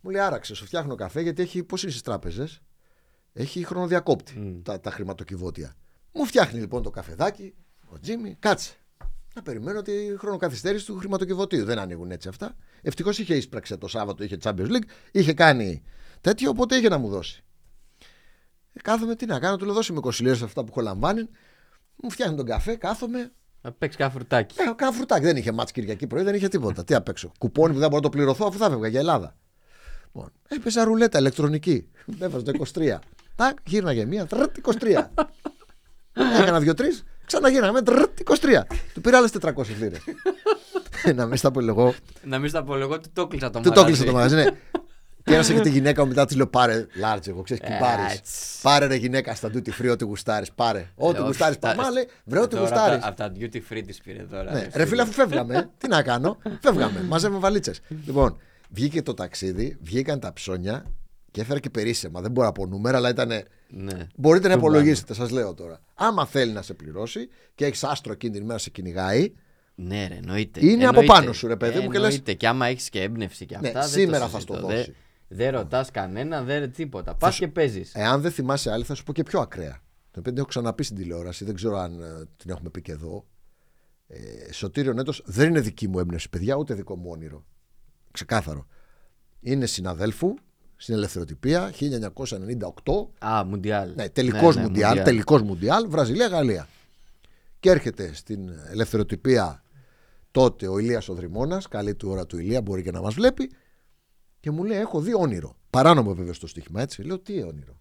Μου 0.01 0.09
λέει 0.09 0.21
άραξε, 0.21 0.55
σου 0.55 0.65
φτιάχνω 0.65 0.95
καφέ 0.95 1.21
γιατί 1.21 1.41
έχει 1.41 1.63
πώς 1.63 1.81
είναι 1.81 1.91
στις 1.91 2.03
τράπεζες; 2.03 2.61
Έχει 3.33 3.63
χρονοδιακόπτη 3.63 4.61
τα, 4.63 4.79
τα 4.79 4.91
χρηματοκιβώτια. 4.91 5.75
Μου 6.13 6.25
φτιάχνει 6.25 6.59
λοιπόν 6.59 6.83
το 6.83 6.89
καφεδάκι, 6.89 7.55
ο 7.85 7.99
Τζίμι, 7.99 8.35
κάτσε. 8.39 8.73
Να 9.35 9.41
περιμένω 9.41 9.81
τη 9.81 9.91
χρονοκαθυστέρηση 10.17 10.85
του 10.85 10.97
χρηματοκιβωτίου. 10.97 11.65
Δεν 11.65 11.79
ανοίγουν 11.79 12.11
έτσι 12.11 12.27
αυτά. 12.27 12.55
Ευτυχώς 12.81 13.19
είχε 13.19 13.35
ίσπραξε 13.35 13.77
το 13.77 13.87
Σάββατο, 13.87 14.23
είχε 14.23 14.37
Champions 14.43 14.67
League, 14.67 14.87
είχε 15.11 15.33
κάνει 15.33 15.83
τέτοιο, 16.21 16.49
οπότε 16.49 16.75
είχε 16.75 16.89
να 16.89 16.97
μου 16.97 17.09
δώσει. 17.09 17.43
Ε, 18.73 18.79
κάθομαι 18.81 19.15
τι 19.15 19.25
να 19.25 19.39
κάνω, 19.39 19.57
του 19.57 19.65
λέω 19.65 19.73
δώσει 19.73 19.93
με 19.93 19.99
20 20.03 20.19
λίρες 20.19 20.41
αυτά 20.41 20.63
που 20.63 20.67
έχω 20.69 20.81
λαμβάνει. 20.81 21.29
Μου 21.95 22.09
φτιάχνει 22.09 22.35
τον 22.35 22.45
καφέ, 22.45 22.75
κάθομαι, 22.75 23.31
Να 23.61 23.71
παίξει 23.71 23.97
κάνα 23.97 24.11
φρουτάκι. 24.11 24.55
ε, 24.59 24.71
κάνα 24.75 24.91
φρουτάκι. 24.91 25.25
Δεν 25.25 25.35
είχε 25.37 25.51
ματς 25.51 25.71
Κυριακή 25.71 26.07
πρωί, 26.07 26.23
δεν 26.23 26.35
είχε 26.35 26.47
τίποτα. 26.47 26.83
Τι 26.83 26.93
απ' 26.93 27.07
έξω. 27.07 27.31
Κουπόνι 27.37 27.73
που 27.73 27.79
δεν 27.79 27.89
μπορώ 27.89 28.01
να 28.01 28.09
το 28.09 28.17
πληρωθώ 28.17 28.45
αφού 28.47 28.57
θα 28.57 28.65
έφευγα 28.65 28.87
για 28.87 28.99
Ελλάδα. 28.99 29.35
Λοιπόν, 30.05 30.31
έπαιζα 30.47 30.83
ρουλέτα 30.83 31.19
ηλεκτρονική. 31.19 31.87
Έβαζα 32.19 32.43
το 32.43 32.51
23. 32.73 32.95
Τακ, 33.35 33.57
γύρναγε 33.67 34.05
μία, 34.05 34.25
τρτ, 34.25 34.57
23. 34.61 35.09
Έκανα 36.41 36.59
δύο-τρεις, 36.59 37.03
ξαναγίναμε 37.25 37.81
τρτ, 37.81 38.19
23. 38.23 38.65
Του 38.93 39.01
πήρα 39.01 39.17
άλλες 39.17 39.31
400 39.41 39.51
λίρες. 39.79 39.99
Να 41.15 41.25
μην 41.25 41.37
στα 41.37 41.51
πω 41.51 41.59
εγώ. 41.59 41.93
Να 42.23 42.39
μην 42.39 42.49
στα 42.49 42.63
πω 42.63 42.77
εγώ, 42.77 42.99
του 42.99 43.09
το 43.13 43.27
κλείσα 43.27 43.49
το 43.49 43.59
Του 43.59 43.71
το 43.71 43.83
κλείσα 43.83 44.03
το 44.05 44.11
μαγαζί, 44.11 44.35
ναι. 44.35 44.45
Και 45.29 45.35
κέρασα 45.35 45.53
και 45.53 45.59
τη 45.59 45.69
γυναίκα 45.69 46.01
μου 46.01 46.07
μετά 46.07 46.25
της 46.25 46.35
λέω 46.35 46.47
πάρε 46.47 46.85
large 47.03 47.27
εγώ, 47.27 47.41
ξέρεις 47.41 47.63
Ε, 47.69 47.77
πάρεις. 47.79 48.13
έτσι. 48.13 48.33
Πάρε 48.61 48.85
ρε 48.85 48.95
γυναίκα 48.95 49.35
στα 49.35 49.49
duty 49.53 49.69
free 49.81 49.89
ό,τι 49.91 50.03
γουστάρεις. 50.05 50.51
Πάρε. 50.51 50.85
Ό,τι 50.95 51.21
γουστάρεις. 51.21 51.57
Πάμε, 51.59 51.91
λέει, 51.91 52.07
βρε 52.25 52.39
ό,τι 52.39 52.57
γουστάρεις. 52.57 53.03
Από 53.03 53.15
τα 53.15 53.31
duty 53.39 53.55
free 53.71 53.81
της 53.85 54.01
πήρε 54.01 54.23
τώρα. 54.23 54.51
Ναι. 54.53 54.67
Ρε 54.73 54.85
φίλε, 54.85 55.01
αφού 55.01 55.11
φεύγαμε, 55.11 55.69
τι 55.77 55.87
να 55.87 56.01
κάνω. 56.01 56.37
Φεύγαμε. 56.61 57.01
Μαζεύουμε 57.03 57.39
βαλίτσες. 57.39 57.79
Λοιπόν, 58.05 58.37
βγήκε 58.69 59.01
το 59.01 59.13
ταξίδι, 59.13 59.77
βγήκαν 59.81 60.19
τα 60.19 60.33
ψώνια 60.33 60.85
και 61.31 61.41
έφερα 61.41 61.59
και 61.59 61.69
περίσσεμα. 61.69 62.21
Δεν 62.21 62.31
μπορώ 62.31 62.47
να 62.47 62.53
πω 62.53 62.65
νούμερα, 62.65 62.97
αλλά 62.97 63.09
ήταν. 63.09 63.31
Ναι. 63.67 64.07
Μπορείτε 64.15 64.47
να 64.47 64.53
Του 64.53 64.59
υπολογίσετε, 64.59 65.13
σας 65.13 65.29
λέω 65.29 65.53
τώρα. 65.53 65.79
Άμα 65.95 66.25
θέλει 66.25 66.51
να 66.51 66.61
σε 66.61 66.73
πληρώσει 66.73 67.29
και 67.55 67.65
έχεις 67.65 67.83
άστρο 67.83 68.11
εκείνη 68.13 68.33
την 68.33 68.41
ημέρα 68.43 68.59
σε 68.59 68.69
κυνηγάει, 68.69 69.33
Ναι, 69.75 70.07
ρε, 70.07 70.15
εννοείται. 70.15 70.59
Είναι 70.65 70.73
από 70.87 70.99
Εννοείται. 70.99 71.13
πάνω 71.13 71.33
σου, 71.33 71.47
ρε 71.47 71.55
παιδί 71.55 71.79
μου, 71.79 71.91
και 71.91 71.97
λες- 71.99 72.07
Εννοείται. 72.07 72.33
Και 72.33 72.47
άμα 72.47 72.65
έχεις 72.67 72.89
και 72.89 73.01
έμπνευση 73.01 73.45
και 73.45 73.57
Ναι, 73.61 73.67
αυτά. 73.67 73.79
δεν 73.79 73.89
σήμερα 73.89 74.23
το 74.25 74.29
θα 74.31 74.39
στο 74.39 74.53
συζητώ. 74.53 74.71
δώσει. 74.71 74.83
Δεν 74.83 74.95
δεν 75.31 75.51
ρωτάς 75.51 75.91
κανένα, 75.91 76.43
δεν 76.43 76.71
τίποτα. 76.71 77.15
Πας 77.15 77.37
και 77.37 77.47
παίζεις. 77.47 77.91
εάν 77.95 78.21
δεν 78.21 78.31
θυμάσαι 78.31 78.71
άλλη, 78.71 78.83
θα 78.83 78.95
σου 78.95 79.03
πω 79.03 79.13
και 79.13 79.23
πιο 79.23 79.39
ακραία. 79.39 79.81
Το 80.11 80.19
οποίο 80.19 80.31
την 80.31 80.37
έχω 80.37 80.47
ξαναπεί 80.47 80.83
στην 80.83 80.95
τηλεόραση, 80.95 81.45
δεν 81.45 81.55
ξέρω 81.55 81.77
αν 81.77 82.01
ε, 82.01 82.25
την 82.37 82.49
έχουμε 82.49 82.69
πει 82.69 82.81
και 82.81 82.91
εδώ. 82.91 83.25
Ε, 84.07 84.53
Σωτήριο 84.53 84.93
Νέτος 84.93 85.23
δεν 85.25 85.49
είναι 85.49 85.59
δική 85.59 85.87
μου 85.87 85.99
έμπνευση, 85.99 86.29
παιδιά, 86.29 86.55
ούτε 86.55 86.73
δικό 86.73 86.95
μου 86.95 87.09
όνειρο. 87.09 87.45
Ξεκάθαρο. 88.11 88.67
Είναι 89.39 89.65
συναδέλφου 89.65 90.33
στην 90.75 90.93
ελευθεροτυπία 90.93 91.71
1998. 91.79 93.25
Α, 93.25 93.43
Μουντιάλ. 93.45 93.93
Ναι, 93.95 94.09
τελικός 94.09 94.55
Ναι, 94.55 94.61
ναι, 94.61 94.67
Μουντιάλ, 94.67 95.03
τελικός 95.03 95.41
Μουντιάλ, 95.41 95.87
Βραζιλία-Γαλλία. 95.89 96.67
Και 97.59 97.69
έρχεται 97.69 98.13
στην 98.13 98.49
ελευθεροτυπία 98.71 99.63
τότε 100.31 100.67
ο 100.67 100.77
Ηλίας 100.77 101.09
ο 101.09 101.13
Δρυμώνας, 101.13 101.67
καλή 101.67 101.95
του 101.95 102.09
ώρα 102.09 102.25
του 102.25 102.37
Ηλία, 102.37 102.61
μπορεί 102.61 102.83
και 102.83 102.91
να 102.91 103.01
μας 103.01 103.13
βλέπει, 103.13 103.51
και 104.39 104.51
μου 104.51 104.63
λέει: 104.63 104.77
Έχω 104.79 105.01
δει 105.01 105.13
όνειρο. 105.15 105.55
Παράνομο 105.69 106.13
βέβαια 106.13 106.33
στο 106.33 106.47
στοίχημα, 106.47 106.81
έτσι. 106.81 107.01
Λέω: 107.03 107.19
Τι 107.19 107.41
όνειρο. 107.43 107.77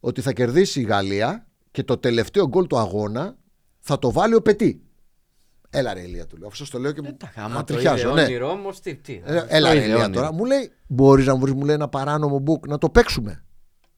Ότι 0.00 0.20
θα 0.20 0.32
κερδίσει 0.32 0.80
η 0.80 0.82
Γαλλία 0.84 1.46
και 1.70 1.82
το 1.82 1.98
τελευταίο 1.98 2.48
γκολ 2.48 2.66
του 2.66 2.78
αγώνα 2.78 3.36
θα 3.78 3.98
το 3.98 4.12
βάλει 4.12 4.34
ο 4.34 4.42
Πετή. 4.42 4.82
Έλα 5.70 5.94
ρε 5.94 6.00
Ηλία 6.00 6.26
του 6.26 6.36
λέω. 6.36 6.46
Αφού 6.46 6.56
σας 6.56 6.70
το 6.70 6.78
λέω 6.78 6.92
και 6.92 7.02
μου 7.02 7.16
Τα 7.16 7.26
χάμα 7.26 7.64
το 7.64 7.64
τριχιάζω. 7.64 8.08
είδε 8.10 8.14
Ναι. 8.20 8.22
όνειρο 8.22 8.50
όμως, 8.50 8.80
τι, 8.80 8.96
τι. 8.96 9.22
Ε, 9.24 9.36
αυτό 9.36 9.54
Έλα 9.56 9.72
ρε 9.72 9.76
είδε 9.78 9.84
Ηλία 9.86 10.04
όνειρο. 10.04 10.20
τώρα. 10.20 10.32
Μου 10.32 10.44
λέει: 10.44 10.72
Μπορείς 10.86 11.26
να 11.26 11.36
βρεις, 11.36 11.52
μου 11.54 11.64
λέει 11.64 11.74
ένα 11.74 11.88
παράνομο 11.88 12.42
book 12.46 12.68
να 12.68 12.78
το 12.78 12.90
παίξουμε. 12.90 13.44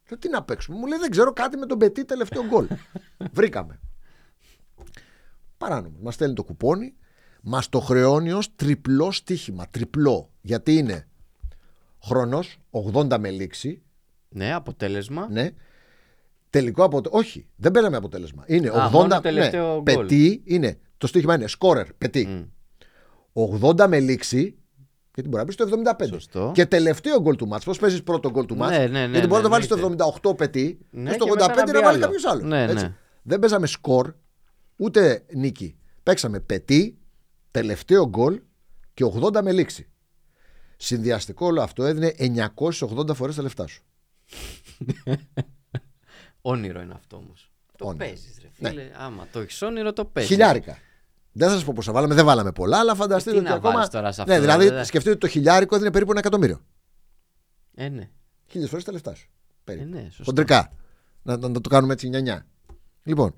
Λέω: 0.09 0.18
Τι 0.18 0.29
να 0.29 0.42
παίξουμε. 0.42 0.79
Μου 0.79 0.87
λέει: 0.87 0.99
Δεν 0.99 1.11
ξέρω 1.11 1.33
κάτι 1.33 1.57
με 1.57 1.66
τον 1.66 1.79
Πετή 1.79 2.05
τελευταίο 2.05 2.46
γκολ. 2.46 2.66
Βρήκαμε. 3.33 3.81
Παράνομο. 5.59 5.96
Μας 6.03 6.14
στέλνει 6.14 6.35
το 6.35 6.44
κουπόνι. 6.44 6.94
Μας 7.42 7.68
το 7.68 7.81
χρεώνει 7.81 8.33
ως 8.33 8.55
τριπλό 8.57 9.11
στοίχημα. 9.12 9.66
Τριπλό. 9.70 10.31
Γιατί 10.40 10.74
είναι 10.76 11.09
χρόνος 12.03 12.59
80 12.94 13.18
με 13.18 13.31
λήξη. 13.31 13.83
Ναι, 14.29 14.55
αποτέλεσμα. 14.55 15.29
Ναι. 15.31 15.50
Τελικό 16.50 16.85
αποτέλεσμα. 16.85 17.18
Όχι, 17.20 17.46
δεν 17.57 17.72
παίρναμε 17.72 17.96
αποτέλεσμα. 17.96 18.44
Είναι 18.46 18.68
Α, 18.68 18.87
80 18.88 18.90
μόνο 18.90 19.20
τελευταίο 19.20 19.66
ναι, 19.66 19.72
γκολ. 19.83 19.83
πετή. 20.07 20.40
Είναι. 20.44 20.79
Το 20.98 21.07
στοίχημα 21.07 21.35
είναι 21.35 21.46
σκόρερ, 21.46 21.92
πετή. 21.92 22.50
80 23.33 23.87
με 23.88 24.00
λήξη. 24.00 24.55
Γιατί 25.14 25.29
μπορεί 25.31 25.42
να 25.42 25.44
μπει 25.44 25.53
στο 25.53 25.66
75. 26.00 26.07
Σωστό. 26.07 26.50
Και 26.55 26.66
τελευταίο 26.66 27.20
γκολ 27.20 27.37
του 27.37 27.46
μάτς. 27.46 27.64
Πώς 27.64 27.79
παίζεις 27.79 28.03
πρώτο 28.03 28.31
γκολ 28.31 28.46
του 28.46 28.55
Ναι, 28.55 28.61
μάτς; 28.61 28.76
ναι, 28.76 28.87
ναι, 28.87 28.98
γιατί 28.98 29.12
μπορεί 29.12 29.29
ναι, 29.29 29.37
να 29.37 29.42
το 29.42 29.48
βάλεις 29.48 29.70
εννοείται. 29.70 30.03
στο 30.05 30.31
78 30.31 30.37
πετή. 30.37 30.79
Ναι, 30.90 31.09
και 31.11 31.14
στο 31.14 31.24
και 31.24 31.31
μετά 31.31 31.44
85 31.44 31.48
να 31.57 31.64
να, 31.64 31.64
μπει 31.64 31.72
βάλει 31.72 31.87
άλλο. 31.87 31.98
κάποιος 32.05 32.24
άλλος. 32.24 32.42
Ναι, 32.44 32.62
Έτσι. 32.62 32.74
ναι. 32.85 32.94
Δεν 33.22 33.38
παίζαμε 33.38 33.66
σκορ 33.66 34.12
ούτε 34.76 35.24
νίκη. 35.35 35.76
Παίξαμε 36.03 36.40
πετή, 36.40 36.98
τελευταίο 37.50 38.08
γκολ 38.08 38.40
και 38.94 39.04
80 39.04 39.42
με 39.42 39.52
λήξη. 39.52 39.88
Συνδυαστικό 40.76 41.46
όλο 41.46 41.62
αυτό 41.62 41.84
έδινε 41.84 42.14
980 42.70 43.14
φορές 43.14 43.36
τα 43.36 43.42
λεφτά 43.42 43.66
σου. 43.66 43.82
Όνειρο 46.40 46.80
είναι 46.80 46.94
αυτό 46.94 47.16
όμως. 47.16 47.50
Το 47.76 47.86
Όνειρο. 47.86 48.04
παίζεις, 48.04 48.38
ρε 48.42 48.48
φίλε. 48.52 48.90
Άμα 48.98 49.26
το 49.32 49.40
έχεις 49.40 49.62
όνειρο, 49.62 49.92
το 49.92 50.04
παίζεις. 50.04 50.30
Χιλιάρικα. 50.32 50.78
Δεν 51.32 51.48
θα 51.48 51.54
σας 51.54 51.64
πω 51.64 51.72
πόσα 51.74 51.92
βάλαμε, 51.92 52.14
δεν 52.14 52.24
βάλαμε 52.24 52.52
πολλά, 52.52 52.78
αλλά 52.78 52.94
φανταστείτε 52.94 53.30
Τι 53.30 53.36
ότι 53.40 53.48
να 53.48 53.54
ακόμα. 53.54 53.74
βάλεις 53.74 53.88
τώρα 53.88 54.12
σε 54.12 54.20
αυτό, 54.20 54.32
ναι, 54.34 54.40
δηλαδή 54.40 54.64
δηλαδή. 54.64 54.84
σκεφτείτε 54.86 55.10
ότι 55.10 55.20
το 55.20 55.28
χιλιάρικο 55.28 55.74
έδινε 55.74 55.90
περίπου 55.90 56.10
ένα 56.10 56.20
εκατομμύριο. 56.20 56.60
Ε, 57.74 57.88
ναι. 57.88 58.10
Χίλιες 58.46 58.68
φορές 58.70 58.84
τα 58.84 58.92
λεφτά 58.92 59.14
σου. 59.14 59.28
Ε, 59.30 59.52
Περίπου. 59.64 59.88
ναι, 59.88 60.02
σωστό. 60.02 60.24
Χοντρικά. 60.24 60.72
Να, 61.22 61.36
να, 61.36 61.48
να 61.48 61.60
το 61.60 61.68
κάνουμε 61.68 61.92
έτσι 61.92 62.08
νιανιά. 62.08 62.46
Λοιπόν, 63.02 63.32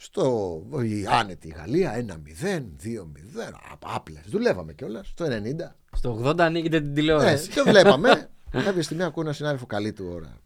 στο 0.00 0.62
η 0.82 1.06
άνετη 1.06 1.48
Γαλλία 1.48 2.04
1-0, 2.06 2.62
2-0, 2.84 3.52
άπλες. 3.84 4.22
Δουλεύαμε 4.26 4.72
κιόλας 4.72 5.12
το 5.14 5.24
90. 5.24 5.74
Στο 5.92 6.20
80 6.24 6.38
ανοίγεται 6.40 6.78
την 6.78 6.88
Ναι, 6.88 6.94
τηλεόραση. 6.94 7.48
και 7.48 7.62
βλέπαμε. 7.62 8.30
Κάποια 8.64 8.82
στιγμή 8.82 9.02
ακούω 9.02 9.22
ένα 9.22 9.32
συνάδελφο 9.32 9.66
καλή 9.66 9.92
του 9.92 10.10
ώρα. 10.12 10.36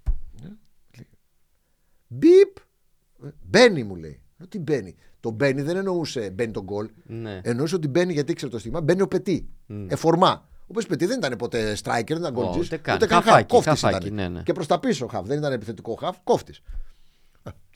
Ναι. 0.43 0.49
Μπιπ! 2.07 2.57
Μπαίνει 3.43 3.83
μου 3.85 3.97
λέει. 3.97 4.23
Ε, 4.38 4.47
Τι 4.47 4.59
μπαίνει. 4.59 4.95
Το 5.21 5.31
μπαίνει 5.31 5.62
δεν 5.62 5.77
εννοούσε 5.77 6.31
μπαίνει 6.31 6.53
τον 6.53 6.62
γκολ. 6.62 6.91
ναι. 7.07 7.41
Εννοούσε 7.45 7.75
ότι 7.75 7.88
μπαίνει 7.88 8.12
γιατί 8.12 8.33
ήξερε 8.33 8.51
το 8.51 8.59
στίγμα. 8.59 8.81
Μπαίνει 8.81 9.03
ο 9.03 9.09
Πετή. 9.09 9.49
Εφορμά. 9.88 10.49
Ο 10.53 10.65
οποίος 10.67 10.87
Πετή 10.87 11.07
δεν 11.07 11.19
ήταν 11.19 11.37
ποτέ 11.37 11.77
striker, 11.83 12.05
δεν 12.07 12.17
ήταν 12.17 12.37
Ω, 12.37 12.41
γκολτζή. 12.41 12.59
ούτε 12.61 12.77
καν. 12.77 12.95
Ούτε 12.95 13.07
καν 13.07 13.23
Χαφάκι, 13.23 13.38
χαφ. 13.41 13.65
Κόφτης 13.65 13.81
χαφάκι, 13.81 14.07
ήταν. 14.07 14.17
ναι, 14.17 14.29
ναι. 14.29 14.43
Και 14.43 14.53
προς 14.53 14.67
τα 14.67 14.79
πίσω 14.81 15.07
χαφ. 15.07 15.27
Δεν 15.27 15.38
ήταν 15.38 15.53
επιθετικό 15.53 15.95
χαφ. 15.95 16.17
Κόφτης. 16.25 16.62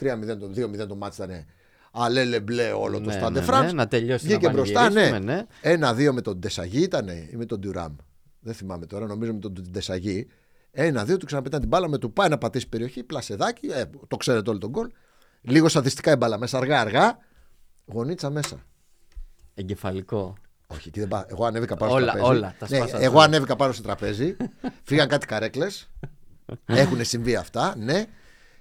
3-0 0.01 0.37
το 0.39 0.51
2-0 0.57 0.87
το 0.89 0.97
μάτι 0.97 1.23
ήταν. 1.23 1.45
Αλέλε 1.99 2.41
μπλε 2.41 2.73
όλο 2.73 3.01
το 3.01 3.07
Ναι, 3.07 3.13
Στάντε 3.13 3.39
ναι, 3.41 3.45
Φραντ. 3.45 3.65
ναι, 3.65 3.73
να 3.73 3.89
τελειώσει, 3.89 4.27
Βγήκε 4.27 4.47
να 4.47 4.53
μπροστά, 4.53 4.91
ναι. 4.91 5.11
πανηγυρίσουμε, 5.11 5.47
Ένα-δύο 5.61 6.13
με 6.13 6.21
τον 6.21 6.39
Ντεσαγί 6.39 6.83
ήταν 6.83 7.09
ή 7.09 7.31
με 7.37 7.45
τον 7.45 7.59
Ντιουράμ. 7.61 7.95
Δεν 8.41 8.55
θυμάμαι 8.55 8.87
τώρα, 8.87 9.07
νομίζω 9.07 9.33
με 9.33 9.39
τον 9.39 9.53
Ντεσαγί. 9.71 10.27
Ένα-δύο 10.71 11.17
του 11.17 11.27
ξαναπέταν 11.27 11.61
την 11.61 11.69
μπάλα 11.69 11.89
με 11.89 11.99
του 11.99 12.13
πάει 12.13 12.29
να 12.29 12.39
πατήσει 12.39 12.69
περιοχή, 12.69 13.03
πλασεδάκι, 13.03 13.67
ε, 13.67 13.85
το 14.09 14.17
ξέρετε 14.17 14.51
όλο 14.51 14.59
τον 14.59 14.71
γκολ. 14.71 14.89
Λίγο 15.41 15.69
σαδιστικά 15.69 16.13
η 16.13 16.17
μπάλα 16.17 16.39
μέσα, 16.39 16.59
αργά-αργά. 16.59 17.19
Γονίτσα 17.85 18.31
μέσα. 18.31 18.57
Εγκεφαλικό. 19.55 20.35
Όχι, 20.67 20.89
εκεί 20.89 21.01
δεν 21.01 21.09
πά... 21.09 21.27
εγώ 21.29 21.45
ανέβηκα 21.45 21.77
πάνω 21.77 21.93
Όλα, 21.93 22.11
στο 22.11 22.19
τραπέζι. 22.19 22.39
όλα, 22.39 22.55
τα 22.59 22.67
ναι, 22.71 22.77
σπάσα 22.77 23.01
εγώ 23.01 23.15
όλα. 23.17 23.25
ανέβηκα 23.25 23.57
πάνω 23.57 23.73
στο 23.73 23.83
τραπέζι. 23.83 24.37
Φύγαν 24.83 25.09
κάτι 25.09 25.27
καρέκλες. 25.27 25.91
Έχουν 26.67 27.05
συμβεί 27.05 27.37
αυτά, 27.37 27.75
ναι. 27.79 28.05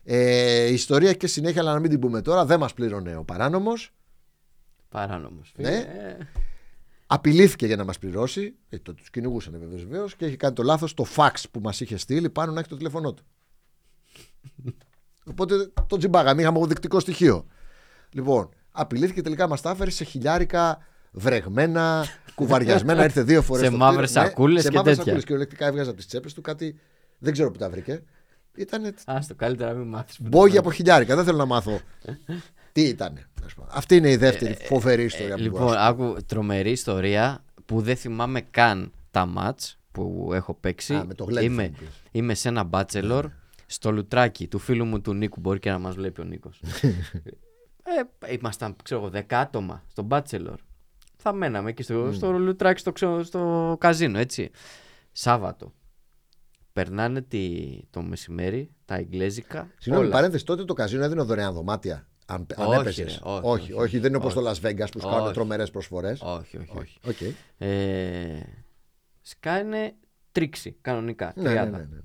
Ε, 0.07 0.65
η 0.65 0.73
ιστορία 0.73 1.13
και 1.13 1.27
συνέχεια, 1.27 1.61
αλλά 1.61 1.73
να 1.73 1.79
μην 1.79 1.89
την 1.89 1.99
πούμε 1.99 2.21
τώρα, 2.21 2.45
δεν 2.45 2.59
μας 2.59 2.73
πλήρωνε 2.73 3.15
ο 3.15 3.23
παράνομος. 3.23 3.91
Παράνομος. 4.89 5.53
Ναι. 5.57 5.87
Απειλήθηκε 7.07 7.65
για 7.65 7.75
να 7.75 7.83
μας 7.83 7.99
πληρώσει. 7.99 8.55
Ε, 8.69 8.79
το 8.79 8.93
τους 8.93 9.09
κυνηγούσαν 9.09 9.61
βεβαίως 9.69 10.15
και 10.15 10.25
έχει 10.25 10.35
κάνει 10.35 10.53
το 10.53 10.63
λάθος 10.63 10.93
το 10.93 11.05
fax 11.15 11.31
που 11.51 11.59
μας 11.59 11.79
είχε 11.79 11.97
στείλει 11.97 12.29
πάνω 12.29 12.51
να 12.51 12.59
έχει 12.59 12.69
το 12.69 12.75
τηλέφωνό 12.75 13.13
του. 13.13 13.23
Οπότε 15.25 15.71
το 15.87 15.97
τζιμπάγαμε, 15.97 16.41
είχαμε 16.41 16.57
αποδεικτικό 16.57 16.99
στοιχείο. 16.99 17.45
Λοιπόν, 18.09 18.49
απειλήθηκε 18.71 19.21
τελικά 19.21 19.47
μας 19.47 19.61
τα 19.61 19.69
έφερε 19.69 19.89
σε 19.89 20.03
χιλιάρικα 20.03 20.77
βρεγμένα, 21.11 22.05
κουβαριασμένα. 22.35 23.03
Ήρθε 23.03 23.23
δύο 23.23 23.41
φορές. 23.41 23.67
Σε 23.67 23.75
μαύρες 23.75 24.11
σακούλες 24.11 24.61
σε 24.61 24.69
και 24.69 24.75
μαύρες 24.75 24.95
τέτοια. 24.95 25.03
σακούλες. 25.03 25.23
Κυριολεκτικά 25.23 25.65
έβγαζε 25.65 25.89
από 25.89 25.97
τις 25.97 26.07
τσέπες 26.07 26.33
του 26.33 26.41
κάτι. 26.41 26.79
Δεν 27.17 27.33
ξέρω 27.33 27.51
που 27.51 27.57
τα 27.57 27.69
βρήκε. 27.69 28.03
Ήταν 28.55 28.85
Α 29.05 29.19
το 29.27 29.35
καλύτερα 29.35 29.71
να 29.73 29.77
μην 29.79 29.87
μάθεις. 29.87 30.21
μπόγια 30.21 30.59
από 30.59 30.71
χιλιάρικα. 30.71 31.15
Δεν 31.15 31.25
θέλω 31.25 31.37
να 31.37 31.45
μάθω 31.45 31.79
τι 32.71 32.81
ήταν. 32.81 33.19
Αυτή 33.67 33.95
είναι 33.95 34.09
η 34.11 34.15
δεύτερη 34.15 34.55
φοβερή 34.65 35.03
ιστορία 35.03 35.35
που 35.35 35.41
μπορώ 35.41 35.51
Λοιπόν, 35.53 35.73
να 35.73 35.79
σου 35.81 35.87
άκου 35.87 36.17
τρομερή 36.25 36.71
ιστορία 36.71 37.43
που 37.65 37.81
δεν 37.81 37.95
θυμάμαι 37.95 38.41
καν 38.41 38.91
τα 39.11 39.25
μάτς 39.25 39.77
που 39.91 40.29
έχω 40.33 40.53
παίξει. 40.53 40.95
Α, 40.95 41.05
με 41.05 41.13
το 41.13 41.23
γλέντι 41.23 41.45
είμαι, 41.45 41.63
θα 41.63 41.69
μου 41.69 41.75
πεις. 41.79 41.87
Ναι, 41.87 42.19
είμαι 42.19 42.33
σε 42.33 42.47
ένα 42.47 42.63
μπάτσελορ 42.63 43.29
στο 43.65 43.91
λουτράκι 43.91 44.47
του 44.47 44.59
φίλου 44.59 44.85
μου 44.85 45.01
του 45.01 45.13
Νίκου. 45.13 45.39
Μπορεί 45.39 45.59
και 45.59 45.69
να 45.69 45.79
μας 45.79 45.95
βλέπει 45.95 46.21
ο 46.21 46.23
Νίκος. 46.23 46.61
ε, 48.27 48.33
ήμασταν, 48.33 48.75
ξέρω 48.83 48.99
εγώ, 49.01 49.09
δέκα 49.09 49.39
άτομα 49.39 49.83
στο 49.91 50.01
μπάτσελορ. 50.01 50.59
Θα 51.17 51.33
μέναμε 51.33 51.69
εκεί 51.69 51.83
στο, 51.83 52.09
στο 52.13 52.31
λουτράκι 52.31 52.79
στο, 52.79 52.91
ξε- 52.91 53.23
στο 53.23 53.75
καζίνο, 53.79 54.19
έτσι. 54.19 54.51
Σάββατο. 55.11 55.73
Περνάνε 56.75 57.21
τη, 57.21 57.69
το 57.89 58.01
μεσημέρι, 58.01 58.71
τα 58.85 58.95
εγγλέζικα. 58.95 59.67
Συγγνώμη, 59.77 60.07
όλα. 60.07 60.15
παρένθεση, 60.15 60.45
τότε 60.45 60.65
το 60.65 60.73
καζίνο 60.73 61.03
έδινε 61.03 61.21
δωρεάν 61.21 61.53
δωμάτια. 61.53 62.07
Αν, 62.25 62.45
αν 62.55 62.67
Όχι, 62.67 62.79
έπαιζες. 62.79 63.05
ρε, 63.23 63.29
όχι, 63.31 63.41
όχι, 63.43 63.71
όχι, 63.71 63.73
όχι, 63.73 63.99
δεν 63.99 64.07
είναι 64.09 64.17
όπως 64.17 64.35
όχι. 64.35 64.45
το 64.45 64.51
Las 64.51 64.67
Vegas 64.69 64.87
που 64.91 64.99
σου 64.99 65.07
κάνουν 65.07 65.23
Όχι. 65.23 65.33
τρομερές 65.33 65.71
προσφορές. 65.71 66.21
Όχι, 66.21 66.57
όχι, 66.57 66.77
όχι. 66.77 66.97
Οκ. 67.07 67.21
Ε, 67.57 68.39
σκάνε 69.21 69.93
Trixie 70.31 70.77
κανονικά. 70.81 71.33
Ναι, 71.35 71.51
30. 71.51 71.53
ναι, 71.53 71.61
ναι, 71.63 71.77
ναι. 71.77 71.99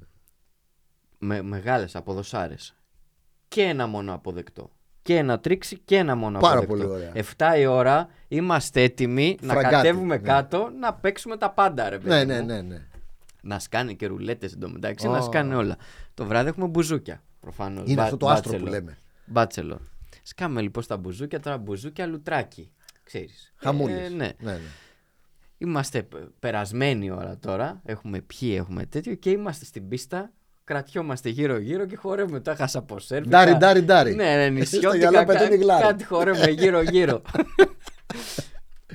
Με, 1.18 1.42
μεγάλες 1.42 1.96
αποδοσάρες. 1.96 2.74
Και 3.48 3.62
ένα 3.62 3.86
μόνο 3.86 4.14
αποδεκτό. 4.14 4.70
Και 5.02 5.16
ένα 5.16 5.40
Trixie 5.40 5.78
και 5.78 5.96
ένα 5.96 6.14
μόνο 6.16 6.38
Πάρα 6.38 6.58
αποδεκτό. 6.58 6.88
πολύ 6.88 7.04
ωραία. 7.04 7.12
7 7.56 7.58
η 7.58 7.66
ώρα 7.66 8.08
είμαστε 8.28 8.82
έτοιμοι 8.82 9.36
να 9.40 9.52
Φραγκάτοι, 9.52 9.74
κατέβουμε 9.74 10.16
ναι. 10.16 10.22
κάτω 10.22 10.70
να 10.80 10.94
παίξουμε 10.94 11.36
τα 11.36 11.50
πάντα 11.50 11.88
ρε 11.88 11.98
παιδί 11.98 12.08
Ναι, 12.08 12.20
μου. 12.40 12.46
ναι, 12.46 12.54
ναι, 12.54 12.60
ναι. 12.62 12.84
Να 13.42 13.58
σκάνε 13.58 13.92
και 13.92 14.06
ρουλέτες 14.06 14.52
εντωμεταξύ, 14.52 15.06
Ω. 15.06 15.10
να 15.10 15.20
σκάνε 15.20 15.54
όλα. 15.54 15.76
Το 16.14 16.24
βράδυ 16.24 16.48
έχουμε 16.48 16.66
μπουζούκια. 16.66 17.22
Προφανώς. 17.40 17.88
Είναι 17.90 18.02
αυτό 18.02 18.16
το 18.16 18.28
άστρο 18.28 18.58
που 18.58 18.66
λέμε. 18.66 18.98
Μπάτσελορ. 19.26 19.80
Σκάμε 20.22 20.60
λοιπόν 20.60 20.82
στα 20.82 20.96
μπουζούκια, 20.96 21.40
τώρα 21.40 21.58
μπουζούκια 21.58 22.06
λουτράκι. 22.06 22.70
Ξέρεις. 23.04 23.52
Χαμούλη. 23.56 23.92
Ε, 23.94 24.08
ναι. 24.08 24.16
ναι, 24.16 24.52
ναι. 24.52 24.58
Είμαστε 25.58 26.02
π- 26.02 26.14
περασμένη 26.38 27.10
ώρα 27.10 27.38
τώρα. 27.38 27.80
Έχουμε 27.84 28.20
πιει, 28.20 28.54
έχουμε 28.58 28.86
τέτοιο 28.86 29.14
και 29.14 29.30
είμαστε 29.30 29.64
στην 29.64 29.88
πίστα. 29.88 30.30
Κρατιόμαστε 30.64 31.28
γύρω-γύρω 31.28 31.86
και 31.86 31.96
χορεύουμε. 31.96 32.40
Τα 32.40 32.54
χάσα 32.54 32.78
από 32.78 32.98
σέρβικα. 32.98 33.30
Ντάρι, 33.30 33.56
ντάρι, 33.56 33.80
ντάρι. 33.82 34.14
Ναι, 34.14 34.34
ναι, 34.36 34.64
Στο 34.64 34.76
νησιώτικα. 34.76 34.96
γυαλό 35.10 35.24
πετούν 35.26 35.48
κα- 35.48 35.54
οι 35.54 35.58
γλάρι. 35.58 35.82
κάτι 35.82 36.04
χορεύουμε 36.04 36.50
γύρω-γύρω. 36.50 37.22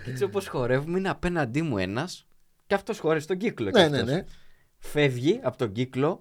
και 0.04 0.10
έτσι 0.12 0.24
όπως 0.24 0.48
χορεύουμε, 0.48 1.00
είναι 1.00 1.10
απέναντί 1.10 1.62
μου 1.62 1.78
ένας 1.78 2.26
και 2.68 2.74
αυτός 2.76 3.00
χορεύει 3.00 3.22
στον 3.24 3.38
κύκλο. 3.38 3.72
κι 3.72 3.80
Ναι, 3.80 3.88
ναι, 3.88 3.98
αυτός. 3.98 4.14
ναι. 4.14 4.24
Φεύγει 4.80 5.40
από 5.44 5.58
τον 5.58 5.72
κύκλο 5.72 6.20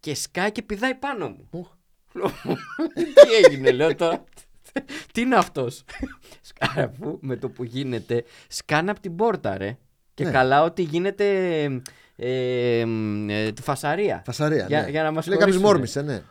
και 0.00 0.14
σκάει 0.14 0.52
και 0.52 0.62
πηδάει 0.62 0.94
πάνω 0.94 1.28
μου. 1.28 1.48
Ουχ. 1.50 1.68
Τι 2.94 3.34
έγινε, 3.44 3.70
λέω 3.70 3.94
τώρα. 3.94 4.24
Τι 5.12 5.20
είναι 5.20 5.36
αυτός; 5.36 5.84
Αφού 6.76 7.18
με 7.20 7.36
το 7.36 7.48
που 7.48 7.64
γίνεται, 7.64 8.24
σκάνε 8.48 8.90
από 8.90 9.00
την 9.00 9.16
πόρτα, 9.16 9.56
ρε. 9.58 9.78
Και 10.14 10.24
Ναι. 10.24 10.30
καλά 10.30 10.62
ότι 10.62 10.82
γίνεται 10.82 11.24
ε, 11.62 11.80
ε, 12.16 12.80
ε, 13.28 13.52
τη 13.52 13.62
φασαρία. 13.62 14.22
Φασαρία. 14.26 14.66
Για- 14.68 14.82
ναι. 14.82 14.90
για 14.90 15.02
να 15.02 15.10
μας 15.10 15.26
Λέει 15.26 15.38
κάποιος 15.38 15.56
χωρίσουνε. 15.56 15.72
μόρμησε, 15.78 16.02
ναι. 16.02 16.22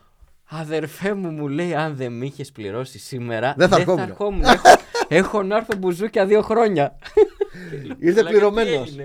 Αδερφέ 0.53 1.13
μου, 1.13 1.29
μου 1.31 1.47
λέει, 1.47 1.73
αν 1.75 1.95
δεν 1.95 2.11
με 2.11 2.25
είχες 2.25 2.51
πληρώσει 2.51 2.99
σήμερα, 2.99 3.53
Δεν 3.57 3.67
θα 3.69 3.75
ερχόμουν. 3.79 3.99
ερχόμουν. 4.09 4.41
έχω, 4.43 4.67
έχω 5.07 5.43
να 5.43 5.55
έρθω 5.57 5.77
μπουζούκια 5.77 6.25
δύο 6.25 6.41
χρόνια. 6.41 6.97
Ήρθε 7.99 8.21
Λέγα, 8.21 8.23
τι 8.23 8.31
πληρωμένος. 8.33 8.95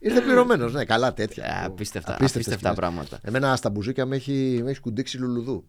Έγινε. 0.00 0.14
Ήρθε 0.14 0.20
πληρωμένος, 0.20 0.72
ναι, 0.72 0.84
καλά 0.84 1.12
τέτοια. 1.14 1.44
Ε, 1.44 1.48
Απίστευτα, 1.66 2.14
Απίστευτες 2.14 2.34
απίστευτα 2.34 2.56
σκηνές. 2.74 2.76
πράγματα. 2.78 3.18
Εμένα 3.22 3.56
στα 3.56 3.70
μπουζούκια 3.70 4.06
με 4.06 4.16
έχει, 4.16 4.60
με 4.64 4.70
έχει 4.70 4.80
κουντίξει 4.80 5.18
λουλουδού. 5.18 5.64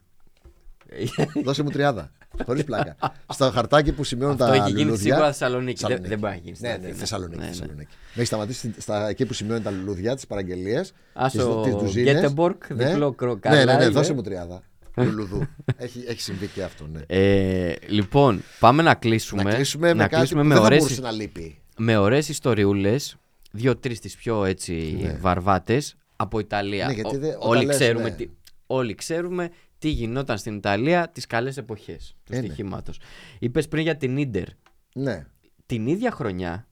Δώσε 1.46 1.64
μου 1.64 1.70
τριάδα. 1.70 2.12
Χωρίς 2.46 2.64
πλάκα. 2.64 2.96
Στο 3.30 3.52
χαρτάκι 3.52 3.92
που 3.92 4.04
σημειώνουν 4.04 4.34
Αυτό 4.42 4.46
τα 4.46 4.54
έχει 4.56 4.70
γίνει 4.70 4.82
λουλούδια. 4.84 5.04
σίγουρα 5.14 5.26
Θεσσαλονίκη. 5.32 5.86
Δεν, 5.86 5.90
Θεσσαλονίκη. 5.90 6.10
δεν 6.10 6.20
μπορεί 6.20 6.34
να 6.34 6.40
γίνει. 6.40 6.56
στην 6.56 6.68
Ναι, 6.70 6.74
ναι, 6.76 6.84
Αθήνα. 6.84 6.98
Θεσσαλονίκη. 7.00 7.40
Ναι, 7.40 7.46
ναι. 7.46 7.52
Θεσσαλονίκη. 7.52 7.94
Με 8.14 8.22
έχει 8.22 8.26
σταματήσει 8.26 8.74
στα, 8.78 9.08
εκεί 9.10 9.26
που 9.26 9.34
σημειώνουν 9.34 9.64
τα 9.64 9.72
λουλούδια, 9.72 10.16
τις 10.16 10.28
παραγγελίες. 10.28 10.94
Α, 11.14 11.30
στο 11.30 11.88
Γκέτεμπορκ, 11.92 12.74
διπλό 12.74 13.12
κρό- 13.12 13.40
Ναι, 13.46 13.52
ναι, 13.56 13.64
ναι, 13.64 13.66
καλά, 13.74 13.90
δώσε 13.92 14.06
είναι. 14.08 14.16
μου 14.16 14.22
τριάδα. 14.22 14.62
Λουλουδού. 15.06 15.48
έχει, 15.78 16.04
έχει 16.08 16.22
συμβεί 16.22 16.48
και 16.48 16.64
αυτό, 16.64 16.88
ναι. 16.92 17.00
Ε, 17.08 17.74
λοιπόν, 17.88 18.44
πάμε 18.60 18.82
να 18.84 18.94
κλείσουμε. 18.96 19.44
να 19.44 19.54
κλείσουμε 19.54 19.88
με 19.88 19.94
να 19.94 20.04
κάτι 20.04 20.16
κλείσουμε 20.16 20.42
που 20.42 20.48
με 20.48 20.54
δεν 20.54 20.62
θα 20.64 20.68
ωραίες, 20.70 20.82
μπορούσε 20.82 21.02
να 21.02 21.12
λείπει. 21.12 21.60
με 21.78 21.98
ωραίες 21.98 22.30
ιστοριούλες. 22.30 23.16
Δύο-τρεις 23.52 23.99
τις 23.99 24.16
πιο 24.16 24.45
έτσι 24.45 24.97
βαρβάτες 25.20 25.95
από 26.16 26.39
Ιταλία. 26.39 26.86
Ναι, 26.88 26.93
γιατί 26.93 27.16
Ο- 27.16 27.20
δεν- 27.20 27.36
όταν 27.36 27.49
όλοι, 27.49 27.66
λες, 27.66 27.76
ξέρουμε 27.76 28.10
ναι. 28.10 28.16
τι, 28.16 28.30
όλοι 28.66 28.95
ξέρουμε 28.95 29.49
τι 29.78 29.89
γινόταν 29.89 30.38
στην 30.38 30.56
Ιταλία 30.56 31.10
τις 31.10 31.26
καλές 31.28 31.58
εποχές 31.58 32.16
του 32.24 32.34
Ε, 32.34 32.39
ναι. 32.39 32.45
στοιχήματος. 32.45 32.99
Είπες 33.39 33.68
πριν 33.68 33.84
για 33.84 33.97
την 33.97 34.18
Ίντερ. 34.18 34.47
Ναι. 34.93 35.26
Την 35.66 35.88
ίδια 35.88 36.12
χρονιά, 36.12 36.68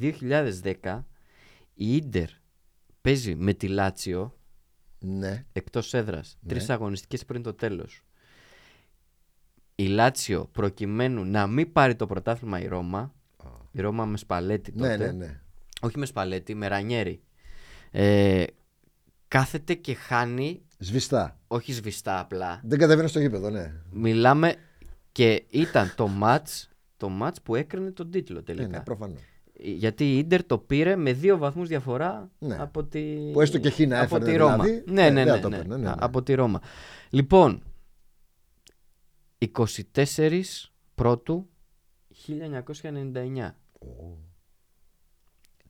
2010, 0.00 1.06
η 1.74 1.96
Ίντερ 1.96 2.28
παίζει 3.00 3.34
με 3.34 3.52
τη 3.54 3.68
Λάτσιο 3.68 4.38
Ναι. 4.98 5.44
εκτός 5.52 5.94
έδρας. 5.94 6.38
Τρεις 6.46 6.70
αγωνιστικές 6.70 7.24
πριν 7.24 7.42
το 7.42 7.54
τέλος. 7.54 8.00
Η 9.74 9.86
Λάτσιο 9.86 10.48
προκειμένου 10.52 11.24
να 11.24 11.46
μην 11.46 11.72
πάρει 11.72 11.94
το 11.94 12.06
πρωτάθλημα 12.06 12.60
η 12.60 12.66
Ρώμα, 12.66 13.14
η 13.72 13.80
Ρώμα 13.80 14.04
με 14.04 14.16
Σπαλέτη 14.16 14.72
τότε, 14.72 14.96
Ναι, 14.96 15.04
ναι, 15.06 15.12
ναι. 15.12 15.40
Όχι 15.80 15.98
με 15.98 16.06
Σπαλέτη, 16.06 16.54
με 16.54 16.66
Ρανιέρη, 16.68 17.20
ε, 17.90 18.44
κάθεται 19.28 19.74
και 19.74 19.94
χάνει, 19.94 20.62
Σβηστά. 20.78 21.38
όχι 21.46 21.72
σβηστά 21.72 22.20
απλά, 22.20 22.60
Δεν 22.64 22.78
κατέβαινε 22.78 23.08
στο 23.08 23.20
γήπεδο, 23.20 23.50
ναι. 23.50 23.72
μιλάμε 23.90 24.54
και 25.12 25.44
ήταν 25.50 25.92
το 25.96 26.08
μάτς, 26.08 26.68
το 26.96 27.08
μάτς 27.08 27.42
που 27.42 27.54
έκρινε 27.54 27.90
τον 27.90 28.10
τίτλο 28.10 28.36
Ναι, 28.36 28.42
τελικά. 28.42 28.66
ναι, 28.66 28.80
προφανώς. 28.80 29.20
Γιατί 29.58 30.04
η 30.14 30.18
Ίντερ 30.18 30.44
το 30.46 30.58
πήρε 30.58 30.96
με 30.96 31.12
δύο 31.12 31.36
βαθμούς 31.38 31.68
διαφορά 31.68 32.30
Ναι. 32.38 32.56
από 32.60 32.84
τη, 32.84 33.00
Που 33.32 33.40
έστω 33.40 33.58
και 33.58 33.70
χ 33.70 33.78
να 33.78 33.96
από 34.00 34.16
έφερνε 34.16 34.32
τη 34.32 34.36
Ρώμα. 34.36 34.64
δηλαδή, 34.64 34.84
ναι, 34.92 35.06
ε, 35.06 35.10
ναι, 35.10 35.24
δεν 35.24 35.34
ναι, 35.34 35.40
το 35.40 35.48
ναι, 35.48 35.56
έπαιρνε, 35.56 35.76
ναι, 35.76 35.88
ναι. 35.88 35.94
Από 35.98 36.22
τη 36.22 36.34
Ρώμα. 36.34 36.60
Λοιπόν, 37.10 37.62
24 39.94 40.40
πρώτου 40.94 41.48
1999. 42.26 43.50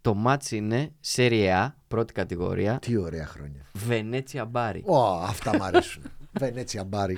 Το 0.07 0.14
μάτς 0.14 0.50
είναι 0.50 0.92
Serie 1.14 1.48
A, 1.48 1.68
πρώτη 1.88 2.12
κατηγορία, 2.12 2.78
Τι 2.78 2.96
ωραία 2.96 3.26
χρόνια. 3.26 3.66
Βενέτσια 3.72 4.44
Μπάρι. 4.44 4.82
Ω, 4.86 5.02
αυτά 5.22 5.57
μ' 5.57 5.62
αρέσουν. 5.62 6.02
Βενέτσια 6.40 6.84
μπάρι. 6.84 7.16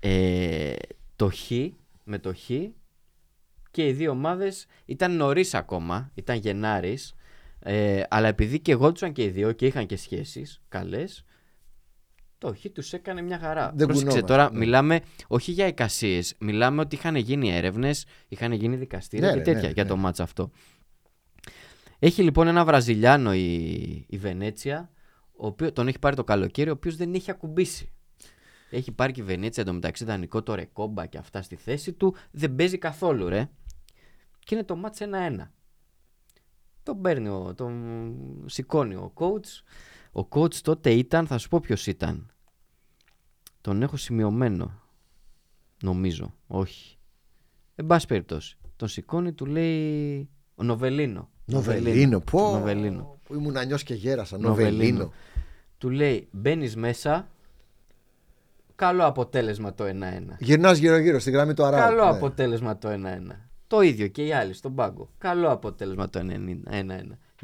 Ε, 0.00 0.74
το 1.16 1.30
Χ, 1.30 1.50
με 2.04 2.18
το 2.18 2.34
Χ 2.34 2.50
και 3.70 3.86
οι 3.86 3.92
δύο 3.92 4.10
ομάδες 4.10 4.66
ήταν 4.84 5.16
νωρίς 5.16 5.54
ακόμα, 5.54 6.10
ήταν 6.14 6.36
Γενάρης, 6.36 7.14
ε, 7.58 8.02
αλλά 8.08 8.28
επειδή 8.28 8.60
και 8.60 8.72
εγώ 8.72 8.92
και 8.92 9.22
οι 9.22 9.28
δύο 9.28 9.52
και 9.52 9.66
είχαν 9.66 9.86
και 9.86 9.96
σχέσεις 9.96 10.60
καλές, 10.68 11.24
το 12.38 12.54
Χ 12.54 12.66
τους 12.72 12.92
έκανε 12.92 13.22
μια 13.22 13.38
χαρά. 13.38 13.72
Δεν 13.74 13.86
Πρόσεξε 13.86 14.04
κουνόμαστε, 14.04 14.26
τώρα, 14.26 14.50
ναι. 14.50 14.58
μιλάμε 14.58 15.00
όχι 15.26 15.52
για 15.52 15.66
εικασίες, 15.66 16.34
μιλάμε 16.38 16.80
ότι 16.80 16.94
είχαν 16.94 17.16
γίνει 17.16 17.50
έρευνες, 17.50 18.04
είχαν 18.28 18.52
γίνει 18.52 18.76
δικαστήρια 18.76 19.26
Ναι, 19.26 19.32
και 19.32 19.38
ρε, 19.38 19.44
τέτοια 19.44 19.68
ναι, 19.68 19.74
για 19.74 19.82
ναι. 19.82 19.88
το 19.88 19.96
μάτς 19.96 20.20
αυτό. 20.20 20.50
Έχει 22.02 22.22
λοιπόν 22.22 22.46
ένα 22.46 22.64
Βραζιλιάνο 22.64 23.34
η, 23.34 23.52
η 24.08 24.18
Βενέτσια, 24.18 24.90
ο 25.32 25.46
οποίο, 25.46 25.72
τον 25.72 25.88
έχει 25.88 25.98
πάρει 25.98 26.16
το 26.16 26.24
καλοκαίρι, 26.24 26.68
ο 26.70 26.72
οποίος 26.72 26.96
δεν 26.96 27.14
έχει 27.14 27.30
ακουμπήσει. 27.30 27.92
Έχει 28.70 28.92
πάρει 28.92 29.12
και 29.12 29.20
η 29.20 29.24
Βενέτσια 29.24 29.62
εντωμεταξύ 29.62 30.04
δανεικό 30.04 30.42
το 30.42 30.54
ρεκόμπα 30.54 31.06
και 31.06 31.18
αυτά 31.18 31.42
στη 31.42 31.56
θέση 31.56 31.92
του. 31.92 32.14
Δεν 32.30 32.54
παίζει 32.54 32.78
καθόλου, 32.78 33.28
ρε. 33.28 33.50
Και 34.38 34.54
είναι 34.54 34.64
το 34.64 34.76
μάτς 34.76 34.98
1-1. 35.00 35.48
Τον 36.82 37.00
παίρνει, 37.00 37.28
ο, 37.28 37.54
τον 37.54 38.44
σηκώνει 38.46 38.94
ο 38.94 39.12
coach. 39.14 39.62
Ο 40.12 40.28
coach 40.30 40.54
τότε 40.54 40.90
ήταν, 40.90 41.26
θα 41.26 41.38
σου 41.38 41.48
πω 41.48 41.60
ποιος 41.60 41.86
ήταν. 41.86 42.30
Τον 43.60 43.82
έχω 43.82 43.96
σημειωμένο. 43.96 44.82
Νομίζω. 45.82 46.34
Όχι. 46.46 46.98
Εν 47.74 47.86
πάση 47.86 48.06
περιπτώσει. 48.06 48.58
Τον 48.76 48.88
σηκώνει, 48.88 49.32
του 49.32 49.46
λέει. 49.46 50.28
Ο 50.54 50.62
Νοβελίνο. 50.62 51.29
Νοβελίνο. 51.50 52.20
Πω. 52.20 52.50
Νοβελίνο. 52.50 53.18
Που 53.24 53.34
ήμουν 53.34 53.56
ανιό 53.56 53.76
και 53.76 53.94
γέρασα. 53.94 54.38
Νοβελίνο. 54.38 54.76
Νοβελίνο. 54.76 55.12
Του 55.78 55.90
λέει 55.90 56.28
μπαίνεις 56.30 56.76
μέσα. 56.76 57.28
Καλό 58.74 59.06
αποτέλεσμα 59.06 59.74
το 59.74 59.84
1-1. 59.84 59.88
Γυρνάς 60.38 60.78
γύρω-γύρω 60.78 61.18
στην 61.18 61.32
γραμμή 61.32 61.54
του 61.54 61.64
αράου. 61.64 61.80
Καλό 61.80 62.04
ναι. 62.04 62.10
αποτέλεσμα 62.10 62.78
το 62.78 62.88
1-1. 62.88 62.96
Το 63.66 63.80
ίδιο 63.80 64.06
και 64.06 64.26
οι 64.26 64.32
άλλοι 64.32 64.52
στον 64.52 64.74
πάγκο. 64.74 65.10
Καλό 65.18 65.50
αποτέλεσμα 65.50 66.08
το 66.08 66.20
1-1. 66.22 66.24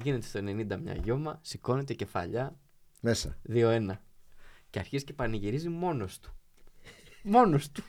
Γίνεται 0.02 0.26
στο 0.26 0.40
90 0.40 0.78
μια 0.82 0.94
γιώμα, 1.02 1.38
σηκώνεται 1.42 1.94
κεφαλιά 1.94 2.56
Μέσα. 3.00 3.36
2-1. 3.52 3.86
Και 4.70 4.78
αρχίζει 4.78 5.04
και 5.04 5.12
πανηγυρίζει 5.12 5.68
μόνος 5.68 6.18
του. 6.18 6.34
Μόνος 7.22 7.70
του. 7.70 7.82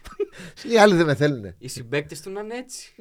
Οι 0.71 0.77
άλλοι 0.77 0.95
δεν 0.95 1.05
με 1.05 1.15
θέλουν. 1.15 1.53
Οι 1.57 1.67
συμπαίκτες 1.67 2.21
του 2.21 2.29
να 2.29 2.41
είναι 2.41 2.55
έτσι. 2.55 2.93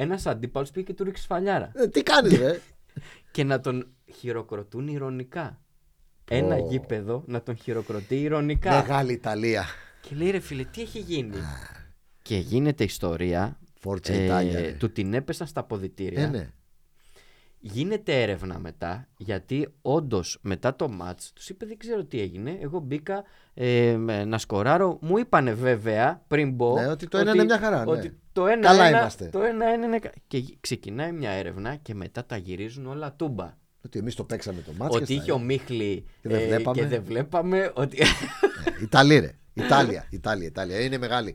Ένας 0.00 0.26
αντίπαλος 0.26 0.70
πήγε 0.70 0.86
και 0.86 0.94
του 0.94 1.04
ρίξει 1.04 1.22
σφαλιάρα. 1.22 1.70
Ε, 1.74 1.88
τι 1.88 2.02
κάνεις, 2.02 2.38
ρε; 2.38 2.60
Και 3.32 3.44
να 3.44 3.60
τον 3.60 3.86
χειροκροτούν 4.14 4.88
ηρωνικά. 4.88 5.60
Ένα 6.30 6.58
γήπεδο 6.58 7.22
να 7.26 7.42
τον 7.42 7.56
χειροκροτεί 7.56 8.20
ηρωνικά. 8.20 8.70
Μεγάλη 8.70 9.12
Ιταλία. 9.12 9.64
Και 10.00 10.14
λέει 10.14 10.30
ρε 10.30 10.38
φίλε, 10.38 10.64
τι 10.64 10.80
έχει 10.80 10.98
γίνει; 10.98 11.36
και 12.22 12.36
γίνεται 12.36 12.84
ιστορία. 12.84 13.58
Φόρτσα 13.80 14.14
Ιτάλια, 14.24 14.60
ρε. 14.60 14.72
του 14.72 14.92
την 14.92 15.14
έπεσαν 15.14 15.46
στα 15.46 15.64
ποδητήρια. 15.64 16.22
Ε, 16.22 16.26
ναι. 16.26 16.50
Γίνεται 17.60 18.22
έρευνα 18.22 18.58
μετά, 18.58 19.08
γιατί 19.16 19.68
όντως 19.82 20.38
μετά 20.42 20.76
το 20.76 20.88
μάτς 20.88 21.32
τους 21.32 21.48
είπε 21.48 21.66
δεν 21.66 21.76
ξέρω 21.78 22.04
τι 22.04 22.20
έγινε. 22.20 22.58
Εγώ 22.60 22.78
μπήκα 22.78 23.24
ε, 23.54 23.96
με- 23.96 24.24
να 24.24 24.38
σκοράρω. 24.38 24.98
Μου 25.00 25.18
είπανε 25.18 25.52
βέβαια 25.52 26.22
πριν 26.26 26.52
μπω. 26.52 26.80
Ναι, 26.80 26.86
ότι 26.86 27.08
το 27.08 27.18
ένα 27.18 27.34
είναι 27.34 27.44
μια 27.44 27.58
χαρά, 27.58 27.84
ναι. 27.84 28.12
Ότι 28.40 28.50
το 28.50 28.52
ένα, 28.58 28.66
Καλά 28.66 28.86
ένα, 28.86 28.98
είμαστε. 28.98 29.24
Το 29.32 29.42
ένα 29.42 29.72
είναι, 29.72 29.86
είναι 29.86 29.98
κα- 29.98 30.12
Και 30.26 30.38
γι- 30.38 30.56
ξεκινάει 30.60 31.12
μια 31.12 31.30
έρευνα 31.30 31.76
και 31.76 31.94
μετά 31.94 32.24
τα 32.24 32.36
γυρίζουν 32.36 32.86
όλα 32.86 33.12
τούμπα. 33.12 33.56
Ότι 33.84 33.98
εμείς 33.98 34.14
το 34.14 34.24
παίξαμε 34.24 34.60
το 34.60 34.72
μάτσο. 34.78 34.98
ότι 34.98 35.14
είχε 35.14 35.32
ο 35.32 35.38
Μίχλη 35.38 36.04
Και 36.22 36.28
δεν 36.28 36.40
ε, 36.40 36.46
βλέπαμε. 36.46 36.80
και 36.80 36.86
δεν 36.86 37.02
βλέπαμε. 37.04 37.70
Ότι... 37.74 37.98
Ιταλία, 38.82 39.20
ρε. 39.20 39.32
Ιταλία, 39.54 40.06
Ιταλία, 40.10 40.46
Ιταλία. 40.46 40.80
Είναι 40.80 40.98
μεγάλη. 40.98 41.34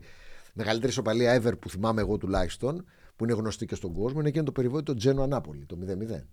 Μεγαλύτερη 0.52 0.90
ισοπαλία 0.92 1.42
ever 1.42 1.52
που 1.60 1.70
θυμάμαι 1.70 2.00
εγώ 2.00 2.16
τουλάχιστον, 2.18 2.84
που 3.16 3.24
είναι 3.24 3.32
γνωστή 3.32 3.66
και 3.66 3.74
στον 3.74 3.92
κόσμο, 3.92 4.20
είναι 4.20 4.28
εκείνο 4.28 4.44
το 4.44 4.52
περιβόητο 4.52 4.94
Τζένο 4.94 5.22
Ανάπολη, 5.22 5.64
το 5.66 5.78
0-0. 5.80 6.24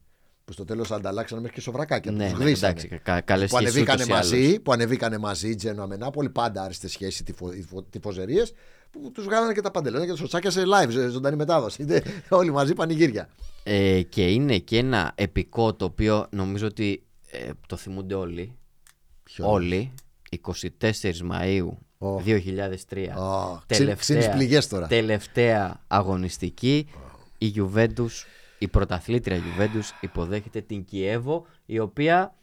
Που 0.46 0.52
στο 0.54 0.64
τέλος 0.66 0.92
ανταλλάξανε 0.92 1.42
μέχρι 1.42 1.56
και 1.56 1.62
σοβρακάκια. 1.62 2.12
ναι, 2.12 2.30
τους 2.30 2.38
ναι, 2.40 2.44
γδίσανε. 2.46 2.72
εντάξει, 2.72 3.00
κα, 3.04 3.22
καλές 3.22 3.50
που 3.50 3.56
σχέσεις 3.58 3.76
ανεβήκανε 3.76 4.04
ούτως 4.04 4.16
ή 4.16 4.18
άλλως. 4.20 4.32
μαζί, 4.42 4.60
που 4.60 4.72
ανεβήκανε 4.72 5.18
μαζί 5.18 5.56
Τζένο 5.56 5.88
με 5.88 5.98
Νάπολη, 5.98 6.30
πάντα 6.30 6.64
άριστες 6.64 6.92
σχέσεις, 6.92 7.24
τυφοζερίες, 7.90 8.54
που 8.92 9.12
τους 9.12 9.24
βγάλανε 9.26 9.54
και 9.54 9.62
τα 9.62 9.72
παντελόνια 9.72 10.06
και 10.06 10.12
τα 10.12 10.18
σοτσάκια 10.18 10.52
σε 10.52 10.64
live, 10.66 10.92
σε 10.92 11.08
ζωντανή 11.08 11.36
μετάδοση. 11.36 11.82
Είναι 11.82 12.02
όλοι 12.30 12.52
μαζί 12.52 12.74
πανηγύρια. 12.74 13.30
Ε, 13.64 14.02
και 14.02 14.32
είναι 14.32 14.58
και 14.58 14.78
ένα 14.78 15.12
επικό 15.16 15.74
το 15.74 15.86
οποίο 15.86 16.28
νομίζω 16.30 16.68
ότι 16.68 17.04
ε, 17.32 17.50
το 17.68 17.76
θυμούνται 17.76 18.14
όλοι. 18.14 18.56
Ποιος; 19.24 19.48
Όλοι. 19.48 19.94
24 20.48 20.62
Μαΐου 21.32 21.68
Ω. 21.98 22.22
2003. 22.26 23.18
Ω, 23.18 23.62
ξύ- 23.68 23.96
ξύνεις 23.96 24.30
πληγές 24.30 24.68
τώρα. 24.68 24.88
τελευταία 24.88 25.82
αγωνιστική. 25.88 26.88
Η 27.38 27.54
Juventus, 27.58 28.10
η 28.60 28.68
πρωταθλήτρια 28.68 29.38
Juventus 29.38 29.98
υποδέχεται 30.02 30.62
την 30.62 30.86
Κιέβο 30.86 31.46
η 31.66 31.80
οποία 31.80 32.36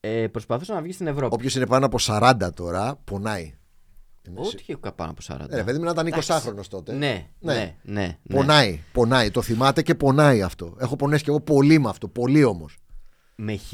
ε, 0.00 0.26
προσπαθούσε 0.26 0.72
να 0.72 0.82
βγει 0.82 0.92
στην 0.92 1.06
Ευρώπη. 1.06 1.34
Όποιος 1.34 1.54
είναι 1.54 1.66
πάνω 1.66 1.86
από 1.86 1.98
40 2.00 2.32
τώρα, 2.54 2.96
πονάει. 3.04 3.54
Ό,τι 4.34 4.56
είχε 4.60 4.76
πάνω 4.76 5.10
από 5.10 5.44
40. 5.44 5.50
Ε, 5.50 5.56
ρε 5.56 5.64
παιδί 5.64 5.78
μου, 5.78 5.84
να 5.84 5.90
ήταν 5.90 6.08
20χρονο 6.14 6.64
τότε. 6.68 6.92
Ναι, 6.92 7.28
ναι, 7.38 7.54
ναι. 7.54 7.74
ναι, 7.82 8.00
ναι. 8.02 8.18
Πονάει, 8.36 8.80
πονάει. 8.92 9.30
Το 9.30 9.42
θυμάται 9.42 9.82
και 9.82 9.94
πονάει 9.94 10.42
αυτό. 10.42 10.76
Έχω 10.80 10.96
πονέσει 10.96 11.22
κι 11.22 11.28
εγώ 11.28 11.40
πολύ 11.40 11.78
με 11.78 11.88
αυτό. 11.88 12.08
Πολύ 12.08 12.44
όμως. 12.44 12.76
Με 13.34 13.56
χ, 13.56 13.72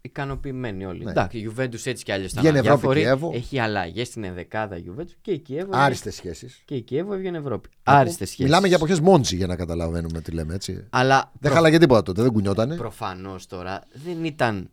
ικανοποιημένοι 0.00 0.84
όλοι. 0.84 1.04
Εντάξει, 1.08 1.38
η 1.38 1.50
Juventus 1.50 1.86
έτσι 1.86 2.04
κι 2.04 2.12
αλλιώς 2.12 2.30
ήταν 2.30 2.42
Βγαίνει 2.42 2.58
Ευρώπη, 2.58 2.74
αδιάφορη. 2.86 3.00
Κιέβο. 3.00 3.30
Έχει 3.34 3.58
αλλαγές 3.58 4.06
στην 4.06 4.24
ενδεκάδα 4.24 4.76
η 4.76 4.82
Juventus 4.88 5.14
και 5.20 5.30
η 5.30 5.38
Κιέβο. 5.38 5.70
Άριστες 5.74 6.14
σχέσεις. 6.14 6.62
Και 6.64 6.74
η 6.74 6.80
Κιέβο 6.82 7.14
έβγαινε 7.14 7.38
Ευρώπη. 7.38 7.68
Άριστες 7.82 8.28
σχέσεις. 8.28 8.44
Μιλάμε 8.44 8.66
για 8.66 8.76
εποχές 8.76 9.00
Μόντζι 9.00 9.36
για 9.36 9.46
να 9.46 9.56
καταλαβαίνουμε 9.56 10.20
τι 10.20 10.30
λέμε 10.30 10.54
έτσι. 10.54 10.86
Αλλά 10.90 11.32
Δεν 11.40 11.52
χάλαγε 11.52 11.78
τίποτα 11.78 12.02
τότε, 12.02 12.22
δεν 12.22 12.32
κουνιότανε. 12.32 12.76
προφανώς 12.76 13.46
τώρα 13.46 13.82
δεν 13.92 14.24
ήταν 14.24 14.68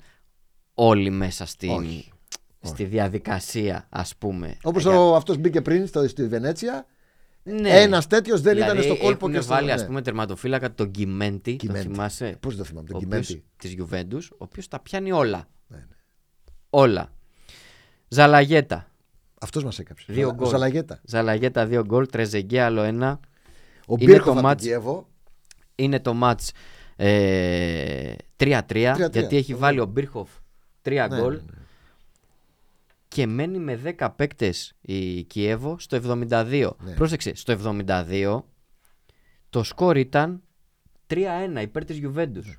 όλοι 0.74 1.10
μέσα 1.10 1.46
στην, 1.46 1.70
Όχι. 1.70 2.12
Στη 2.68 2.84
διαδικασία, 2.84 3.86
ας 3.90 4.16
πούμε. 4.16 4.58
Όπως 4.64 4.84
Για- 4.84 5.16
αυτός 5.16 5.38
μπήκε 5.38 5.62
πριν 5.62 5.88
στο, 5.88 6.08
στη 6.08 6.28
Βενέτσια. 6.28 6.86
Ναι. 7.44 7.70
Ένας 7.82 8.08
τέτοιος 8.08 8.42
δεν 8.42 8.54
Δηλαδή, 8.54 8.72
ήταν 8.72 8.84
στο 8.84 9.04
κόλπο 9.04 9.26
έχουν 9.26 9.32
και 9.38 9.42
στο. 9.42 9.54
βάλει, 9.54 9.66
ναι. 9.68 9.74
ας 9.74 9.86
πούμε, 9.86 10.02
τερματοφύλακα 10.02 10.74
τον 10.74 10.92
Κιμέντι. 10.92 11.52
Το 11.52 11.58
Κιμέντι. 11.66 11.88
θυμάσαι; 11.94 12.38
Πώς 12.40 12.56
δεν 12.56 12.64
το 12.64 12.70
θυμάμαι, 12.70 12.88
τον 12.88 12.96
ο 12.96 13.00
Κιμέντι. 13.00 13.44
Της 13.58 13.76
Juventus, 13.80 14.28
ο 14.32 14.36
οποίος 14.38 14.68
τα 14.68 14.80
πιάνει 14.80 15.12
όλα. 15.12 15.48
Ναι, 15.68 15.78
ναι. 15.78 15.84
Όλα. 16.70 17.12
Ζαλαγέτα. 18.08 18.92
Αυτός 19.42 19.64
μας 19.64 19.80
έκαψε. 19.80 20.06
Δύο 20.14 20.22
Ζαλα- 20.22 20.34
γκολ. 20.36 20.48
Ζαλαγέτα. 20.50 21.00
Ζαλαγέτα 21.04 21.66
δύο 21.66 21.86
γκολ. 21.86 22.08
Τρεζεγκέ 22.08 22.62
άλλο 22.62 22.82
ένα. 22.82 23.20
Ο 23.88 23.96
Είναι 24.00 24.12
Μπίρκοφ 24.12 24.24
το 24.26 24.30
από 24.32 24.40
την 24.40 24.48
μάτς- 24.48 24.64
Κιέβο. 24.64 25.08
Είναι 25.76 26.00
το 26.00 26.14
μάτς 26.14 26.52
ε, 26.96 28.14
3-3 28.36 28.62
3-3. 28.96 29.10
γιατί 29.12 29.38
έχει 29.38 29.54
βάλει 29.54 29.80
ο 29.80 29.86
Μπίρχοφ 29.86 30.30
3 30.82 31.08
Ναι, 31.10 31.20
γκολ 31.22 31.34
ναι, 31.34 31.42
ναι. 31.42 31.57
Και 33.18 33.28
μένει 33.28 33.60
με 33.60 33.96
10 34.00 34.08
παίκτες 34.16 34.74
η 34.82 35.24
Κιέβο 35.24 35.80
στο 35.80 35.98
72. 36.04 36.70
Ναι. 36.80 36.94
Πρόσεξε, 36.96 37.36
στο 37.36 37.54
72 37.88 38.44
το 39.50 39.64
σκορ 39.64 39.98
ήταν 39.98 40.42
3-1 41.08 41.24
υπέρ 41.62 41.86
της 41.86 42.00
Juventus. 42.04 42.58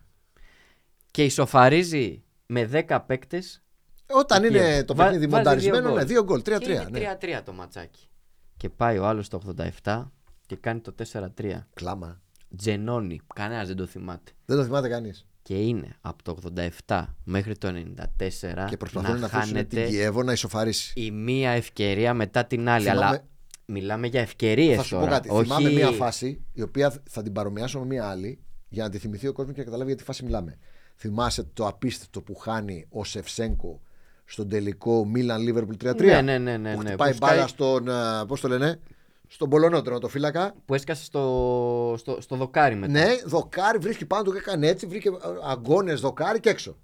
Και 1.10 1.24
ισοφαρίζει 1.24 2.24
με 2.46 2.64
10 2.88 2.98
παίκτες 3.06 3.62
Όταν 4.10 4.44
είναι 4.44 4.58
Κιέβο. 4.58 4.84
το 4.84 4.94
Βα- 4.94 5.04
παιχνίδι 5.04 5.26
βάζει 5.26 5.36
μονταρισμένο, 5.44 5.80
δύο 5.82 5.88
ναι, 5.90 5.96
γκολ. 5.98 6.06
δύο 6.06 6.24
γκολ. 6.24 6.42
και 6.42 6.56
3-3. 6.56 6.62
είναι 6.88 6.98
Ναι. 6.98 6.98
3-3 6.98 7.42
το 7.44 7.52
ματσάκι. 7.52 8.08
Και 8.56 8.68
πάει 8.68 8.98
ο 8.98 9.06
άλλος 9.06 9.26
στο 9.26 9.40
87 9.82 10.10
και 10.46 10.56
κάνει 10.56 10.80
το 10.80 10.92
4-3. 10.92 11.66
Κλάμα. 11.74 12.20
Τζενόνι, 12.56 13.20
κανένας 13.34 13.66
δεν 13.66 13.76
το 13.76 13.86
θυμάται. 13.86 14.32
Δεν 14.44 14.56
το 14.56 14.64
θυμάται 14.64 14.88
κανείς. 14.88 15.26
Και 15.48 15.54
είναι 15.54 15.96
από 16.00 16.22
το 16.22 16.38
87 16.86 17.04
μέχρι 17.24 17.56
το 17.58 17.68
94 17.68 18.66
Και 18.68 18.76
προσπαθούν 18.76 19.12
να, 19.12 19.18
να 19.18 19.26
αφήσουν 19.26 19.42
την 19.42 19.78
χάνεται 19.78 19.86
Κιέβο 19.86 20.22
να 20.22 20.32
ισοφαρίσει. 20.32 20.92
η 21.00 21.10
μία 21.10 21.50
ευκαιρία 21.50 22.14
μετά 22.14 22.44
την 22.44 22.68
άλλη. 22.68 22.84
Θυμάμαι- 22.84 23.04
Αλλά 23.06 23.24
μιλάμε 23.66 24.06
για 24.06 24.20
ευκαιρίες 24.20 24.76
Θα 24.76 24.82
σου 24.82 24.94
τώρα. 24.94 25.04
πω 25.06 25.10
κάτι. 25.12 25.28
όχι... 25.30 25.42
Θυμάμαι 25.42 25.70
μία 25.70 25.90
φάση 25.90 26.44
η 26.52 26.62
οποία 26.62 26.92
θα 27.10 27.22
την 27.22 27.32
παρομοιάσω 27.32 27.78
με 27.78 27.86
μία 27.86 28.08
άλλη 28.08 28.38
για 28.68 28.82
να 28.82 28.90
τη 28.90 28.98
θυμηθεί 28.98 29.26
ο 29.26 29.32
κόσμος 29.32 29.54
και 29.54 29.58
να 29.60 29.64
καταλάβει 29.66 29.90
για 29.90 29.98
τι 29.98 30.04
φάση 30.04 30.24
μιλάμε. 30.24 30.58
Θυμάσαι 30.96 31.42
το 31.52 31.66
απίστευτο 31.66 32.20
που 32.22 32.34
χάνει 32.34 32.86
ο 32.90 33.04
Σεφσέγκο 33.04 33.80
στον 34.24 34.48
τελικό 34.48 35.04
Μίλαν 35.06 35.42
Λίβερπουλ 35.42 35.74
3-3. 35.84 35.94
Ναι, 36.04 36.20
ναι, 36.20 36.38
ναι, 36.38 36.56
ναι, 36.56 36.74
που 36.74 36.82
ναι, 36.82 36.88
χτυπάει 36.88 37.10
που 37.12 37.16
μπάλα 37.20 37.34
σκάει- 37.34 37.48
στον. 37.48 37.88
Πώς 38.26 38.40
το 38.40 38.48
λένε, 38.48 38.80
στον 39.28 39.48
Πολωνό 39.48 39.82
τερματοφύλακα. 39.82 40.54
Που 40.64 40.74
έσκασε 40.74 41.04
στο, 41.04 41.94
στο, 41.98 42.20
στο 42.20 42.36
δοκάρι 42.36 42.74
μετά. 42.74 42.92
Ναι, 42.92 43.16
δοκάρι 43.26 43.78
βρίσκει 43.78 44.06
πάνω 44.06 44.22
του 44.22 44.32
και 44.32 44.38
έκανε 44.38 44.66
έτσι, 44.66 44.86
βρήκε 44.86 45.10
αγκώνε 45.48 45.94
δοκάρι 45.94 46.40
και 46.40 46.48
έξω. 46.48 46.76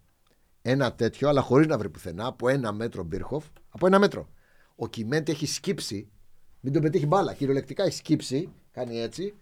Ένα 0.63 0.93
τέτοιο, 0.93 1.29
αλλά 1.29 1.41
χωρίς 1.41 1.67
να 1.67 1.79
βρει 1.79 1.91
πουθενά, 1.91 2.27
από 2.27 2.49
ένα 2.49 2.73
μέτρο 2.73 3.03
Μπίρχοφ, 3.03 3.45
από 3.69 3.87
ένα 3.87 3.99
μέτρο. 3.99 4.29
Ο 4.77 4.89
Κιμέντη 4.89 5.33
έχει 5.33 5.47
σκύψει, 5.47 6.09
μην 6.61 6.73
τον 6.73 6.83
πετύχει 6.83 7.07
μπάλα. 7.07 7.35
Κυριολεκτικά 7.35 7.85
έχει 7.85 7.97
σκύψει, 7.97 8.53
κάνει 8.71 9.01
έτσι. 9.01 9.35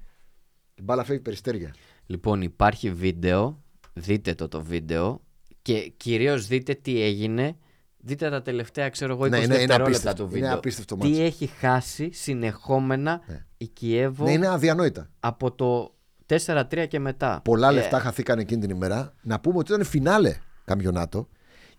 Η 0.74 0.82
μπάλα 0.82 1.04
φεύγει 1.04 1.22
περιστέρια. 1.22 1.74
Λοιπόν, 2.06 2.42
υπάρχει 2.42 2.90
βίντεο. 2.90 3.62
Δείτε 3.92 4.34
το 4.34 4.48
το 4.48 4.62
βίντεο. 4.62 5.22
Και 5.62 5.92
κυρίως 5.96 6.46
δείτε 6.46 6.74
τι 6.74 7.02
έγινε. 7.02 7.56
Δείτε 8.04 8.30
τα 8.30 8.42
τελευταία, 8.42 8.88
ξέρω 8.88 9.12
εγώ, 9.12 9.24
20 9.24 9.30
Ναι, 9.30 9.36
είναι- 9.36 9.44
είναι 9.46 9.56
δευτερόλεπτα 9.56 9.88
απίστευτο. 9.88 10.22
του 10.24 10.28
Είναι 10.30 10.40
βίντεο. 10.40 10.56
απίστευτο 10.58 10.96
τι 10.96 11.06
μάτς. 11.08 11.18
έχει 11.18 11.46
χάσει 11.46 12.10
συνεχόμενα 12.12 13.20
Ναι. 13.26 13.44
η 13.56 13.66
Κιέβο 13.68 14.24
Ναι, 14.24 14.32
είναι 14.32 14.48
αδιανόητα. 14.48 15.10
από 15.20 15.52
το 15.52 15.94
4-3 16.26 16.86
και 16.88 16.98
μετά. 16.98 17.40
Πολλά 17.44 17.68
Ε, 17.68 17.72
λεφτά 17.72 17.98
χαθήκαν 18.00 18.38
εκείνη 18.38 18.60
την 18.60 18.70
ημέρα. 18.70 19.14
Να 19.22 19.40
πούμε 19.40 19.58
ότι 19.58 19.72
ήταν 19.72 19.84
φινάλε 19.84 20.36
καμπιονάτο 20.64 21.28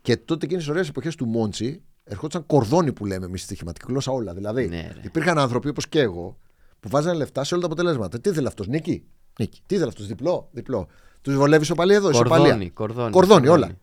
και 0.02 0.18
τότε 0.18 0.46
εκείνες 0.46 0.64
τι 0.66 0.70
ωραίες 0.72 0.88
εποχές 0.90 1.16
του 1.16 1.26
Μόντσι 1.26 1.84
ερχόντουσαν 2.04 2.46
κορδόνι 2.46 2.94
που 2.94 3.06
λέμε 3.06 3.26
εμείς 3.26 3.40
στη 3.42 3.50
στοιχηματική 3.54 3.86
γλώσσα 3.90 4.12
όλα. 4.12 4.34
Δηλαδή 4.34 4.68
Ναι, 4.68 4.92
ρε. 4.94 5.02
υπήρχαν 5.04 5.38
άνθρωποι 5.38 5.70
όπως 5.70 5.88
και 5.88 6.00
εγώ 6.00 6.38
που 6.80 6.90
βάζανε 6.90 7.18
λεφτά 7.18 7.44
σε 7.44 7.54
όλα 7.54 7.68
τα 7.68 7.74
αποτελέσματα. 7.74 8.20
Τι 8.20 8.30
ήθελε 8.30 8.48
αυτός, 8.48 8.68
νίκη; 8.68 9.06
νίκη. 9.40 9.62
Τι 9.66 9.76
ήθελε 9.76 9.90
αυτός, 9.90 10.08
διπλό. 10.08 10.50
διπλό. 10.52 10.88
Τους 11.22 11.36
βολεύει 11.36 11.66
σοπαλία 11.66 11.96
εδώ, 11.96 12.12
Κορδόνι, 12.12 12.42
ισοπαλία. 12.44 12.70
κορδόνι, 12.74 13.12
κορδόνι, 13.12 13.48
όλα. 13.48 13.48
κορδόνι. 13.48 13.48
Όλα 13.48 13.78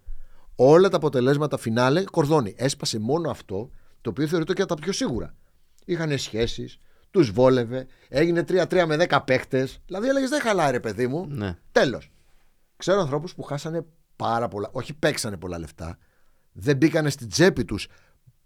τα 0.91 0.97
αποτελέσματα 0.97 1.57
φινάλε, 1.57 2.05
κορδόνι. 2.05 2.55
Έσπασε 2.57 2.99
μόνο 2.99 3.31
αυτό 3.31 3.71
το 4.01 4.11
οποίο 4.11 4.27
θεωρείται 4.27 4.53
και 4.53 4.63
από 4.63 4.75
τα 4.75 4.81
πιο 4.81 4.93
σίγουρα. 4.93 5.35
Είχαν 5.85 6.19
σχέσεις, 6.19 6.81
τους 7.11 7.31
βόλευε, 7.31 7.87
έγινε 8.09 8.45
3-3 8.49 8.85
με 8.87 9.07
10 9.09 9.19
παίχτες. 9.25 9.83
Δηλαδή 9.87 10.09
έλεγες 10.09 10.29
δεν 10.29 10.41
χαλάει, 10.41 10.71
ρε 10.71 10.81
παιδί 10.81 11.07
μου. 11.07 11.27
Ναι. 11.29 11.59
Τέλος. 11.73 12.11
Ξέρω 12.77 13.01
ανθρώπους 13.01 13.35
που 13.35 13.43
χάσανε 13.43 13.87
πάρα 14.17 14.49
πολλά, 14.49 14.69
όχι 14.73 14.95
παίξανε 14.95 15.37
πολλά 15.37 15.59
λεφτά, 15.59 15.99
δεν 16.53 16.77
μπήκανε 16.77 17.11
στην 17.11 17.29
τσέπη 17.29 17.65
τους 17.65 17.89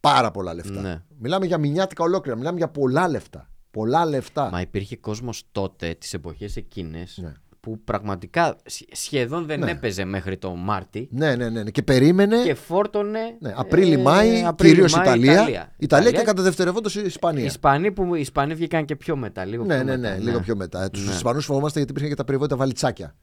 πάρα 0.00 0.30
πολλά 0.30 0.54
λεφτά. 0.54 0.80
Ναι. 0.80 1.02
Μιλάμε 1.18 1.46
για 1.46 1.58
μηνιάτικα 1.58 2.04
ολόκληρα, 2.04 2.36
μιλάμε 2.36 2.58
για 2.58 2.68
πολλά 2.68 3.08
λεφτά. 3.08 3.48
Πολλά 3.70 4.04
λεφτά. 4.04 4.50
Μα 4.50 4.60
υπήρχε 4.60 4.96
κόσμος 4.96 5.44
τότε, 5.52 5.94
τις 5.94 6.14
εποχές 6.14 6.56
εκείνες, 6.56 7.18
Ναι. 7.22 7.32
Που 7.64 7.80
πραγματικά 7.84 8.56
σχ- 8.64 8.88
σχεδόν 8.96 9.46
δεν 9.46 9.62
έπαιζε 9.62 10.04
μέχρι 10.04 10.36
το 10.36 10.50
Μάρτι 10.54 11.08
Ναι, 11.10 11.34
ναι, 11.36 11.48
ναι, 11.48 11.62
ναι. 11.62 11.70
Και 11.70 11.82
περίμενε. 11.82 12.42
και 12.42 12.54
φόρτωνε. 12.54 13.18
Ναι, 13.38 13.52
Απρίλη-Μάη, 13.56 14.28
ε, 14.28 14.50
κυρίως 14.56 14.94
Απρίλη-Μάη, 14.96 15.04
Ιταλία. 15.04 15.32
Ιταλία. 15.42 15.72
Ιταλία 15.78 16.10
και 16.10 16.22
κατά 16.22 16.42
δευτερευόντω 16.42 16.88
η 16.94 17.00
Οι 17.02 17.06
Ισπανία. 17.06 17.44
Ισπανοί, 17.44 17.92
που, 17.92 18.14
οι 18.14 18.20
Ισπανοί 18.20 18.54
βγήκαν 18.54 18.84
και 18.84 18.96
πιο 18.96 19.16
μετά. 19.16 19.44
Λίγο 19.44 19.64
Ναι, 19.64 19.74
πιο 19.74 19.84
ναι, 19.84 19.96
μετά, 19.96 20.14
ναι, 20.14 20.18
λίγο 20.18 20.40
πιο 20.40 20.56
μετά. 20.56 20.90
Τους 20.90 21.06
Ναι. 21.06 21.12
Ισπανούς 21.12 21.44
φοβόμαστε 21.44 21.76
γιατί 21.78 21.92
υπήρχαν 21.92 22.10
και 22.12 22.18
τα 22.18 22.24
περιβόητα 22.24 22.56
βαλιτσάκια. 22.56 23.14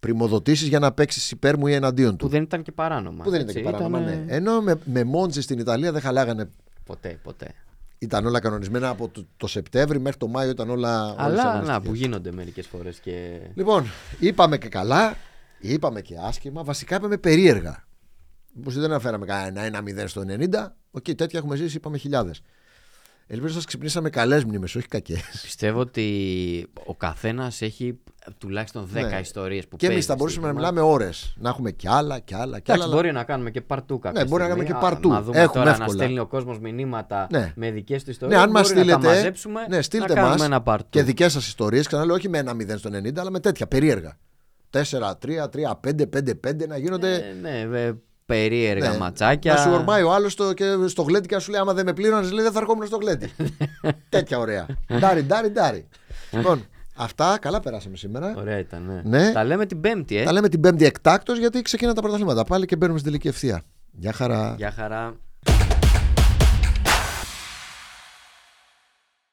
Πρημοδοτήσεις 0.00 0.68
για 0.68 0.78
να 0.78 0.92
παίξεις 0.92 1.30
υπέρ 1.30 1.58
μου 1.58 1.66
ή 1.66 1.72
εναντίον 1.72 2.10
Που 2.10 2.16
του. 2.16 2.28
δεν 2.28 2.42
ήταν 2.42 2.62
και 2.62 2.72
παράνομα. 2.72 3.24
Που 3.24 3.30
δεν 3.30 3.40
ήταν 3.40 3.48
έτσι, 3.56 3.62
και 3.62 3.70
παράνομα, 3.70 4.00
ήτανε- 4.00 4.24
ναι. 4.26 4.34
Ενώ 4.34 4.60
με, 4.60 4.78
με 4.84 5.04
Μόντζε 5.04 5.40
στην 5.40 5.58
Ιταλία 5.58 5.92
δεν 5.92 6.00
χαλάγανε. 6.00 6.50
Ποτέ, 6.84 7.18
ποτέ. 7.22 7.46
Ήταν 8.04 8.26
όλα 8.26 8.40
κανονισμένα 8.40 8.88
από 8.88 9.08
το, 9.08 9.26
το 9.36 9.46
Σεπτέμβρη 9.46 10.00
μέχρι 10.00 10.18
το 10.18 10.26
Μάιο 10.26 10.50
ήταν 10.50 10.70
όλα. 10.70 11.04
όλες 11.04 11.16
οι 11.16 11.22
Αλλά 11.22 11.42
να, 11.42 11.50
αγωνιστικές. 11.50 11.88
που 11.88 11.94
γίνονται 11.94 12.32
μερικές 12.32 12.66
φορές 12.66 12.98
και. 12.98 13.40
Λοιπόν, 13.54 13.84
είπαμε 14.18 14.58
και 14.58 14.68
καλά, 14.68 15.16
είπαμε 15.58 16.00
και 16.00 16.14
άσχημα, 16.22 16.64
βασικά 16.64 16.96
είπαμε 16.96 17.16
περίεργα. 17.16 17.84
Όπω 18.58 18.70
δεν 18.70 18.84
αναφέραμε 18.84 19.26
κανένα 19.26 19.60
ένα 19.62 19.80
1-0 19.80 20.04
στο 20.06 20.22
90. 20.28 20.74
Οκ, 20.90 21.04
τέτοια 21.04 21.38
έχουμε 21.38 21.56
ζήσει, 21.56 21.76
είπαμε 21.76 21.96
χιλιάδες. 21.98 22.42
Ελπίζω 23.26 23.54
σας 23.54 23.64
ξυπνήσαμε 23.64 24.10
καλές 24.10 24.44
μνήμες, 24.44 24.74
όχι 24.74 24.86
κακές. 24.88 25.20
Πιστεύω 25.42 25.80
ότι 25.80 26.66
ο 26.86 26.94
καθένας 26.94 27.62
έχει 27.62 27.98
τουλάχιστον 28.38 28.88
10 28.94 29.10
Ναι. 29.10 29.18
ιστορίες 29.20 29.68
που 29.68 29.76
Και 29.76 29.86
εμείς 29.86 29.96
παίζει 29.96 30.06
θα 30.08 30.14
μπορούσαμε 30.16 30.46
να 30.46 30.52
στοίχημα. 30.52 30.72
μιλάμε 30.72 30.92
ώρες. 30.94 31.34
Να 31.36 31.48
έχουμε 31.48 31.70
κι 31.70 31.88
άλλα, 31.88 32.18
κι 32.18 32.34
άλλα, 32.34 32.58
κι 32.60 32.72
άλλα. 32.72 32.82
Εντάξει, 32.84 32.88
μπορεί 33.02 33.12
να 33.12 33.24
κάνουμε 33.24 33.50
και 33.50 33.60
part 33.60 33.82
two 33.82 33.98
κάποια 33.98 34.22
Ναι, 34.22 34.28
μπορεί 34.28 34.42
να 34.42 34.48
στιγμή. 34.48 34.68
κάνουμε 34.68 34.86
και 34.86 34.94
Α, 34.94 34.98
part 34.98 35.06
two. 35.06 35.10
Να 35.10 35.22
δούμε 35.22 35.38
Έχουμε 35.38 35.52
τώρα 35.64 35.64
να 35.64 35.84
εύκολα. 35.84 36.02
στέλνει 36.02 36.18
ο 36.18 36.26
κόσμος 36.26 36.58
μηνύματα 36.58 37.26
Ναι. 37.30 37.52
με 37.56 37.70
δικές 37.70 38.04
του 38.04 38.10
ιστορίες. 38.10 38.38
Ναι, 38.38 38.44
αν 38.44 38.50
μας 38.50 38.68
Να 38.68 38.74
τα 38.74 38.80
στείλετε. 38.80 39.06
μαζέψουμε, 39.06 39.60
Ναι, 39.68 39.82
στείλτε 39.82 40.06
να 40.08 40.14
κάνουμε 40.14 40.34
μας 40.34 40.44
ένα 40.44 40.62
part 40.66 40.78
two. 40.78 40.86
και 40.90 41.02
δικές 41.02 41.32
σας 41.32 41.46
ιστορίες. 41.46 41.86
Ξαναλέω, 41.86 42.14
όχι 42.14 42.28
με 42.28 42.38
ένα 42.38 42.54
0 42.54 42.78
στο 42.78 42.90
90, 42.90 43.20
αλλά 43.20 43.30
με 43.30 43.40
τέτοια 43.40 43.66
περίεργα. 43.66 44.18
4-3, 44.70 45.48
3-5, 45.48 46.06
5-5 46.06 46.66
να 46.68 46.76
γίνονται. 46.76 47.14
Ε, 47.14 47.32
ναι, 47.40 47.78
ε, 47.78 47.92
περίεργα 48.26 48.90
Ναι. 48.90 48.96
ματσάκια. 48.98 49.52
Να 49.54 49.60
σου 49.60 49.70
ορμάει 49.72 50.02
ο 50.02 50.12
άλλος 50.12 50.32
στο, 50.32 50.52
και 50.52 50.64
στο 50.86 51.02
γλέντι 51.02 51.26
και 51.28 51.34
να 51.34 51.40
σου 51.40 51.50
λέει: 51.50 51.60
Άμα 51.60 51.72
δεν 51.74 51.84
με 51.84 51.92
πλήρωνες, 51.92 52.32
λέει 52.32 52.44
δεν 52.44 52.52
θα 52.52 52.58
ερχόμουν 52.60 52.86
στο 52.86 52.96
γλέντι. 52.96 53.32
Τέτοια 54.08 54.38
ωραία. 54.38 54.66
Ντάρι, 54.98 55.22
ντάρι, 55.22 55.48
ντάρι. 55.50 55.88
λοιπόν, 56.30 56.64
αυτά 56.96 57.38
καλά 57.40 57.60
περάσαμε 57.60 57.96
σήμερα. 57.96 58.34
Ωραία 58.36 58.58
ήταν, 58.58 59.02
ναι. 59.04 59.18
Ναι. 59.18 59.32
Τα 59.32 59.44
λέμε 59.44 59.66
την 59.66 59.80
Πέμπτη, 59.80 60.16
ε. 60.16 60.24
Τα 60.24 60.32
λέμε 60.32 60.48
την 60.48 60.60
Πέμπτη 60.60 60.84
εκτάκτο 60.84 61.32
γιατί 61.32 61.62
ξεκινά 61.62 61.92
τα 61.92 62.00
πρωταθλήματα 62.00 62.44
πάλι 62.44 62.66
και 62.66 62.76
μπαίνουμε 62.76 62.98
στην 62.98 63.10
τελική 63.10 63.28
ευθεία. 63.28 63.62
Γεια 63.92 64.12
χαρά. 64.12 64.54
Γεια 64.58 64.70
χαρά. 64.70 65.14